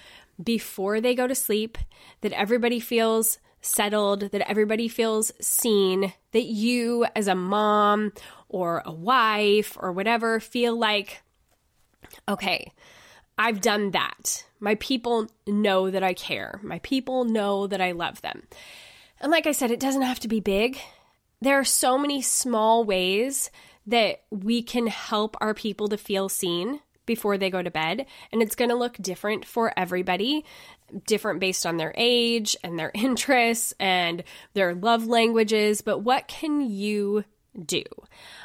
before 0.42 1.00
they 1.00 1.14
go 1.14 1.28
to 1.28 1.34
sleep, 1.34 1.78
that 2.22 2.32
everybody 2.32 2.80
feels 2.80 3.38
settled, 3.60 4.32
that 4.32 4.50
everybody 4.50 4.88
feels 4.88 5.30
seen, 5.40 6.12
that 6.32 6.42
you 6.42 7.06
as 7.14 7.28
a 7.28 7.36
mom 7.36 8.12
or 8.48 8.82
a 8.84 8.92
wife 8.92 9.76
or 9.80 9.92
whatever 9.92 10.40
feel 10.40 10.76
like, 10.76 11.22
okay, 12.28 12.72
I've 13.38 13.60
done 13.60 13.92
that. 13.92 14.44
My 14.58 14.74
people 14.76 15.28
know 15.46 15.88
that 15.88 16.02
I 16.02 16.14
care. 16.14 16.58
My 16.64 16.80
people 16.80 17.24
know 17.24 17.68
that 17.68 17.80
I 17.80 17.92
love 17.92 18.22
them. 18.22 18.42
And 19.20 19.30
like 19.30 19.46
I 19.46 19.52
said, 19.52 19.70
it 19.70 19.80
doesn't 19.80 20.02
have 20.02 20.20
to 20.20 20.28
be 20.28 20.40
big 20.40 20.80
there 21.40 21.58
are 21.58 21.64
so 21.64 21.98
many 21.98 22.22
small 22.22 22.84
ways 22.84 23.50
that 23.86 24.22
we 24.30 24.62
can 24.62 24.86
help 24.86 25.36
our 25.40 25.54
people 25.54 25.88
to 25.88 25.96
feel 25.96 26.28
seen 26.28 26.80
before 27.06 27.36
they 27.36 27.50
go 27.50 27.62
to 27.62 27.70
bed. 27.70 28.06
And 28.32 28.42
it's 28.42 28.54
going 28.54 28.70
to 28.70 28.76
look 28.76 28.96
different 28.96 29.44
for 29.44 29.72
everybody, 29.76 30.44
different 31.06 31.40
based 31.40 31.66
on 31.66 31.76
their 31.76 31.92
age 31.96 32.56
and 32.64 32.78
their 32.78 32.90
interests 32.94 33.74
and 33.78 34.24
their 34.54 34.74
love 34.74 35.06
languages. 35.06 35.82
But 35.82 35.98
what 35.98 36.28
can 36.28 36.62
you 36.62 37.24
do? 37.64 37.84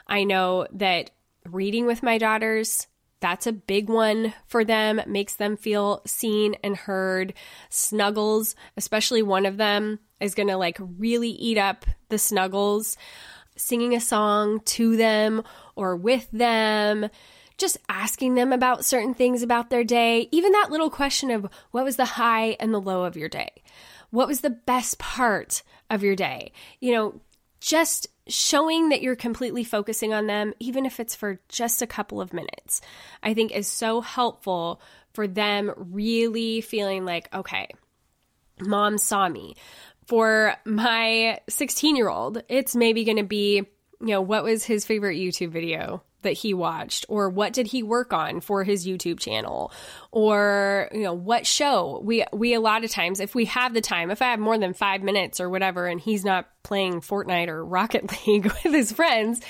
I 0.07 0.23
know 0.23 0.67
that 0.73 1.11
reading 1.45 1.85
with 1.85 2.03
my 2.03 2.17
daughters, 2.17 2.87
that's 3.19 3.47
a 3.47 3.53
big 3.53 3.89
one 3.89 4.33
for 4.47 4.63
them, 4.63 5.01
makes 5.07 5.35
them 5.35 5.57
feel 5.57 6.01
seen 6.05 6.55
and 6.63 6.75
heard. 6.75 7.33
Snuggles, 7.69 8.55
especially 8.77 9.21
one 9.21 9.45
of 9.45 9.57
them, 9.57 9.99
is 10.19 10.35
to 10.35 10.57
like 10.57 10.77
really 10.79 11.29
eat 11.29 11.57
up 11.57 11.85
the 12.09 12.17
snuggles, 12.17 12.97
singing 13.55 13.93
a 13.93 13.99
song 13.99 14.61
to 14.61 14.95
them 14.95 15.43
or 15.75 15.95
with 15.95 16.29
them, 16.31 17.09
just 17.57 17.77
asking 17.89 18.35
them 18.35 18.53
about 18.53 18.85
certain 18.85 19.13
things 19.13 19.43
about 19.43 19.69
their 19.69 19.83
day, 19.83 20.29
even 20.31 20.51
that 20.53 20.71
little 20.71 20.89
question 20.89 21.29
of 21.29 21.47
what 21.71 21.83
was 21.83 21.97
the 21.97 22.05
high 22.05 22.55
and 22.59 22.73
the 22.73 22.81
low 22.81 23.03
of 23.03 23.17
your 23.17 23.29
day? 23.29 23.49
What 24.11 24.27
was 24.27 24.41
the 24.41 24.49
best 24.49 24.97
part 24.97 25.61
of 25.89 26.03
your 26.03 26.15
day? 26.15 26.51
You 26.79 26.93
know, 26.93 27.21
just 27.59 28.07
showing 28.27 28.89
that 28.89 29.01
you're 29.01 29.15
completely 29.15 29.63
focusing 29.63 30.13
on 30.13 30.27
them, 30.27 30.53
even 30.59 30.85
if 30.85 30.99
it's 30.99 31.15
for 31.15 31.39
just 31.49 31.81
a 31.81 31.87
couple 31.87 32.21
of 32.21 32.33
minutes, 32.33 32.81
I 33.23 33.33
think 33.33 33.51
is 33.51 33.67
so 33.67 34.01
helpful 34.01 34.81
for 35.13 35.27
them 35.27 35.73
really 35.77 36.61
feeling 36.61 37.05
like, 37.05 37.33
okay, 37.33 37.69
mom 38.61 38.97
saw 38.97 39.27
me. 39.27 39.55
For 40.05 40.55
my 40.65 41.39
16 41.49 41.95
year 41.95 42.09
old, 42.09 42.43
it's 42.49 42.75
maybe 42.75 43.03
going 43.03 43.17
to 43.17 43.23
be, 43.23 43.57
you 43.57 43.67
know, 44.07 44.21
what 44.21 44.43
was 44.43 44.63
his 44.63 44.85
favorite 44.85 45.17
YouTube 45.17 45.51
video? 45.51 46.01
That 46.21 46.33
he 46.33 46.53
watched 46.53 47.05
or 47.09 47.29
what 47.29 47.53
did 47.53 47.67
he 47.67 47.83
work 47.83 48.13
on 48.13 48.41
for 48.41 48.63
his 48.63 48.85
YouTube 48.85 49.19
channel 49.19 49.71
or 50.11 50.89
you 50.91 51.03
know 51.03 51.13
what 51.13 51.45
show? 51.45 52.01
We 52.03 52.25
we 52.33 52.53
a 52.53 52.59
lot 52.59 52.83
of 52.83 52.91
times 52.91 53.19
if 53.19 53.35
we 53.35 53.45
have 53.45 53.73
the 53.73 53.81
time 53.81 54.11
if 54.11 54.21
I 54.21 54.31
have 54.31 54.39
more 54.39 54.57
than 54.57 54.73
5 54.73 55.01
minutes 55.03 55.39
or 55.39 55.49
whatever 55.49 55.87
and 55.87 55.99
he's 55.99 56.25
not 56.25 56.49
playing 56.63 57.01
Fortnite 57.01 57.47
or 57.47 57.65
Rocket 57.79 58.27
League 58.27 58.45
with 58.45 58.73
his 58.73 58.91
friends 58.91 59.41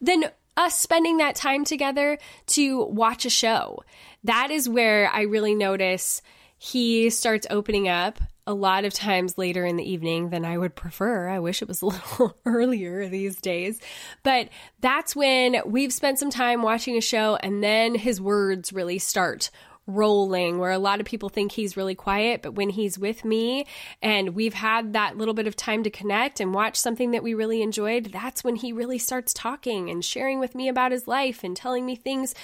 then 0.00 0.24
us 0.56 0.78
spending 0.78 1.18
that 1.18 1.34
time 1.34 1.64
together 1.64 2.18
to 2.46 2.84
watch 2.84 3.24
a 3.24 3.30
show. 3.30 3.82
That 4.24 4.50
is 4.50 4.68
where 4.68 5.08
I 5.10 5.22
really 5.22 5.54
notice 5.54 6.22
he 6.58 7.10
starts 7.10 7.46
opening 7.50 7.88
up 7.88 8.20
a 8.46 8.54
lot 8.54 8.84
of 8.84 8.92
times 8.92 9.38
later 9.38 9.64
in 9.64 9.76
the 9.76 9.88
evening 9.88 10.30
than 10.30 10.44
I 10.44 10.58
would 10.58 10.74
prefer. 10.74 11.28
I 11.28 11.38
wish 11.38 11.62
it 11.62 11.68
was 11.68 11.82
a 11.82 11.86
little 11.86 12.36
earlier 12.44 13.08
these 13.08 13.36
days. 13.36 13.80
But 14.22 14.48
that's 14.80 15.14
when 15.14 15.56
we've 15.66 15.92
spent 15.92 16.18
some 16.18 16.30
time 16.30 16.62
watching 16.62 16.96
a 16.96 17.00
show 17.00 17.36
and 17.36 17.62
then 17.62 17.94
his 17.94 18.20
words 18.20 18.72
really 18.72 18.98
start 18.98 19.50
rolling 19.86 20.58
where 20.58 20.70
a 20.70 20.78
lot 20.78 21.00
of 21.00 21.06
people 21.06 21.28
think 21.28 21.52
he's 21.52 21.76
really 21.76 21.94
quiet, 21.94 22.42
but 22.42 22.54
when 22.54 22.70
he's 22.70 22.98
with 22.98 23.24
me 23.24 23.66
and 24.00 24.34
we've 24.34 24.54
had 24.54 24.92
that 24.92 25.16
little 25.16 25.34
bit 25.34 25.46
of 25.46 25.56
time 25.56 25.82
to 25.82 25.90
connect 25.90 26.40
and 26.40 26.54
watch 26.54 26.76
something 26.76 27.10
that 27.10 27.22
we 27.22 27.34
really 27.34 27.62
enjoyed, 27.62 28.12
that's 28.12 28.44
when 28.44 28.56
he 28.56 28.72
really 28.72 28.98
starts 28.98 29.34
talking 29.34 29.90
and 29.90 30.04
sharing 30.04 30.38
with 30.38 30.54
me 30.54 30.68
about 30.68 30.92
his 30.92 31.08
life 31.08 31.42
and 31.42 31.56
telling 31.56 31.84
me 31.84 31.96
things 31.96 32.34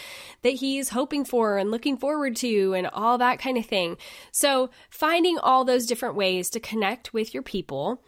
that 0.43 0.55
he's 0.55 0.91
hoping 0.91 1.25
for 1.25 1.59
and 1.59 1.71
looking 1.71 1.97
forward 1.97 2.35
to 2.37 2.75
and 2.75 2.89
all 2.89 3.19
that 3.19 3.39
kind 3.39 3.57
of 3.57 3.67
thing. 3.67 3.97
So, 4.33 4.71
finding 4.91 5.39
all 5.39 5.65
those 5.65 5.87
different 5.87 6.17
ways 6.17 6.51
to 6.51 6.61
connect 6.61 7.13
with 7.13 7.33
your 7.33 7.43
people 7.43 8.03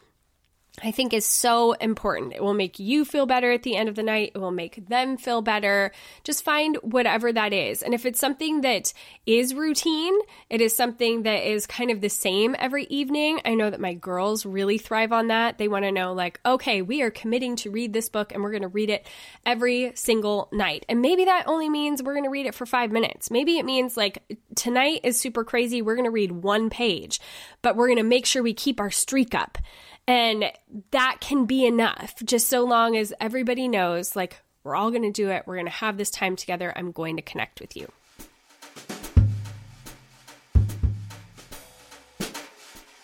I 0.82 0.90
think 0.90 1.12
is 1.12 1.26
so 1.26 1.72
important. 1.72 2.32
It 2.32 2.42
will 2.42 2.54
make 2.54 2.78
you 2.78 3.04
feel 3.04 3.26
better 3.26 3.52
at 3.52 3.62
the 3.62 3.76
end 3.76 3.88
of 3.88 3.94
the 3.94 4.02
night. 4.02 4.32
It 4.34 4.38
will 4.38 4.50
make 4.50 4.88
them 4.88 5.16
feel 5.16 5.42
better. 5.42 5.92
Just 6.24 6.44
find 6.44 6.76
whatever 6.82 7.32
that 7.32 7.52
is. 7.52 7.82
And 7.82 7.94
if 7.94 8.06
it's 8.06 8.20
something 8.20 8.62
that 8.62 8.92
is 9.26 9.54
routine, 9.54 10.14
it 10.48 10.60
is 10.60 10.74
something 10.74 11.22
that 11.24 11.48
is 11.48 11.66
kind 11.66 11.90
of 11.90 12.00
the 12.00 12.08
same 12.08 12.56
every 12.58 12.84
evening. 12.84 13.40
I 13.44 13.54
know 13.54 13.70
that 13.70 13.80
my 13.80 13.94
girls 13.94 14.46
really 14.46 14.78
thrive 14.78 15.12
on 15.12 15.28
that. 15.28 15.58
They 15.58 15.68
want 15.68 15.84
to 15.84 15.92
know, 15.92 16.12
like, 16.12 16.40
okay, 16.44 16.82
we 16.82 17.02
are 17.02 17.10
committing 17.10 17.56
to 17.56 17.70
read 17.70 17.92
this 17.92 18.08
book 18.08 18.32
and 18.32 18.42
we're 18.42 18.50
going 18.50 18.62
to 18.62 18.68
read 18.68 18.90
it 18.90 19.06
every 19.44 19.92
single 19.94 20.48
night. 20.52 20.86
And 20.88 21.02
maybe 21.02 21.26
that 21.26 21.46
only 21.46 21.68
means 21.68 22.02
we're 22.02 22.14
going 22.14 22.24
to 22.24 22.30
read 22.30 22.46
it 22.46 22.54
for 22.54 22.66
five 22.66 22.90
minutes. 22.90 23.30
Maybe 23.30 23.58
it 23.58 23.64
means 23.64 23.96
like 23.96 24.22
tonight 24.54 25.00
is 25.04 25.20
super 25.20 25.44
crazy. 25.44 25.82
We're 25.82 25.96
going 25.96 26.04
to 26.04 26.10
read 26.10 26.32
one 26.32 26.70
page, 26.70 27.20
but 27.62 27.76
we're 27.76 27.88
going 27.88 27.98
to 27.98 28.02
make 28.02 28.26
sure 28.26 28.42
we 28.42 28.54
keep 28.54 28.80
our 28.80 28.90
streak 28.90 29.34
up. 29.34 29.58
And 30.10 30.50
that 30.90 31.18
can 31.20 31.46
be 31.46 31.64
enough, 31.64 32.16
just 32.24 32.48
so 32.48 32.64
long 32.64 32.96
as 32.96 33.14
everybody 33.20 33.68
knows, 33.68 34.16
like, 34.16 34.42
we're 34.64 34.74
all 34.74 34.90
going 34.90 35.04
to 35.04 35.12
do 35.12 35.30
it. 35.30 35.44
We're 35.46 35.54
going 35.54 35.66
to 35.66 35.72
have 35.72 35.98
this 35.98 36.10
time 36.10 36.34
together. 36.34 36.72
I'm 36.74 36.90
going 36.90 37.14
to 37.14 37.22
connect 37.22 37.60
with 37.60 37.76
you. 37.76 37.92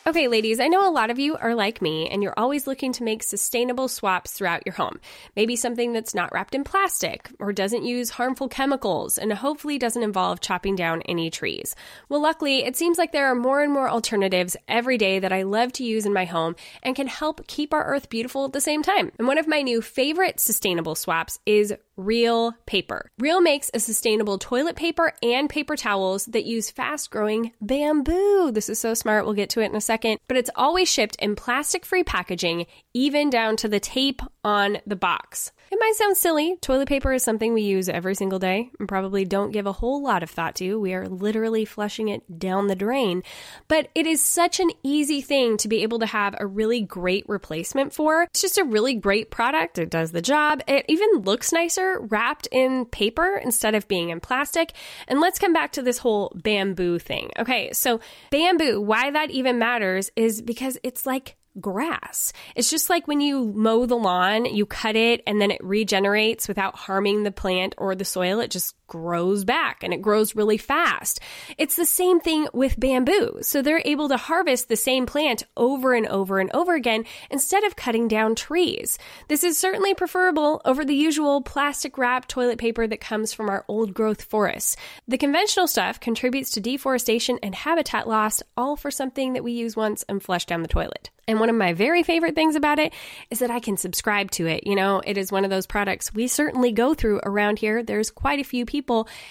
Okay, 0.08 0.28
ladies, 0.28 0.60
I 0.60 0.68
know 0.68 0.88
a 0.88 0.92
lot 0.92 1.10
of 1.10 1.18
you 1.18 1.36
are 1.36 1.56
like 1.56 1.82
me 1.82 2.08
and 2.08 2.22
you're 2.22 2.38
always 2.38 2.68
looking 2.68 2.92
to 2.92 3.02
make 3.02 3.24
sustainable 3.24 3.88
swaps 3.88 4.30
throughout 4.30 4.64
your 4.64 4.76
home. 4.76 5.00
Maybe 5.34 5.56
something 5.56 5.92
that's 5.92 6.14
not 6.14 6.32
wrapped 6.32 6.54
in 6.54 6.62
plastic 6.62 7.28
or 7.40 7.52
doesn't 7.52 7.84
use 7.84 8.10
harmful 8.10 8.46
chemicals 8.46 9.18
and 9.18 9.32
hopefully 9.32 9.78
doesn't 9.78 10.04
involve 10.04 10.40
chopping 10.40 10.76
down 10.76 11.02
any 11.02 11.28
trees. 11.28 11.74
Well, 12.08 12.22
luckily, 12.22 12.64
it 12.64 12.76
seems 12.76 12.98
like 12.98 13.10
there 13.10 13.26
are 13.26 13.34
more 13.34 13.62
and 13.62 13.72
more 13.72 13.90
alternatives 13.90 14.56
every 14.68 14.96
day 14.96 15.18
that 15.18 15.32
I 15.32 15.42
love 15.42 15.72
to 15.72 15.84
use 15.84 16.06
in 16.06 16.12
my 16.12 16.24
home 16.24 16.54
and 16.84 16.94
can 16.94 17.08
help 17.08 17.44
keep 17.48 17.74
our 17.74 17.84
earth 17.84 18.08
beautiful 18.08 18.44
at 18.44 18.52
the 18.52 18.60
same 18.60 18.84
time. 18.84 19.10
And 19.18 19.26
one 19.26 19.38
of 19.38 19.48
my 19.48 19.62
new 19.62 19.82
favorite 19.82 20.38
sustainable 20.38 20.94
swaps 20.94 21.40
is 21.46 21.74
Reel 21.96 22.52
Paper. 22.66 23.10
Reel 23.18 23.40
makes 23.40 23.70
a 23.72 23.80
sustainable 23.80 24.38
toilet 24.38 24.76
paper 24.76 25.14
and 25.22 25.48
paper 25.48 25.76
towels 25.76 26.26
that 26.26 26.44
use 26.44 26.70
fast 26.70 27.10
growing 27.10 27.52
bamboo. 27.60 28.50
This 28.52 28.68
is 28.68 28.78
so 28.78 28.94
smart. 28.94 29.24
We'll 29.24 29.34
get 29.34 29.50
to 29.50 29.60
it 29.60 29.70
in 29.70 29.76
a 29.76 29.80
second. 29.80 30.18
But 30.28 30.36
it's 30.36 30.50
always 30.54 30.90
shipped 30.90 31.16
in 31.16 31.36
plastic 31.36 31.86
free 31.86 32.04
packaging, 32.04 32.66
even 32.92 33.30
down 33.30 33.56
to 33.56 33.68
the 33.68 33.80
tape 33.80 34.20
on 34.44 34.78
the 34.86 34.96
box. 34.96 35.52
It 35.70 35.78
might 35.80 35.94
sound 35.96 36.16
silly. 36.16 36.56
Toilet 36.60 36.88
paper 36.88 37.12
is 37.12 37.24
something 37.24 37.52
we 37.52 37.62
use 37.62 37.88
every 37.88 38.14
single 38.14 38.38
day 38.38 38.70
and 38.78 38.88
probably 38.88 39.24
don't 39.24 39.50
give 39.50 39.66
a 39.66 39.72
whole 39.72 40.02
lot 40.02 40.22
of 40.22 40.30
thought 40.30 40.54
to. 40.56 40.78
We 40.78 40.94
are 40.94 41.08
literally 41.08 41.64
flushing 41.64 42.08
it 42.08 42.38
down 42.38 42.68
the 42.68 42.76
drain. 42.76 43.24
But 43.66 43.88
it 43.94 44.06
is 44.06 44.22
such 44.22 44.60
an 44.60 44.70
easy 44.84 45.20
thing 45.20 45.56
to 45.58 45.68
be 45.68 45.82
able 45.82 45.98
to 46.00 46.06
have 46.06 46.36
a 46.38 46.46
really 46.46 46.82
great 46.82 47.28
replacement 47.28 47.92
for. 47.92 48.24
It's 48.24 48.42
just 48.42 48.58
a 48.58 48.64
really 48.64 48.94
great 48.94 49.30
product. 49.30 49.78
It 49.78 49.90
does 49.90 50.12
the 50.12 50.22
job. 50.22 50.62
It 50.68 50.84
even 50.88 51.22
looks 51.22 51.52
nicer 51.52 51.85
wrapped 52.00 52.48
in 52.52 52.86
paper 52.86 53.40
instead 53.42 53.74
of 53.74 53.88
being 53.88 54.10
in 54.10 54.20
plastic. 54.20 54.72
And 55.08 55.20
let's 55.20 55.38
come 55.38 55.52
back 55.52 55.72
to 55.72 55.82
this 55.82 55.98
whole 55.98 56.32
bamboo 56.34 56.98
thing. 56.98 57.30
Okay, 57.38 57.72
so 57.72 58.00
bamboo, 58.30 58.80
why 58.80 59.10
that 59.10 59.30
even 59.30 59.58
matters 59.58 60.10
is 60.16 60.42
because 60.42 60.78
it's 60.82 61.06
like 61.06 61.36
grass. 61.60 62.32
It's 62.54 62.70
just 62.70 62.90
like 62.90 63.08
when 63.08 63.20
you 63.20 63.52
mow 63.54 63.86
the 63.86 63.96
lawn, 63.96 64.44
you 64.44 64.66
cut 64.66 64.96
it 64.96 65.22
and 65.26 65.40
then 65.40 65.50
it 65.50 65.62
regenerates 65.64 66.48
without 66.48 66.76
harming 66.76 67.22
the 67.22 67.32
plant 67.32 67.74
or 67.78 67.94
the 67.94 68.04
soil. 68.04 68.40
It 68.40 68.50
just 68.50 68.74
grows 68.86 69.44
back 69.44 69.82
and 69.82 69.92
it 69.92 70.02
grows 70.02 70.36
really 70.36 70.58
fast. 70.58 71.20
It's 71.58 71.76
the 71.76 71.86
same 71.86 72.20
thing 72.20 72.48
with 72.52 72.78
bamboo. 72.78 73.38
So 73.42 73.62
they're 73.62 73.82
able 73.84 74.08
to 74.08 74.16
harvest 74.16 74.68
the 74.68 74.76
same 74.76 75.06
plant 75.06 75.42
over 75.56 75.94
and 75.94 76.06
over 76.06 76.38
and 76.38 76.50
over 76.54 76.74
again 76.74 77.04
instead 77.30 77.64
of 77.64 77.76
cutting 77.76 78.08
down 78.08 78.34
trees. 78.34 78.98
This 79.28 79.44
is 79.44 79.58
certainly 79.58 79.94
preferable 79.94 80.60
over 80.64 80.84
the 80.84 80.94
usual 80.94 81.42
plastic 81.42 81.98
wrapped 81.98 82.28
toilet 82.28 82.58
paper 82.58 82.86
that 82.86 83.00
comes 83.00 83.32
from 83.32 83.48
our 83.48 83.64
old 83.68 83.94
growth 83.94 84.22
forests. 84.22 84.76
The 85.08 85.18
conventional 85.18 85.66
stuff 85.66 86.00
contributes 86.00 86.50
to 86.52 86.60
deforestation 86.60 87.38
and 87.42 87.54
habitat 87.54 88.08
loss, 88.08 88.42
all 88.56 88.76
for 88.76 88.90
something 88.90 89.32
that 89.32 89.44
we 89.44 89.52
use 89.52 89.76
once 89.76 90.04
and 90.08 90.22
flush 90.22 90.46
down 90.46 90.62
the 90.62 90.68
toilet. 90.68 91.10
And 91.28 91.40
one 91.40 91.50
of 91.50 91.56
my 91.56 91.72
very 91.72 92.04
favorite 92.04 92.36
things 92.36 92.54
about 92.54 92.78
it 92.78 92.92
is 93.30 93.40
that 93.40 93.50
I 93.50 93.58
can 93.58 93.76
subscribe 93.76 94.30
to 94.32 94.46
it. 94.46 94.64
You 94.64 94.76
know, 94.76 95.02
it 95.04 95.18
is 95.18 95.32
one 95.32 95.42
of 95.42 95.50
those 95.50 95.66
products 95.66 96.14
we 96.14 96.28
certainly 96.28 96.70
go 96.70 96.94
through 96.94 97.20
around 97.24 97.58
here. 97.58 97.82
There's 97.82 98.12
quite 98.12 98.38
a 98.38 98.44
few 98.44 98.64
people. 98.64 98.75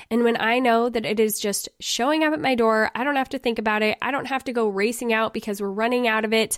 And 0.10 0.24
when 0.24 0.40
I 0.40 0.60
know 0.60 0.90
that 0.90 1.06
it 1.06 1.20
is 1.20 1.40
just 1.40 1.70
showing 1.80 2.24
up 2.24 2.34
at 2.34 2.40
my 2.40 2.56
door, 2.56 2.92
I 2.96 3.04
don't 3.04 3.16
have 3.16 3.30
to 3.30 3.40
think 3.40 3.60
about 3.60 3.84
it. 3.84 3.98
I 4.02 4.12
don't 4.12 4.28
have 4.28 4.44
to 4.46 4.54
go 4.54 4.68
racing 4.68 5.14
out 5.14 5.34
because 5.34 5.62
we're 5.62 5.70
running 5.70 6.08
out 6.08 6.26
of 6.26 6.34
it. 6.34 6.58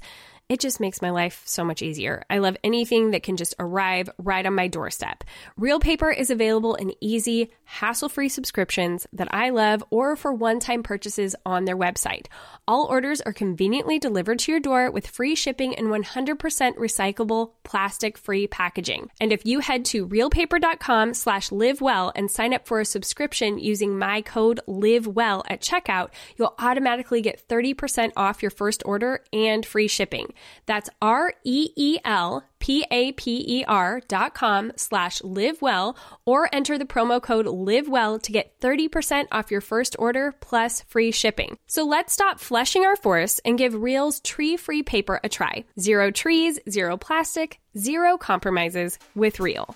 It 0.50 0.62
just 0.62 0.80
makes 0.80 1.02
my 1.02 1.10
life 1.10 1.41
so 1.43 1.66
much 1.66 1.82
easier. 1.82 2.24
I 2.30 2.38
love 2.38 2.56
anything 2.64 3.12
that 3.12 3.22
can 3.22 3.36
just 3.36 3.54
arrive 3.60 4.10
right 4.18 4.45
on 4.45 4.56
my 4.56 4.70
doorstep. 4.70 5.26
Reel 5.58 5.82
Paper 5.82 6.10
is 6.10 6.30
available 6.30 6.76
in 6.76 6.93
easy, 7.02 7.52
hassle 7.66 8.08
free 8.08 8.30
subscriptions 8.30 9.06
that 9.12 9.28
I 9.34 9.50
love 9.50 9.84
or 9.89 10.16
for 10.16 10.32
one 10.32 10.62
time 10.62 10.84
purchases 10.84 11.36
on 11.45 11.66
their 11.66 11.76
website. 11.76 12.28
All 12.66 12.86
orders 12.86 13.20
are 13.20 13.34
conveniently 13.34 14.00
delivered 14.00 14.39
to 14.39 14.54
your 14.54 14.62
door 14.62 14.89
with 14.89 15.06
free 15.06 15.36
shipping 15.36 15.76
and 15.76 15.88
100% 15.88 16.38
recyclable, 16.38 17.52
plastic 17.64 18.18
free 18.18 18.48
packaging. 18.48 19.12
And 19.20 19.34
if 19.34 19.45
you 19.45 19.60
head 19.60 19.84
to 19.86 20.08
reelpaper.com 20.08 21.14
slash 21.14 21.50
livewell 21.50 22.14
and 22.16 22.32
sign 22.32 22.54
up 22.54 22.66
for 22.66 22.80
a 22.80 22.86
subscription 22.86 23.60
using 23.60 24.00
my 24.00 24.22
code 24.22 24.62
livewell 24.66 25.43
at 25.50 25.60
checkout, 25.60 26.12
you'll 26.38 26.56
automatically 26.58 27.22
get 27.22 27.45
30% 27.50 28.14
off 28.16 28.41
your 28.41 28.52
first 28.52 28.82
order 28.86 29.26
and 29.34 29.66
free 29.66 29.89
shipping. 29.89 30.34
That's 30.65 30.89
R 31.01 31.33
E 31.43 31.69
E 31.75 31.99
L 32.03 32.43
P 32.59 32.85
A 32.91 33.11
P 33.13 33.43
E 33.47 33.63
R 33.65 34.01
dot 34.07 34.33
com 34.33 34.71
slash 34.75 35.23
live 35.23 35.61
well 35.61 35.97
or 36.25 36.49
enter 36.53 36.77
the 36.77 36.85
promo 36.85 37.21
code 37.21 37.45
live 37.45 37.88
well 37.88 38.19
to 38.19 38.31
get 38.31 38.59
30% 38.59 39.27
off 39.31 39.51
your 39.51 39.61
first 39.61 39.95
order 39.99 40.33
plus 40.39 40.81
free 40.81 41.11
shipping. 41.11 41.57
So 41.67 41.85
let's 41.85 42.13
stop 42.13 42.39
flushing 42.39 42.85
our 42.85 42.95
forests 42.95 43.39
and 43.45 43.57
give 43.57 43.75
Reel's 43.75 44.19
tree 44.21 44.57
free 44.57 44.83
paper 44.83 45.19
a 45.23 45.29
try. 45.29 45.65
Zero 45.79 46.11
trees, 46.11 46.59
zero 46.69 46.97
plastic, 46.97 47.59
zero 47.77 48.17
compromises 48.17 48.97
with 49.15 49.39
Reel. 49.39 49.75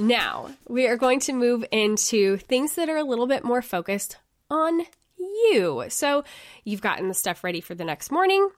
Now, 0.00 0.50
we 0.68 0.86
are 0.86 0.96
going 0.96 1.18
to 1.20 1.32
move 1.32 1.64
into 1.72 2.36
things 2.36 2.76
that 2.76 2.88
are 2.88 2.98
a 2.98 3.02
little 3.02 3.26
bit 3.26 3.42
more 3.42 3.60
focused 3.60 4.16
on 4.48 4.82
you. 5.18 5.84
So 5.88 6.24
you've 6.64 6.80
gotten 6.80 7.08
the 7.08 7.14
stuff 7.14 7.44
ready 7.44 7.60
for 7.60 7.74
the 7.74 7.84
next 7.84 8.10
morning. 8.10 8.48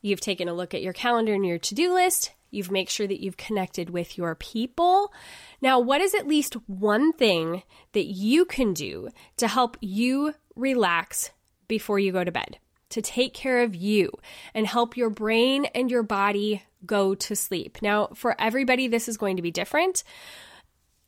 You've 0.00 0.20
taken 0.20 0.48
a 0.48 0.54
look 0.54 0.74
at 0.74 0.82
your 0.82 0.92
calendar 0.92 1.34
and 1.34 1.46
your 1.46 1.58
to 1.58 1.74
do 1.74 1.92
list. 1.94 2.32
You've 2.50 2.70
made 2.70 2.90
sure 2.90 3.06
that 3.06 3.22
you've 3.22 3.38
connected 3.38 3.90
with 3.90 4.18
your 4.18 4.34
people. 4.34 5.12
Now, 5.62 5.80
what 5.80 6.02
is 6.02 6.14
at 6.14 6.26
least 6.26 6.54
one 6.68 7.12
thing 7.12 7.62
that 7.92 8.04
you 8.04 8.44
can 8.44 8.74
do 8.74 9.08
to 9.38 9.48
help 9.48 9.78
you 9.80 10.34
relax 10.54 11.30
before 11.66 11.98
you 11.98 12.12
go 12.12 12.24
to 12.24 12.30
bed? 12.30 12.58
To 12.90 13.00
take 13.00 13.32
care 13.32 13.62
of 13.62 13.74
you 13.74 14.10
and 14.52 14.66
help 14.66 14.98
your 14.98 15.08
brain 15.08 15.64
and 15.74 15.90
your 15.90 16.02
body 16.02 16.62
go 16.84 17.14
to 17.14 17.34
sleep. 17.34 17.78
Now, 17.80 18.08
for 18.14 18.38
everybody, 18.38 18.86
this 18.86 19.08
is 19.08 19.16
going 19.16 19.36
to 19.36 19.42
be 19.42 19.50
different. 19.50 20.04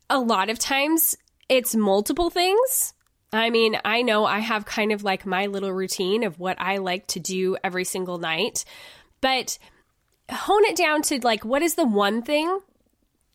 A 0.09 0.17
lot 0.17 0.49
of 0.49 0.57
times 0.57 1.15
it's 1.47 1.75
multiple 1.75 2.31
things. 2.31 2.94
I 3.37 3.49
mean, 3.49 3.77
I 3.83 4.01
know 4.01 4.25
I 4.25 4.39
have 4.39 4.65
kind 4.65 4.91
of 4.91 5.03
like 5.03 5.25
my 5.25 5.47
little 5.47 5.71
routine 5.71 6.23
of 6.23 6.39
what 6.39 6.59
I 6.59 6.77
like 6.77 7.07
to 7.07 7.19
do 7.19 7.57
every 7.63 7.83
single 7.83 8.17
night, 8.17 8.65
but 9.21 9.57
hone 10.29 10.65
it 10.65 10.75
down 10.75 11.01
to 11.03 11.19
like 11.23 11.45
what 11.45 11.61
is 11.61 11.75
the 11.75 11.85
one 11.85 12.21
thing 12.21 12.59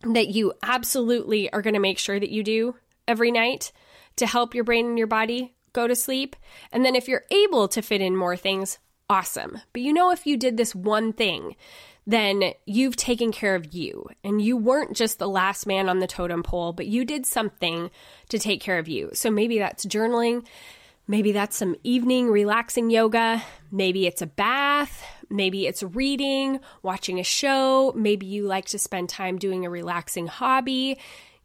that 0.03 0.29
you 0.29 0.53
absolutely 0.63 1.53
are 1.53 1.63
going 1.63 1.75
to 1.75 1.81
make 1.81 1.99
sure 1.99 2.19
that 2.19 2.31
you 2.31 2.43
do 2.43 2.77
every 3.07 3.31
night 3.31 3.73
to 4.17 4.27
help 4.27 4.55
your 4.55 4.65
brain 4.65 4.87
and 4.87 4.99
your 4.99 5.07
body 5.07 5.55
go 5.73 5.87
to 5.87 5.95
sleep. 5.95 6.37
And 6.73 6.85
then 6.85 6.95
if 6.95 7.09
you're 7.09 7.25
able 7.31 7.69
to 7.69 7.83
fit 7.83 8.01
in 8.01 8.17
more 8.17 8.37
things, 8.37 8.79
awesome. 9.09 9.61
But 9.73 9.83
you 9.83 9.93
know, 9.93 10.11
if 10.11 10.27
you 10.27 10.37
did 10.37 10.57
this 10.57 10.75
one 10.75 11.13
thing, 11.13 11.57
then 12.07 12.53
you've 12.67 12.97
taken 12.97 13.33
care 13.33 13.55
of 13.55 13.75
you. 13.75 14.09
And 14.25 14.41
you 14.43 14.57
weren't 14.57 14.97
just 14.97 15.19
the 15.19 15.29
last 15.29 15.67
man 15.67 15.89
on 15.89 15.99
the 15.99 16.07
totem 16.07 16.43
pole, 16.43 16.73
but 16.73 16.87
you 16.87 17.05
did 17.05 17.27
something 17.27 17.91
to 18.29 18.39
take 18.39 18.61
care 18.61 18.79
of 18.79 18.89
you. 18.89 19.11
So 19.13 19.31
maybe 19.31 19.59
that's 19.59 19.87
journaling. 19.87 20.47
Maybe 21.07 21.33
that's 21.33 21.57
some 21.57 21.75
evening 21.83 22.29
relaxing 22.29 22.91
yoga. 22.91 23.43
Maybe 23.73 24.07
it's 24.07 24.23
a 24.23 24.27
bath. 24.27 25.05
Maybe 25.29 25.67
it's 25.67 25.83
reading, 25.83 26.61
watching 26.83 27.21
a 27.21 27.25
show. 27.25 27.93
Maybe 27.97 28.27
you 28.27 28.47
like 28.47 28.67
to 28.67 28.79
spend 28.79 29.09
time 29.09 29.39
doing 29.39 29.65
a 29.65 29.71
relaxing 29.71 30.27
hobby. 30.27 30.99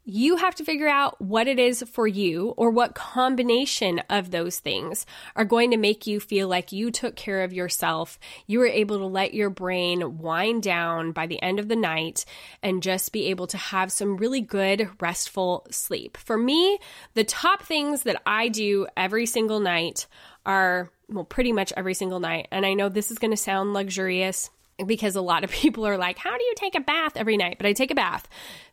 You 0.08 0.36
have 0.36 0.54
to 0.54 0.64
figure 0.64 0.86
out 0.86 1.20
what 1.20 1.48
it 1.48 1.58
is 1.58 1.82
for 1.82 2.06
you 2.06 2.54
or 2.56 2.70
what 2.70 2.94
combination 2.94 3.98
of 4.08 4.30
those 4.30 4.60
things 4.60 5.04
are 5.34 5.44
going 5.44 5.72
to 5.72 5.76
make 5.76 6.06
you 6.06 6.20
feel 6.20 6.46
like 6.46 6.70
you 6.70 6.92
took 6.92 7.16
care 7.16 7.42
of 7.42 7.52
yourself. 7.52 8.16
You 8.46 8.60
were 8.60 8.68
able 8.68 8.98
to 8.98 9.06
let 9.06 9.34
your 9.34 9.50
brain 9.50 10.18
wind 10.18 10.62
down 10.62 11.10
by 11.10 11.26
the 11.26 11.42
end 11.42 11.58
of 11.58 11.66
the 11.66 11.74
night 11.74 12.24
and 12.62 12.84
just 12.84 13.10
be 13.10 13.26
able 13.26 13.48
to 13.48 13.56
have 13.56 13.90
some 13.90 14.16
really 14.16 14.40
good, 14.40 14.88
restful 15.00 15.66
sleep. 15.72 16.16
For 16.16 16.38
me, 16.38 16.78
the 17.14 17.24
top 17.24 17.64
things 17.64 18.04
that 18.04 18.22
I 18.24 18.46
do 18.46 18.86
every 18.96 19.26
single 19.26 19.58
night 19.58 20.06
are, 20.46 20.88
well, 21.08 21.24
pretty 21.24 21.50
much 21.50 21.72
every 21.76 21.94
single 21.94 22.20
night. 22.20 22.46
And 22.52 22.64
I 22.64 22.74
know 22.74 22.88
this 22.88 23.10
is 23.10 23.18
going 23.18 23.32
to 23.32 23.36
sound 23.36 23.72
luxurious 23.72 24.50
because 24.84 25.16
a 25.16 25.20
lot 25.20 25.42
of 25.42 25.50
people 25.62 25.84
are 25.84 25.98
like, 25.98 26.18
how 26.18 26.36
do 26.38 26.44
you 26.44 26.54
take 26.56 26.76
a 26.76 26.80
bath 26.80 27.16
every 27.16 27.36
night? 27.36 27.56
But 27.58 27.66
I 27.66 27.72
take 27.72 27.90
a 27.90 27.96
bath 27.96 28.28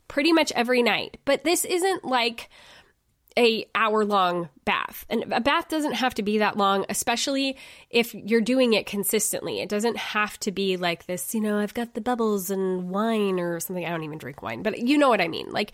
pretty 0.08 0.34
much 0.34 0.52
every 0.54 0.84
night. 0.84 1.18
But 1.26 1.44
this 1.44 1.66
isn't 1.66 2.06
like 2.06 2.50
a 3.38 3.66
hour 3.74 4.06
long 4.06 4.50
bath. 4.66 5.06
And 5.10 5.32
a 5.34 5.42
bath 5.42 5.70
doesn't 5.70 5.94
have 5.94 6.14
to 6.16 6.24
be 6.24 6.38
that 6.38 6.58
long, 6.58 6.86
especially 6.90 7.58
if 7.90 8.14
you're 8.14 8.42
doing 8.42 8.74
it 8.74 8.86
consistently. 8.86 9.60
It 9.60 9.70
doesn't 9.70 9.98
have 9.98 10.40
to 10.42 10.52
be 10.52 10.78
like 10.78 11.06
this, 11.06 11.34
you 11.34 11.42
know, 11.42 11.58
I've 11.58 11.74
got 11.74 11.94
the 11.94 12.02
bubbles 12.02 12.50
and 12.50 12.90
wine 12.90 13.40
or 13.40 13.60
something. 13.60 13.86
I 13.86 13.90
don't 13.90 14.04
even 14.04 14.18
drink 14.18 14.42
wine, 14.42 14.62
but 14.64 14.80
you 14.80 14.98
know 14.98 15.10
what 15.10 15.22
I 15.22 15.28
mean. 15.28 15.50
Like 15.52 15.72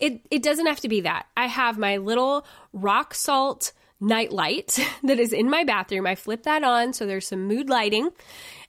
it 0.00 0.20
it 0.30 0.42
doesn't 0.42 0.66
have 0.66 0.80
to 0.80 0.88
be 0.88 1.02
that. 1.02 1.26
I 1.36 1.46
have 1.46 1.78
my 1.78 1.98
little 1.98 2.46
rock 2.72 3.14
salt 3.14 3.72
night 4.00 4.32
light 4.32 4.78
that 5.02 5.18
is 5.18 5.32
in 5.32 5.50
my 5.50 5.64
bathroom. 5.64 6.06
I 6.06 6.14
flip 6.14 6.44
that 6.44 6.64
on 6.64 6.92
so 6.92 7.06
there's 7.06 7.28
some 7.28 7.46
mood 7.46 7.68
lighting 7.68 8.10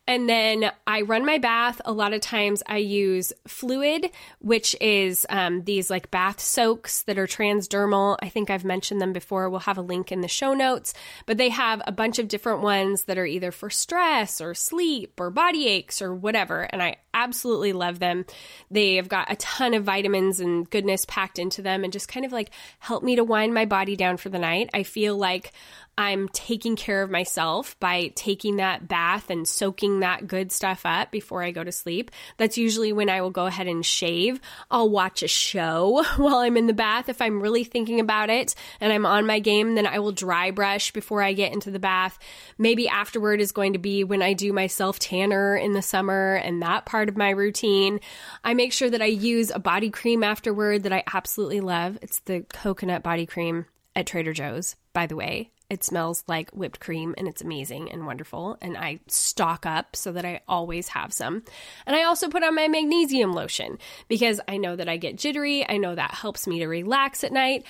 and 0.06 0.28
then 0.28 0.72
I 0.86 1.02
run 1.02 1.26
my 1.26 1.38
bath. 1.38 1.82
A 1.86 1.94
lot 1.94 2.14
of 2.14 2.20
times 2.20 2.62
I 2.68 2.78
use 2.78 3.32
fluid, 3.48 4.10
which 4.40 4.76
is 4.82 5.26
um, 5.30 5.64
these 5.64 5.90
like 5.90 6.12
bath 6.12 6.42
soaks 6.42 7.04
that 7.04 7.18
are 7.18 7.28
transdermal. 7.28 8.18
I 8.22 8.28
think 8.28 8.50
I've 8.50 8.66
mentioned 8.66 9.00
them 9.00 9.14
before. 9.14 9.50
We'll 9.50 9.62
have 9.62 9.78
a 9.78 9.82
link 9.82 10.12
in 10.12 10.22
the 10.22 10.28
show 10.28 10.54
notes, 10.54 10.94
but 11.26 11.38
they 11.38 11.50
have 11.50 11.82
a 11.88 11.94
bunch 11.94 12.20
of 12.20 12.28
different 12.28 12.62
ones 12.62 13.04
that 13.06 13.18
are 13.18 13.26
either 13.26 13.52
for 13.52 13.70
stress 13.70 14.42
or 14.42 14.54
sleep 14.54 15.20
or 15.22 15.30
body 15.30 15.68
aches 15.68 16.02
or 16.02 16.14
whatever. 16.14 16.64
And 16.64 16.84
I 16.84 16.98
absolutely 17.14 17.72
love 17.72 18.00
them. 18.00 18.26
They 18.70 18.96
have 18.96 19.08
got 19.08 19.32
a 19.32 19.38
ton 19.38 19.74
of 19.74 19.86
vitamins 19.86 20.40
and 20.40 20.70
goodness 20.70 21.06
packed 21.06 21.40
into 21.40 21.62
them 21.62 21.84
and 21.84 21.94
just 21.94 22.10
kind 22.10 22.26
of 22.26 22.32
like 22.32 22.50
help 22.80 23.04
me 23.04 23.16
to 23.16 23.24
wind 23.24 23.54
my 23.54 23.66
body 23.66 23.96
down 23.96 24.18
for 24.18 24.30
the 24.30 24.40
night. 24.40 24.70
I 24.74 24.84
feel 24.84 25.16
like 25.16 25.54
I'm 25.98 26.28
taking 26.30 26.76
care 26.76 27.04
of 27.04 27.12
myself 27.12 27.80
by 27.80 28.12
taking 28.16 28.56
that 28.56 28.88
bath 28.88 29.30
and 29.30 29.48
soaking 29.48 30.00
that 30.00 30.28
good 30.28 30.52
stuff 30.52 30.82
up 30.86 31.12
before 31.12 31.44
I 31.44 31.52
go 31.52 31.64
to 31.64 31.72
sleep. 31.72 32.10
That's 32.38 32.58
usually 32.58 32.92
when 32.92 33.10
I 33.10 33.22
will 33.22 33.30
go 33.30 33.46
ahead 33.46 33.68
and 33.68 33.86
shave. 33.86 34.42
I'll 34.72 34.90
watch 34.90 35.22
a 35.22 35.28
show 35.28 36.04
while 36.18 36.38
I'm 36.38 36.58
in 36.58 36.66
the 36.66 36.74
bath. 36.74 37.10
If 37.10 37.22
I'm 37.22 37.42
really 37.42 37.64
thinking 37.64 38.00
about 38.00 38.32
it 38.32 38.56
and 38.82 38.92
I'm 38.92 39.06
on 39.06 39.28
my 39.28 39.40
game, 39.40 39.76
then 39.76 39.86
I 39.86 40.00
will 40.00 40.12
dry 40.12 40.50
brush 40.50 40.92
before 40.92 41.22
I 41.22 41.34
get 41.34 41.54
into 41.54 41.70
the 41.70 41.80
bath. 41.80 42.18
Maybe 42.58 42.88
afterward 42.88 43.40
is 43.40 43.52
going 43.52 43.74
to 43.74 43.80
be 43.80 44.04
when 44.04 44.24
I 44.24 44.34
do 44.34 44.52
my 44.52 44.68
self 44.68 44.98
tanner 44.98 45.56
in 45.56 45.74
the 45.74 45.84
summer 45.84 46.36
and 46.36 46.64
that 46.64 46.86
part 46.86 47.08
of 47.08 47.18
my 47.18 47.30
routine. 47.30 48.00
I 48.44 48.56
make 48.56 48.74
sure 48.74 48.90
that 48.90 49.02
I 49.02 49.06
use 49.06 49.52
a 49.52 49.60
body 49.60 49.92
cream 49.92 50.24
afterward 50.24 50.84
that 50.84 50.94
I 50.94 51.04
absolutely 51.14 51.62
love. 51.62 52.00
It's 52.02 52.20
the 52.22 52.46
coconut 52.52 53.04
body 53.04 53.28
cream 53.28 53.68
at 53.96 54.08
Trader 54.08 54.34
Joe's, 54.34 54.76
by 54.92 55.06
the 55.06 55.16
way. 55.16 55.53
It 55.70 55.84
smells 55.84 56.24
like 56.28 56.52
whipped 56.52 56.80
cream 56.80 57.16
and 57.18 57.28
it's 57.28 57.42
amazing 57.42 57.92
and 57.92 58.06
wonderful. 58.06 58.58
And 58.62 58.78
I 58.78 59.00
stock 59.08 59.66
up 59.66 59.96
so 59.96 60.12
that 60.12 60.26
I 60.26 60.42
always 60.48 60.90
have 60.90 61.12
some. 61.14 61.44
And 61.86 61.96
I 61.96 62.04
also 62.04 62.30
put 62.30 62.44
on 62.44 62.56
my 62.56 62.68
magnesium 62.68 63.34
lotion 63.34 63.80
because 64.08 64.40
I 64.48 64.58
know 64.58 64.76
that 64.76 64.90
I 64.90 64.98
get 64.98 65.18
jittery. 65.18 65.68
I 65.68 65.78
know 65.78 65.96
that 65.96 66.12
helps 66.12 66.48
me 66.48 66.60
to 66.60 66.68
relax 66.68 67.24
at 67.24 67.32
night. 67.32 67.66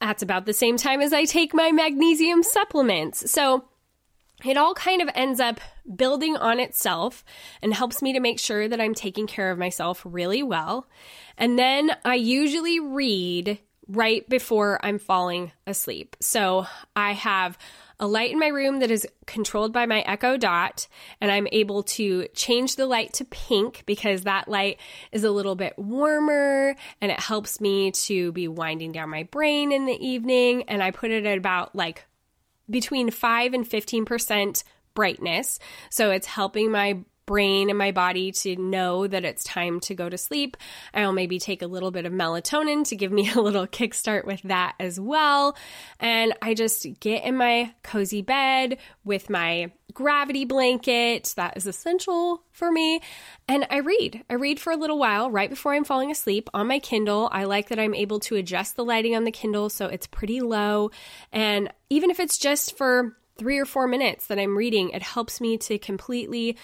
That's 0.00 0.22
about 0.22 0.46
the 0.46 0.52
same 0.52 0.76
time 0.76 1.00
as 1.00 1.12
I 1.12 1.24
take 1.24 1.54
my 1.54 1.70
magnesium 1.70 2.42
supplements. 2.42 3.30
So 3.30 3.64
it 4.44 4.56
all 4.56 4.74
kind 4.74 5.00
of 5.00 5.08
ends 5.14 5.40
up 5.40 5.60
building 5.96 6.36
on 6.36 6.60
itself 6.60 7.24
and 7.62 7.72
helps 7.72 8.02
me 8.02 8.12
to 8.12 8.20
make 8.20 8.38
sure 8.38 8.68
that 8.68 8.80
I'm 8.80 8.94
taking 8.94 9.26
care 9.26 9.50
of 9.50 9.58
myself 9.58 10.02
really 10.04 10.42
well. 10.42 10.86
And 11.36 11.58
then 11.58 11.96
I 12.04 12.16
usually 12.16 12.80
read 12.80 13.58
right 13.88 14.28
before 14.28 14.84
I'm 14.84 14.98
falling 14.98 15.52
asleep. 15.66 16.16
So 16.20 16.66
I 16.96 17.12
have 17.12 17.58
a 18.00 18.06
light 18.06 18.32
in 18.32 18.38
my 18.38 18.48
room 18.48 18.80
that 18.80 18.90
is 18.90 19.06
controlled 19.26 19.72
by 19.72 19.86
my 19.86 20.00
Echo 20.00 20.36
Dot, 20.36 20.88
and 21.20 21.30
I'm 21.30 21.46
able 21.52 21.84
to 21.84 22.26
change 22.34 22.76
the 22.76 22.86
light 22.86 23.12
to 23.14 23.24
pink 23.24 23.84
because 23.86 24.22
that 24.22 24.48
light 24.48 24.80
is 25.12 25.24
a 25.24 25.30
little 25.30 25.54
bit 25.54 25.78
warmer 25.78 26.74
and 27.00 27.12
it 27.12 27.20
helps 27.20 27.60
me 27.60 27.92
to 27.92 28.32
be 28.32 28.48
winding 28.48 28.92
down 28.92 29.10
my 29.10 29.24
brain 29.24 29.70
in 29.70 29.86
the 29.86 30.06
evening. 30.06 30.64
And 30.64 30.82
I 30.82 30.90
put 30.90 31.10
it 31.10 31.24
at 31.24 31.38
about 31.38 31.74
like 31.74 32.04
between 32.68 33.10
5 33.10 33.54
and 33.54 33.68
15% 33.68 34.64
brightness. 34.94 35.58
So 35.90 36.10
it's 36.10 36.26
helping 36.26 36.70
my 36.70 37.04
brain 37.26 37.70
and 37.70 37.78
my 37.78 37.92
body 37.92 38.32
to 38.32 38.56
know 38.56 39.06
that 39.06 39.24
it's 39.24 39.44
time 39.44 39.80
to 39.80 39.94
go 39.94 40.08
to 40.08 40.18
sleep. 40.18 40.56
I'll 40.92 41.12
maybe 41.12 41.38
take 41.38 41.62
a 41.62 41.66
little 41.66 41.90
bit 41.90 42.06
of 42.06 42.12
melatonin 42.12 42.86
to 42.88 42.96
give 42.96 43.12
me 43.12 43.30
a 43.34 43.40
little 43.40 43.66
kickstart 43.66 44.24
with 44.24 44.42
that 44.42 44.74
as 44.78 45.00
well. 45.00 45.56
And 46.00 46.34
I 46.42 46.54
just 46.54 46.86
get 47.00 47.24
in 47.24 47.36
my 47.36 47.74
cozy 47.82 48.22
bed 48.22 48.78
with 49.04 49.30
my 49.30 49.72
gravity 49.92 50.44
blanket. 50.44 51.32
That 51.36 51.56
is 51.56 51.66
essential 51.66 52.42
for 52.50 52.70
me. 52.70 53.00
And 53.48 53.66
I 53.70 53.78
read. 53.78 54.24
I 54.28 54.34
read 54.34 54.60
for 54.60 54.72
a 54.72 54.76
little 54.76 54.98
while 54.98 55.30
right 55.30 55.48
before 55.48 55.72
I'm 55.72 55.84
falling 55.84 56.10
asleep 56.10 56.50
on 56.52 56.66
my 56.66 56.80
Kindle. 56.80 57.28
I 57.32 57.44
like 57.44 57.68
that 57.68 57.78
I'm 57.78 57.94
able 57.94 58.20
to 58.20 58.36
adjust 58.36 58.76
the 58.76 58.84
lighting 58.84 59.14
on 59.14 59.24
the 59.24 59.30
Kindle 59.30 59.70
so 59.70 59.86
it's 59.86 60.06
pretty 60.06 60.40
low. 60.40 60.90
And 61.32 61.72
even 61.90 62.10
if 62.10 62.20
it's 62.20 62.38
just 62.38 62.76
for 62.76 63.16
three 63.36 63.58
or 63.58 63.64
four 63.64 63.86
minutes 63.86 64.26
that 64.28 64.38
I'm 64.38 64.56
reading, 64.56 64.90
it 64.90 65.02
helps 65.02 65.40
me 65.40 65.58
to 65.58 65.78
completely 65.78 66.56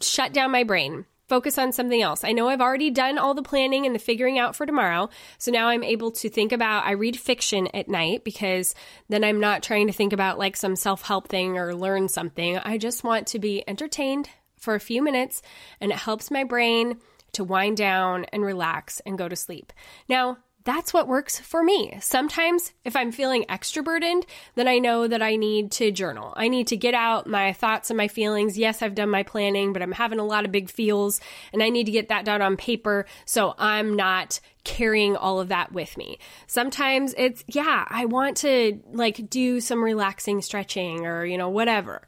shut 0.00 0.32
down 0.32 0.50
my 0.50 0.64
brain, 0.64 1.06
focus 1.28 1.58
on 1.58 1.72
something 1.72 2.02
else. 2.02 2.24
I 2.24 2.32
know 2.32 2.48
I've 2.48 2.60
already 2.60 2.90
done 2.90 3.16
all 3.16 3.34
the 3.34 3.42
planning 3.42 3.86
and 3.86 3.94
the 3.94 4.00
figuring 4.00 4.38
out 4.38 4.56
for 4.56 4.66
tomorrow. 4.66 5.10
So 5.38 5.50
now 5.50 5.68
I'm 5.68 5.84
able 5.84 6.10
to 6.12 6.28
think 6.28 6.52
about, 6.52 6.84
I 6.84 6.92
read 6.92 7.18
fiction 7.18 7.68
at 7.72 7.88
night 7.88 8.24
because 8.24 8.74
then 9.08 9.22
I'm 9.22 9.40
not 9.40 9.62
trying 9.62 9.86
to 9.86 9.92
think 9.92 10.12
about 10.12 10.38
like 10.38 10.56
some 10.56 10.74
self 10.74 11.02
help 11.02 11.28
thing 11.28 11.56
or 11.56 11.74
learn 11.74 12.08
something. 12.08 12.58
I 12.58 12.78
just 12.78 13.04
want 13.04 13.28
to 13.28 13.38
be 13.38 13.62
entertained 13.68 14.28
for 14.58 14.74
a 14.74 14.80
few 14.80 15.02
minutes 15.02 15.40
and 15.80 15.92
it 15.92 15.98
helps 15.98 16.30
my 16.30 16.44
brain 16.44 16.98
to 17.32 17.44
wind 17.44 17.76
down 17.76 18.24
and 18.32 18.44
relax 18.44 19.00
and 19.06 19.16
go 19.16 19.28
to 19.28 19.36
sleep. 19.36 19.72
Now, 20.08 20.38
that's 20.64 20.92
what 20.92 21.08
works 21.08 21.38
for 21.38 21.62
me. 21.62 21.96
Sometimes, 22.00 22.72
if 22.84 22.94
I'm 22.94 23.12
feeling 23.12 23.46
extra 23.48 23.82
burdened, 23.82 24.26
then 24.56 24.68
I 24.68 24.78
know 24.78 25.08
that 25.08 25.22
I 25.22 25.36
need 25.36 25.72
to 25.72 25.90
journal. 25.90 26.34
I 26.36 26.48
need 26.48 26.66
to 26.68 26.76
get 26.76 26.92
out 26.92 27.26
my 27.26 27.52
thoughts 27.52 27.90
and 27.90 27.96
my 27.96 28.08
feelings. 28.08 28.58
Yes, 28.58 28.82
I've 28.82 28.94
done 28.94 29.08
my 29.08 29.22
planning, 29.22 29.72
but 29.72 29.82
I'm 29.82 29.92
having 29.92 30.18
a 30.18 30.24
lot 30.24 30.44
of 30.44 30.52
big 30.52 30.68
feels 30.68 31.20
and 31.52 31.62
I 31.62 31.70
need 31.70 31.86
to 31.86 31.92
get 31.92 32.08
that 32.08 32.24
down 32.24 32.42
on 32.42 32.56
paper 32.56 33.06
so 33.24 33.54
I'm 33.58 33.96
not 33.96 34.40
carrying 34.64 35.16
all 35.16 35.40
of 35.40 35.48
that 35.48 35.72
with 35.72 35.96
me. 35.96 36.18
Sometimes 36.46 37.14
it's, 37.16 37.42
yeah, 37.48 37.86
I 37.88 38.04
want 38.04 38.36
to 38.38 38.80
like 38.92 39.30
do 39.30 39.60
some 39.60 39.82
relaxing 39.82 40.42
stretching 40.42 41.06
or, 41.06 41.24
you 41.24 41.38
know, 41.38 41.48
whatever. 41.48 42.06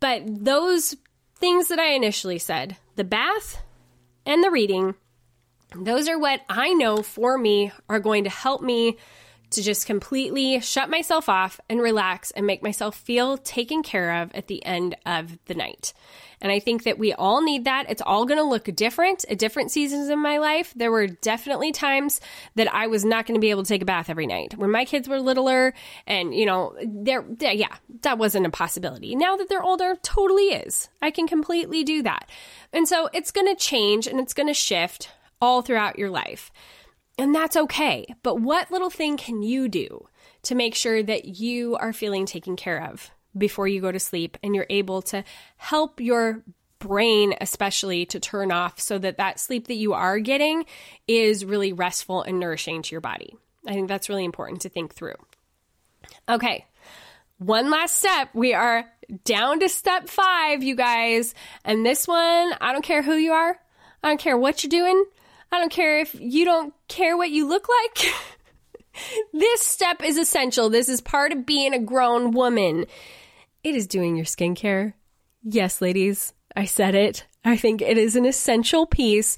But 0.00 0.22
those 0.26 0.96
things 1.36 1.68
that 1.68 1.78
I 1.78 1.88
initially 1.88 2.38
said, 2.38 2.76
the 2.96 3.04
bath, 3.04 3.62
and 4.24 4.42
the 4.42 4.50
reading. 4.50 4.94
Those 5.74 6.08
are 6.08 6.18
what 6.18 6.40
I 6.48 6.72
know 6.74 7.02
for 7.02 7.36
me 7.36 7.72
are 7.88 8.00
going 8.00 8.24
to 8.24 8.30
help 8.30 8.62
me 8.62 8.96
to 9.50 9.62
just 9.62 9.86
completely 9.86 10.60
shut 10.60 10.90
myself 10.90 11.28
off 11.28 11.60
and 11.68 11.80
relax 11.80 12.30
and 12.32 12.46
make 12.46 12.62
myself 12.62 12.96
feel 12.96 13.38
taken 13.38 13.82
care 13.82 14.22
of 14.22 14.34
at 14.34 14.48
the 14.48 14.64
end 14.64 14.96
of 15.06 15.38
the 15.46 15.54
night. 15.54 15.92
And 16.40 16.52
I 16.52 16.58
think 16.58 16.82
that 16.82 16.98
we 16.98 17.12
all 17.12 17.42
need 17.42 17.64
that. 17.64 17.86
It's 17.88 18.02
all 18.02 18.26
going 18.26 18.38
to 18.38 18.44
look 18.44 18.64
different 18.64 19.24
at 19.30 19.38
different 19.38 19.70
seasons 19.70 20.10
in 20.10 20.18
my 20.18 20.38
life. 20.38 20.74
There 20.76 20.90
were 20.90 21.06
definitely 21.06 21.72
times 21.72 22.20
that 22.56 22.72
I 22.74 22.88
was 22.88 23.04
not 23.04 23.26
going 23.26 23.36
to 23.36 23.40
be 23.40 23.50
able 23.50 23.62
to 23.62 23.68
take 23.68 23.82
a 23.82 23.86
bath 23.86 24.10
every 24.10 24.26
night. 24.26 24.58
When 24.58 24.70
my 24.70 24.84
kids 24.84 25.08
were 25.08 25.20
littler 25.20 25.72
and, 26.06 26.34
you 26.34 26.44
know, 26.44 26.76
they're, 26.84 27.24
yeah, 27.40 27.76
that 28.02 28.18
wasn't 28.18 28.46
a 28.46 28.50
possibility. 28.50 29.14
Now 29.14 29.36
that 29.36 29.48
they're 29.48 29.62
older, 29.62 29.96
totally 30.02 30.48
is. 30.48 30.88
I 31.00 31.10
can 31.10 31.26
completely 31.26 31.84
do 31.84 32.02
that. 32.02 32.28
And 32.72 32.86
so 32.86 33.08
it's 33.14 33.30
going 33.30 33.46
to 33.46 33.54
change 33.54 34.06
and 34.06 34.20
it's 34.20 34.34
going 34.34 34.48
to 34.48 34.54
shift 34.54 35.08
all 35.40 35.62
throughout 35.62 35.98
your 35.98 36.10
life. 36.10 36.50
And 37.18 37.34
that's 37.34 37.56
okay. 37.56 38.06
But 38.22 38.40
what 38.40 38.70
little 38.70 38.90
thing 38.90 39.16
can 39.16 39.42
you 39.42 39.68
do 39.68 40.06
to 40.42 40.54
make 40.54 40.74
sure 40.74 41.02
that 41.02 41.24
you 41.24 41.76
are 41.76 41.92
feeling 41.92 42.26
taken 42.26 42.56
care 42.56 42.84
of 42.90 43.10
before 43.36 43.68
you 43.68 43.80
go 43.80 43.92
to 43.92 44.00
sleep 44.00 44.36
and 44.42 44.54
you're 44.54 44.66
able 44.70 45.02
to 45.02 45.24
help 45.56 46.00
your 46.00 46.42
brain 46.78 47.34
especially 47.40 48.04
to 48.06 48.20
turn 48.20 48.52
off 48.52 48.78
so 48.78 48.98
that 48.98 49.16
that 49.16 49.40
sleep 49.40 49.68
that 49.68 49.74
you 49.74 49.94
are 49.94 50.18
getting 50.18 50.64
is 51.08 51.44
really 51.44 51.72
restful 51.72 52.22
and 52.22 52.38
nourishing 52.38 52.82
to 52.82 52.94
your 52.94 53.00
body. 53.00 53.34
I 53.66 53.72
think 53.72 53.88
that's 53.88 54.08
really 54.08 54.24
important 54.24 54.62
to 54.62 54.68
think 54.68 54.94
through. 54.94 55.16
Okay. 56.28 56.66
One 57.38 57.70
last 57.70 57.96
step. 57.96 58.30
We 58.34 58.54
are 58.54 58.84
down 59.24 59.60
to 59.60 59.68
step 59.68 60.08
5, 60.08 60.62
you 60.62 60.76
guys. 60.76 61.34
And 61.64 61.84
this 61.84 62.06
one, 62.06 62.52
I 62.60 62.72
don't 62.72 62.84
care 62.84 63.02
who 63.02 63.14
you 63.14 63.32
are. 63.32 63.58
I 64.02 64.08
don't 64.08 64.20
care 64.20 64.38
what 64.38 64.62
you're 64.62 64.70
doing. 64.70 65.04
I 65.52 65.58
don't 65.58 65.72
care 65.72 66.00
if 66.00 66.14
you 66.14 66.44
don't 66.44 66.74
care 66.88 67.16
what 67.16 67.30
you 67.30 67.48
look 67.48 67.68
like. 67.68 68.12
this 69.32 69.62
step 69.62 70.02
is 70.02 70.18
essential. 70.18 70.70
This 70.70 70.88
is 70.88 71.00
part 71.00 71.32
of 71.32 71.46
being 71.46 71.72
a 71.72 71.78
grown 71.78 72.32
woman. 72.32 72.86
It 73.62 73.74
is 73.74 73.86
doing 73.86 74.16
your 74.16 74.26
skincare. 74.26 74.94
Yes, 75.42 75.80
ladies, 75.80 76.32
I 76.54 76.64
said 76.64 76.94
it. 76.94 77.26
I 77.44 77.56
think 77.56 77.80
it 77.80 77.98
is 77.98 78.16
an 78.16 78.24
essential 78.24 78.86
piece 78.86 79.36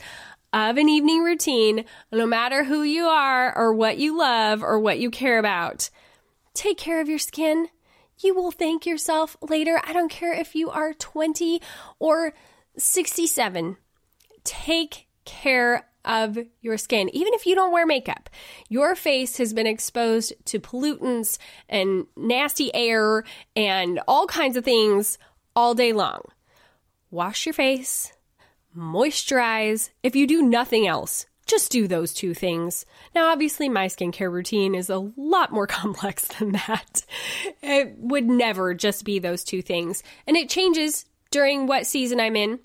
of 0.52 0.78
an 0.78 0.88
evening 0.88 1.22
routine, 1.22 1.84
no 2.10 2.26
matter 2.26 2.64
who 2.64 2.82
you 2.82 3.04
are 3.04 3.56
or 3.56 3.74
what 3.74 3.98
you 3.98 4.18
love 4.18 4.62
or 4.62 4.78
what 4.78 4.98
you 4.98 5.10
care 5.10 5.38
about. 5.38 5.90
Take 6.54 6.78
care 6.78 7.00
of 7.00 7.08
your 7.08 7.18
skin. 7.18 7.68
You 8.20 8.34
will 8.34 8.50
thank 8.50 8.86
yourself 8.86 9.36
later. 9.42 9.80
I 9.84 9.92
don't 9.92 10.10
care 10.10 10.32
if 10.32 10.54
you 10.54 10.70
are 10.70 10.92
20 10.92 11.60
or 11.98 12.32
67. 12.76 13.76
Take 14.42 15.06
care 15.24 15.86
of 16.08 16.38
your 16.60 16.78
skin. 16.78 17.08
Even 17.12 17.34
if 17.34 17.46
you 17.46 17.54
don't 17.54 17.72
wear 17.72 17.86
makeup, 17.86 18.28
your 18.68 18.96
face 18.96 19.36
has 19.36 19.52
been 19.52 19.66
exposed 19.66 20.32
to 20.46 20.58
pollutants 20.58 21.38
and 21.68 22.06
nasty 22.16 22.74
air 22.74 23.22
and 23.54 24.00
all 24.08 24.26
kinds 24.26 24.56
of 24.56 24.64
things 24.64 25.18
all 25.54 25.74
day 25.74 25.92
long. 25.92 26.22
Wash 27.10 27.46
your 27.46 27.52
face, 27.52 28.12
moisturize. 28.76 29.90
If 30.02 30.16
you 30.16 30.26
do 30.26 30.42
nothing 30.42 30.86
else, 30.86 31.26
just 31.46 31.72
do 31.72 31.88
those 31.88 32.12
two 32.12 32.34
things. 32.34 32.84
Now, 33.14 33.28
obviously, 33.28 33.68
my 33.68 33.86
skincare 33.86 34.30
routine 34.30 34.74
is 34.74 34.90
a 34.90 35.10
lot 35.16 35.52
more 35.52 35.66
complex 35.78 36.26
than 36.28 36.52
that. 36.52 37.04
It 37.62 37.94
would 37.98 38.26
never 38.26 38.74
just 38.74 39.04
be 39.04 39.18
those 39.18 39.44
two 39.44 39.62
things. 39.62 40.02
And 40.26 40.36
it 40.36 40.48
changes 40.50 41.06
during 41.30 41.66
what 41.66 41.86
season 41.86 42.20
I'm 42.20 42.36
in. 42.36 42.60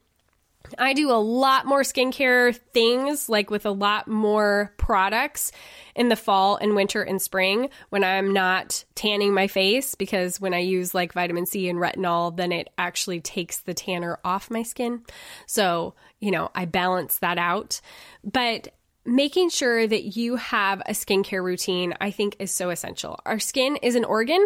I 0.77 0.93
do 0.93 1.11
a 1.11 1.19
lot 1.19 1.65
more 1.65 1.81
skincare 1.81 2.55
things, 2.73 3.29
like 3.29 3.49
with 3.49 3.65
a 3.65 3.71
lot 3.71 4.07
more 4.07 4.73
products 4.77 5.51
in 5.95 6.09
the 6.09 6.15
fall 6.15 6.55
and 6.57 6.75
winter 6.75 7.01
and 7.01 7.21
spring 7.21 7.69
when 7.89 8.03
I'm 8.03 8.33
not 8.33 8.83
tanning 8.95 9.33
my 9.33 9.47
face 9.47 9.95
because 9.95 10.41
when 10.41 10.53
I 10.53 10.59
use 10.59 10.93
like 10.93 11.13
vitamin 11.13 11.45
C 11.45 11.69
and 11.69 11.79
retinol, 11.79 12.35
then 12.35 12.51
it 12.51 12.69
actually 12.77 13.21
takes 13.21 13.59
the 13.59 13.73
tanner 13.73 14.19
off 14.23 14.49
my 14.49 14.63
skin. 14.63 15.01
So, 15.45 15.93
you 16.19 16.31
know, 16.31 16.49
I 16.55 16.65
balance 16.65 17.19
that 17.19 17.37
out. 17.37 17.81
But 18.23 18.69
making 19.05 19.49
sure 19.49 19.85
that 19.85 20.15
you 20.15 20.37
have 20.37 20.81
a 20.81 20.91
skincare 20.91 21.43
routine, 21.43 21.93
I 21.99 22.11
think, 22.11 22.37
is 22.39 22.51
so 22.51 22.69
essential. 22.69 23.19
Our 23.25 23.39
skin 23.39 23.77
is 23.77 23.95
an 23.95 24.05
organ, 24.05 24.45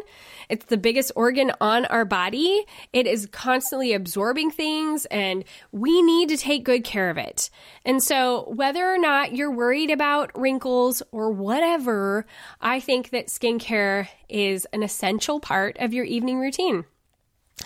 it's 0.50 0.66
the 0.66 0.78
biggest 0.78 1.12
organ 1.16 1.52
on 1.62 1.86
our 1.86 2.06
body. 2.06 2.66
It 2.94 3.06
is 3.06 3.28
constantly 3.32 3.94
absorbing 3.94 4.52
things, 4.52 5.06
and 5.06 5.44
we 5.72 6.02
need 6.02 6.30
to 6.30 6.38
take 6.38 6.64
good 6.64 6.84
care 6.84 7.10
of 7.10 7.18
it. 7.18 7.50
And 7.86 8.02
so, 8.02 8.52
whether 8.56 8.86
or 8.86 8.98
not 8.98 9.36
you're 9.36 9.52
worried 9.52 9.92
about 9.92 10.38
wrinkles 10.38 11.04
or 11.12 11.32
whatever, 11.32 12.26
I 12.60 12.80
think 12.80 13.12
that 13.12 13.28
skincare 13.28 14.08
is 14.30 14.66
an 14.74 14.84
essential 14.84 15.40
part 15.40 15.78
of 15.80 15.94
your 15.94 16.06
evening 16.06 16.40
routine. 16.40 16.86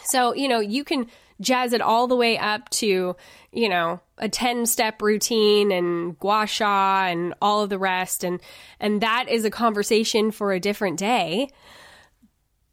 So, 0.04 0.34
you 0.34 0.48
know, 0.48 0.60
you 0.60 0.84
can 0.84 1.08
jazz 1.42 1.74
it 1.74 1.82
all 1.82 2.08
the 2.08 2.16
way 2.16 2.38
up 2.38 2.70
to, 2.70 3.16
you 3.52 3.70
know, 3.70 4.00
a 4.18 4.30
10 4.30 4.66
step 4.66 5.02
routine 5.02 5.72
and 5.72 6.18
gua 6.20 6.46
sha 6.48 7.08
and 7.08 7.34
all 7.42 7.62
of 7.62 7.70
the 7.70 7.80
rest. 7.80 8.24
And, 8.24 8.40
and 8.80 9.02
that 9.02 9.28
is 9.28 9.44
a 9.44 9.52
conversation 9.52 10.32
for 10.32 10.54
a 10.54 10.60
different 10.60 10.98
day. 10.98 11.50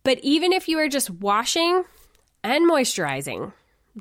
But 0.04 0.18
even 0.22 0.52
if 0.52 0.68
you 0.68 0.78
are 0.78 0.88
just 0.88 1.10
washing 1.10 1.84
and 2.44 2.70
moisturizing, 2.70 3.52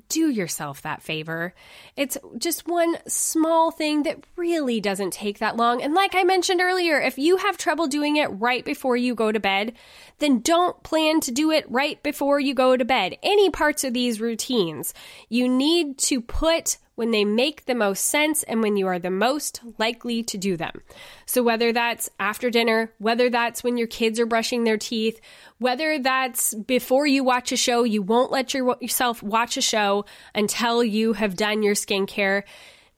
do 0.10 0.30
yourself 0.30 0.82
that 0.82 1.02
favor. 1.02 1.54
It's 1.95 2.18
just 2.38 2.68
one 2.68 2.98
small 3.08 3.72
thing 3.72 4.04
that 4.04 4.26
really 4.36 4.80
doesn't 4.80 5.14
take 5.14 5.39
that 5.39 5.58
long. 5.58 5.82
And 5.82 5.93
like 5.93 6.16
I 6.16 6.24
mentioned 6.24 6.62
earlier, 6.62 7.00
if 7.00 7.18
you 7.18 7.38
have 7.38 7.58
trouble 7.58 7.88
doing 7.88 8.16
it 8.18 8.28
right 8.28 8.64
before 8.64 8.98
you 8.98 9.16
go 9.16 9.32
to 9.32 9.39
bed, 9.39 9.74
then 10.20 10.39
don't 10.39 10.82
plan 10.84 11.20
to 11.22 11.32
do 11.32 11.52
it 11.52 11.66
right 11.70 12.02
before 12.04 12.39
you 12.39 12.54
go 12.54 12.76
to 12.76 12.86
bed. 12.86 13.18
Any 13.24 13.50
parts 13.50 13.84
of 13.84 13.93
these 13.93 14.22
routines, 14.22 14.93
you 15.30 15.48
need 15.48 15.98
to 16.00 16.22
put 16.22 16.78
when 16.98 17.12
they 17.12 17.24
make 17.24 17.66
the 17.66 17.76
most 17.76 18.06
sense 18.06 18.41
and 18.41 18.60
when 18.64 18.76
you 18.76 18.88
are 18.88 18.98
the 18.98 19.12
most 19.12 19.62
likely 19.78 20.24
to 20.24 20.36
do 20.36 20.58
them. 20.58 20.82
So, 21.28 21.43
whether 21.43 21.72
that's 21.72 22.10
after 22.20 22.50
dinner, 22.50 22.91
whether 22.98 23.30
that's 23.30 23.64
when 23.64 23.78
your 23.78 23.86
kids 23.86 24.20
are 24.20 24.26
brushing 24.26 24.64
their 24.64 24.80
teeth, 24.80 25.22
whether 25.60 26.00
that's 26.00 26.56
before 26.56 27.06
you 27.06 27.24
watch 27.24 27.52
a 27.52 27.56
show, 27.56 27.84
you 27.84 28.02
won't 28.02 28.32
let 28.32 28.52
your, 28.56 28.76
yourself 28.82 29.22
watch 29.22 29.58
a 29.58 29.62
show 29.62 30.06
until 30.34 30.84
you 30.84 31.14
have 31.14 31.36
done 31.36 31.62
your 31.62 31.76
skincare. 31.76 32.41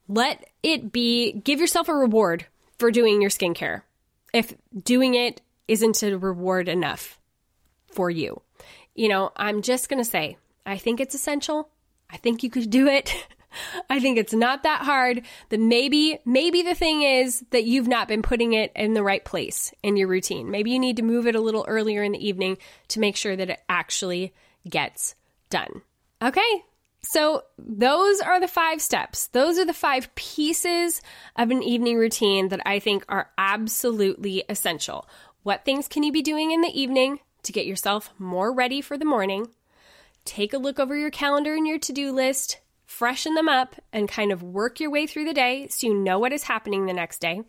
Let 0.07 0.49
it 0.63 0.93
be, 0.93 1.33
give 1.33 1.59
yourself 1.59 1.89
a 1.89 1.93
reward 1.93 2.45
for 2.77 2.91
doing 2.91 3.21
your 3.21 3.29
skincare. 3.29 3.81
If 4.33 4.55
doing 4.81 5.13
it 5.13 5.41
isn't 5.67 6.01
a 6.03 6.17
reward 6.17 6.69
enough 6.69 7.19
for 7.91 8.09
you, 8.09 8.41
you 8.95 9.09
know, 9.09 9.33
I'm 9.35 9.61
just 9.61 9.89
going 9.89 10.01
to 10.01 10.09
say, 10.09 10.37
I 10.65 10.77
think 10.77 11.01
it's 11.01 11.15
essential. 11.15 11.67
I 12.09 12.15
think 12.15 12.43
you 12.43 12.49
could 12.49 12.69
do 12.69 12.87
it. 12.87 13.13
I 13.89 13.99
think 13.99 14.17
it's 14.17 14.33
not 14.33 14.63
that 14.63 14.81
hard. 14.81 15.23
That 15.49 15.59
maybe, 15.59 16.19
maybe 16.25 16.61
the 16.61 16.75
thing 16.75 17.01
is 17.01 17.43
that 17.51 17.65
you've 17.65 17.87
not 17.87 18.07
been 18.07 18.21
putting 18.21 18.53
it 18.53 18.71
in 18.75 18.93
the 18.93 19.03
right 19.03 19.23
place 19.23 19.73
in 19.83 19.97
your 19.97 20.07
routine. 20.07 20.51
Maybe 20.51 20.71
you 20.71 20.79
need 20.79 20.97
to 20.97 21.03
move 21.03 21.27
it 21.27 21.35
a 21.35 21.41
little 21.41 21.65
earlier 21.67 22.03
in 22.03 22.11
the 22.11 22.27
evening 22.27 22.57
to 22.89 22.99
make 22.99 23.15
sure 23.15 23.35
that 23.35 23.49
it 23.49 23.61
actually 23.69 24.33
gets 24.67 25.15
done. 25.49 25.81
Okay. 26.21 26.63
So 27.01 27.43
those 27.57 28.19
are 28.19 28.39
the 28.39 28.47
five 28.47 28.81
steps. 28.81 29.27
Those 29.27 29.57
are 29.57 29.65
the 29.65 29.73
five 29.73 30.13
pieces 30.15 31.01
of 31.37 31.49
an 31.49 31.63
evening 31.63 31.97
routine 31.97 32.49
that 32.49 32.61
I 32.65 32.79
think 32.79 33.05
are 33.07 33.29
absolutely 33.37 34.43
essential. 34.49 35.07
What 35.43 35.63
things 35.63 35.87
can 35.87 36.03
you 36.03 36.11
be 36.11 36.21
doing 36.21 36.51
in 36.51 36.61
the 36.61 36.79
evening 36.79 37.19
to 37.43 37.53
get 37.53 37.65
yourself 37.65 38.09
more 38.19 38.51
ready 38.53 38.81
for 38.81 38.97
the 38.97 39.05
morning? 39.05 39.47
Take 40.25 40.53
a 40.53 40.57
look 40.57 40.77
over 40.77 40.95
your 40.95 41.09
calendar 41.09 41.55
and 41.55 41.65
your 41.65 41.79
to 41.79 41.93
do 41.93 42.11
list 42.11 42.59
freshen 42.89 43.35
them 43.35 43.47
up, 43.47 43.75
and 43.93 44.09
kind 44.09 44.31
of 44.31 44.41
work 44.41 44.79
your 44.79 44.89
way 44.89 45.05
through 45.05 45.23
the 45.23 45.33
day 45.33 45.67
so 45.69 45.85
you 45.85 45.93
know 45.93 46.17
what 46.17 46.33
is 46.33 46.41
happening 46.41 46.87
the 46.87 46.91
next 46.91 47.19
day. 47.19 47.39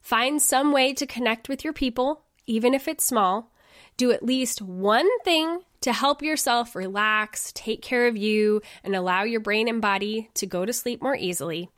Find 0.00 0.40
some 0.40 0.72
way 0.72 0.94
to 0.94 1.06
connect 1.06 1.46
with 1.46 1.62
your 1.62 1.74
people, 1.74 2.22
even 2.46 2.72
if 2.72 2.88
it's 2.88 3.04
small. 3.04 3.52
Do 3.98 4.12
at 4.12 4.24
least 4.24 4.62
one 4.62 5.06
thing 5.24 5.60
to 5.82 5.92
help 5.92 6.22
yourself 6.22 6.74
relax, 6.74 7.52
take 7.54 7.82
care 7.82 8.08
of 8.08 8.16
you, 8.16 8.62
and 8.82 8.96
allow 8.96 9.24
your 9.24 9.40
brain 9.40 9.68
and 9.68 9.82
body 9.82 10.30
to 10.34 10.46
go 10.46 10.64
to 10.64 10.72
sleep 10.72 11.02
more 11.02 11.14
easily. 11.14 11.68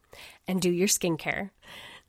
And 0.47 0.63
do 0.63 0.71
your 0.71 0.89
skincare. 0.89 1.51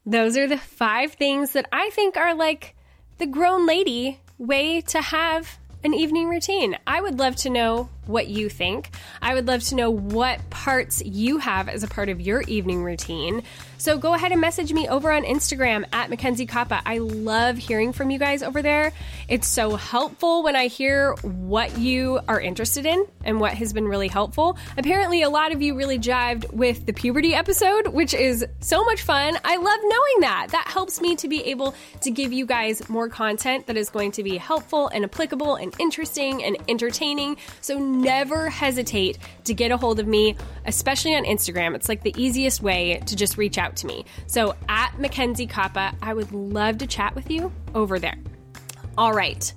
Those 0.06 0.38
are 0.38 0.48
the 0.48 0.58
five 0.58 1.14
things 1.14 1.54
that 1.54 1.68
I 1.72 1.90
think 1.90 2.16
are 2.16 2.36
like 2.36 2.76
the 3.18 3.26
grown 3.26 3.66
lady 3.66 4.20
way 4.38 4.82
to 4.82 5.02
have 5.02 5.58
an 5.84 5.96
evening 5.96 6.30
routine. 6.30 6.78
I 6.86 7.02
would 7.02 7.18
love 7.18 7.36
to 7.38 7.50
know 7.50 7.90
what 8.06 8.28
you 8.28 8.50
think. 8.50 8.90
I 9.22 9.34
would 9.34 9.48
love 9.48 9.64
to 9.64 9.76
know 9.76 9.90
what 9.90 10.50
parts 10.50 11.02
you 11.04 11.38
have 11.38 11.70
as 11.70 11.84
a 11.84 11.88
part 11.88 12.10
of 12.10 12.20
your 12.20 12.42
evening 12.42 12.84
routine. 12.84 13.44
So 13.78 13.98
go 13.98 14.14
ahead 14.14 14.32
and 14.32 14.40
message 14.40 14.72
me 14.72 14.88
over 14.88 15.12
on 15.12 15.24
Instagram 15.24 15.86
at 15.92 16.12
Mackenzie 16.12 16.46
Koppa. 16.46 16.82
I 16.86 17.00
love 17.00 17.58
hearing 17.58 17.94
from 17.94 18.12
you 18.12 18.20
guys 18.20 18.44
over 18.44 18.62
there. 18.62 18.94
It's 19.28 19.48
so 19.48 19.76
helpful 19.76 20.44
when 20.44 20.56
I 20.56 20.68
hear 20.68 21.14
what 21.24 21.78
you 21.80 22.20
are 22.28 22.40
interested 22.40 22.86
in 22.86 23.08
and 23.24 23.40
what 23.40 23.54
has 23.56 23.74
been 23.74 23.88
really 23.88 24.08
helpful. 24.08 24.58
Apparently, 24.78 25.24
a 25.24 25.30
lot 25.30 25.52
of 25.52 25.64
you 25.64 25.76
really 25.76 25.98
jived 25.98 26.52
with 26.54 26.86
the 26.86 26.94
puberty 26.94 27.34
episode, 27.34 27.88
which 27.88 28.14
is 28.14 28.46
so 28.60 28.86
much 28.86 29.02
fun. 29.02 29.38
I 29.44 29.56
love 29.56 29.80
knowing 29.82 30.20
that. 30.22 30.50
That 30.52 30.68
helps 30.68 31.02
me 31.02 31.16
to 31.16 31.28
be 31.28 31.44
able 31.46 31.74
to 32.02 32.12
give 32.12 32.32
you 32.32 32.46
guys 32.46 32.88
more 32.88 33.10
content 33.10 33.66
that 33.66 33.78
is 33.78 33.90
going 33.90 34.12
to 34.12 34.24
be 34.24 34.38
helpful 34.38 34.90
and 34.90 35.04
applicable 35.04 35.56
and 35.56 35.74
interesting 35.80 36.44
and 36.44 36.56
entertaining. 36.68 37.38
So 37.62 37.80
never 37.92 38.50
hesitate 38.50 39.18
to 39.46 39.54
get 39.54 39.72
a 39.72 39.78
hold 39.78 40.00
of 40.00 40.08
me, 40.08 40.36
especially 40.66 41.16
on 41.16 41.26
Instagram. 41.26 41.76
It's 41.76 41.90
like 41.90 42.04
the 42.04 42.14
easiest 42.18 42.62
way 42.62 43.02
to 43.06 43.16
just 43.16 43.38
reach 43.38 43.58
out 43.58 43.76
to 43.78 43.88
me. 43.88 44.06
So 44.28 44.56
at 44.70 45.00
Mackenzie 45.00 45.48
Koppa, 45.48 45.96
I 46.02 46.14
would 46.14 46.32
love 46.32 46.78
to 46.80 46.88
chat 46.88 47.16
with 47.16 47.30
you 47.30 47.52
over 47.76 48.00
there. 48.00 48.18
All 48.98 49.14
right. 49.14 49.54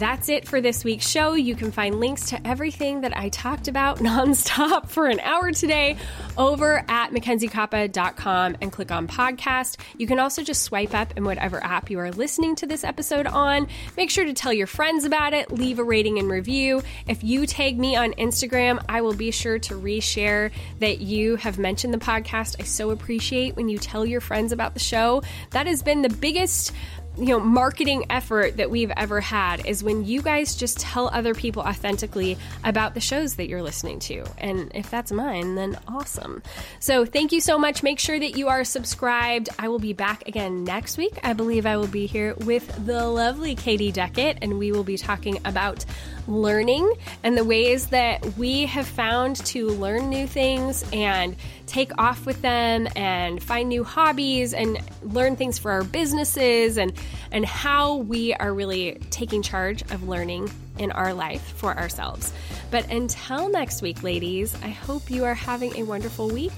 That's 0.00 0.30
it 0.30 0.48
for 0.48 0.62
this 0.62 0.82
week's 0.82 1.06
show. 1.06 1.34
You 1.34 1.54
can 1.54 1.70
find 1.70 2.00
links 2.00 2.30
to 2.30 2.46
everything 2.48 3.02
that 3.02 3.14
I 3.14 3.28
talked 3.28 3.68
about 3.68 3.98
nonstop 3.98 4.88
for 4.88 5.06
an 5.06 5.20
hour 5.20 5.52
today 5.52 5.98
over 6.38 6.82
at 6.88 7.10
mackenziekoppa.com 7.10 8.56
and 8.62 8.72
click 8.72 8.90
on 8.90 9.06
podcast. 9.06 9.76
You 9.98 10.06
can 10.06 10.18
also 10.18 10.42
just 10.42 10.62
swipe 10.62 10.94
up 10.94 11.18
in 11.18 11.24
whatever 11.24 11.62
app 11.62 11.90
you 11.90 11.98
are 11.98 12.10
listening 12.12 12.54
to 12.56 12.66
this 12.66 12.82
episode 12.82 13.26
on. 13.26 13.68
Make 13.98 14.08
sure 14.08 14.24
to 14.24 14.32
tell 14.32 14.54
your 14.54 14.66
friends 14.66 15.04
about 15.04 15.34
it, 15.34 15.52
leave 15.52 15.78
a 15.78 15.84
rating 15.84 16.18
and 16.18 16.30
review. 16.30 16.82
If 17.06 17.22
you 17.22 17.44
tag 17.44 17.78
me 17.78 17.94
on 17.94 18.14
Instagram, 18.14 18.82
I 18.88 19.02
will 19.02 19.12
be 19.12 19.30
sure 19.30 19.58
to 19.58 19.74
reshare 19.74 20.50
that 20.78 21.00
you 21.00 21.36
have 21.36 21.58
mentioned 21.58 21.92
the 21.92 21.98
podcast. 21.98 22.56
I 22.58 22.64
so 22.64 22.88
appreciate 22.88 23.54
when 23.54 23.68
you 23.68 23.76
tell 23.76 24.06
your 24.06 24.22
friends 24.22 24.50
about 24.50 24.72
the 24.72 24.80
show. 24.80 25.22
That 25.50 25.66
has 25.66 25.82
been 25.82 26.00
the 26.00 26.08
biggest 26.08 26.72
you 27.16 27.26
know 27.26 27.40
marketing 27.40 28.06
effort 28.08 28.56
that 28.56 28.70
we've 28.70 28.92
ever 28.96 29.20
had 29.20 29.66
is 29.66 29.82
when 29.82 30.04
you 30.04 30.22
guys 30.22 30.54
just 30.54 30.78
tell 30.78 31.08
other 31.08 31.34
people 31.34 31.62
authentically 31.62 32.38
about 32.64 32.94
the 32.94 33.00
shows 33.00 33.36
that 33.36 33.48
you're 33.48 33.62
listening 33.62 33.98
to. 34.00 34.24
And 34.38 34.70
if 34.74 34.90
that's 34.90 35.12
mine 35.12 35.54
then 35.54 35.78
awesome. 35.88 36.42
So 36.78 37.04
thank 37.04 37.32
you 37.32 37.40
so 37.40 37.58
much. 37.58 37.82
Make 37.82 37.98
sure 37.98 38.18
that 38.18 38.36
you 38.36 38.48
are 38.48 38.64
subscribed. 38.64 39.48
I 39.58 39.68
will 39.68 39.78
be 39.78 39.92
back 39.92 40.26
again 40.28 40.64
next 40.64 40.96
week. 40.96 41.18
I 41.22 41.32
believe 41.32 41.66
i 41.66 41.76
will 41.76 41.86
be 41.86 42.06
here 42.06 42.34
with 42.34 42.86
the 42.86 43.06
lovely 43.06 43.54
katie 43.54 43.92
deckett 43.92 44.38
and 44.42 44.58
we 44.58 44.72
will 44.72 44.84
be 44.84 44.96
talking 44.96 45.38
about 45.44 45.84
learning 46.30 46.92
and 47.22 47.36
the 47.36 47.44
ways 47.44 47.86
that 47.88 48.24
we 48.36 48.66
have 48.66 48.86
found 48.86 49.36
to 49.36 49.68
learn 49.68 50.08
new 50.08 50.26
things 50.26 50.84
and 50.92 51.36
take 51.66 51.96
off 51.98 52.26
with 52.26 52.40
them 52.42 52.88
and 52.96 53.42
find 53.42 53.68
new 53.68 53.84
hobbies 53.84 54.54
and 54.54 54.78
learn 55.02 55.36
things 55.36 55.58
for 55.58 55.70
our 55.70 55.84
businesses 55.84 56.78
and 56.78 56.92
and 57.30 57.44
how 57.44 57.96
we 57.96 58.34
are 58.34 58.52
really 58.52 58.98
taking 59.10 59.42
charge 59.42 59.82
of 59.92 60.08
learning 60.08 60.50
in 60.78 60.90
our 60.92 61.14
life 61.14 61.42
for 61.56 61.76
ourselves. 61.76 62.32
But 62.70 62.90
until 62.90 63.48
next 63.48 63.82
week, 63.82 64.02
ladies, 64.02 64.54
I 64.62 64.68
hope 64.68 65.10
you 65.10 65.24
are 65.24 65.34
having 65.34 65.76
a 65.76 65.82
wonderful 65.82 66.28
week 66.28 66.52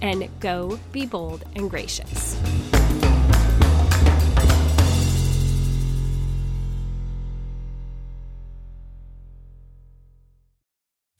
and 0.00 0.28
go 0.40 0.78
be 0.92 1.06
bold 1.06 1.44
and 1.54 1.70
gracious. 1.70 2.36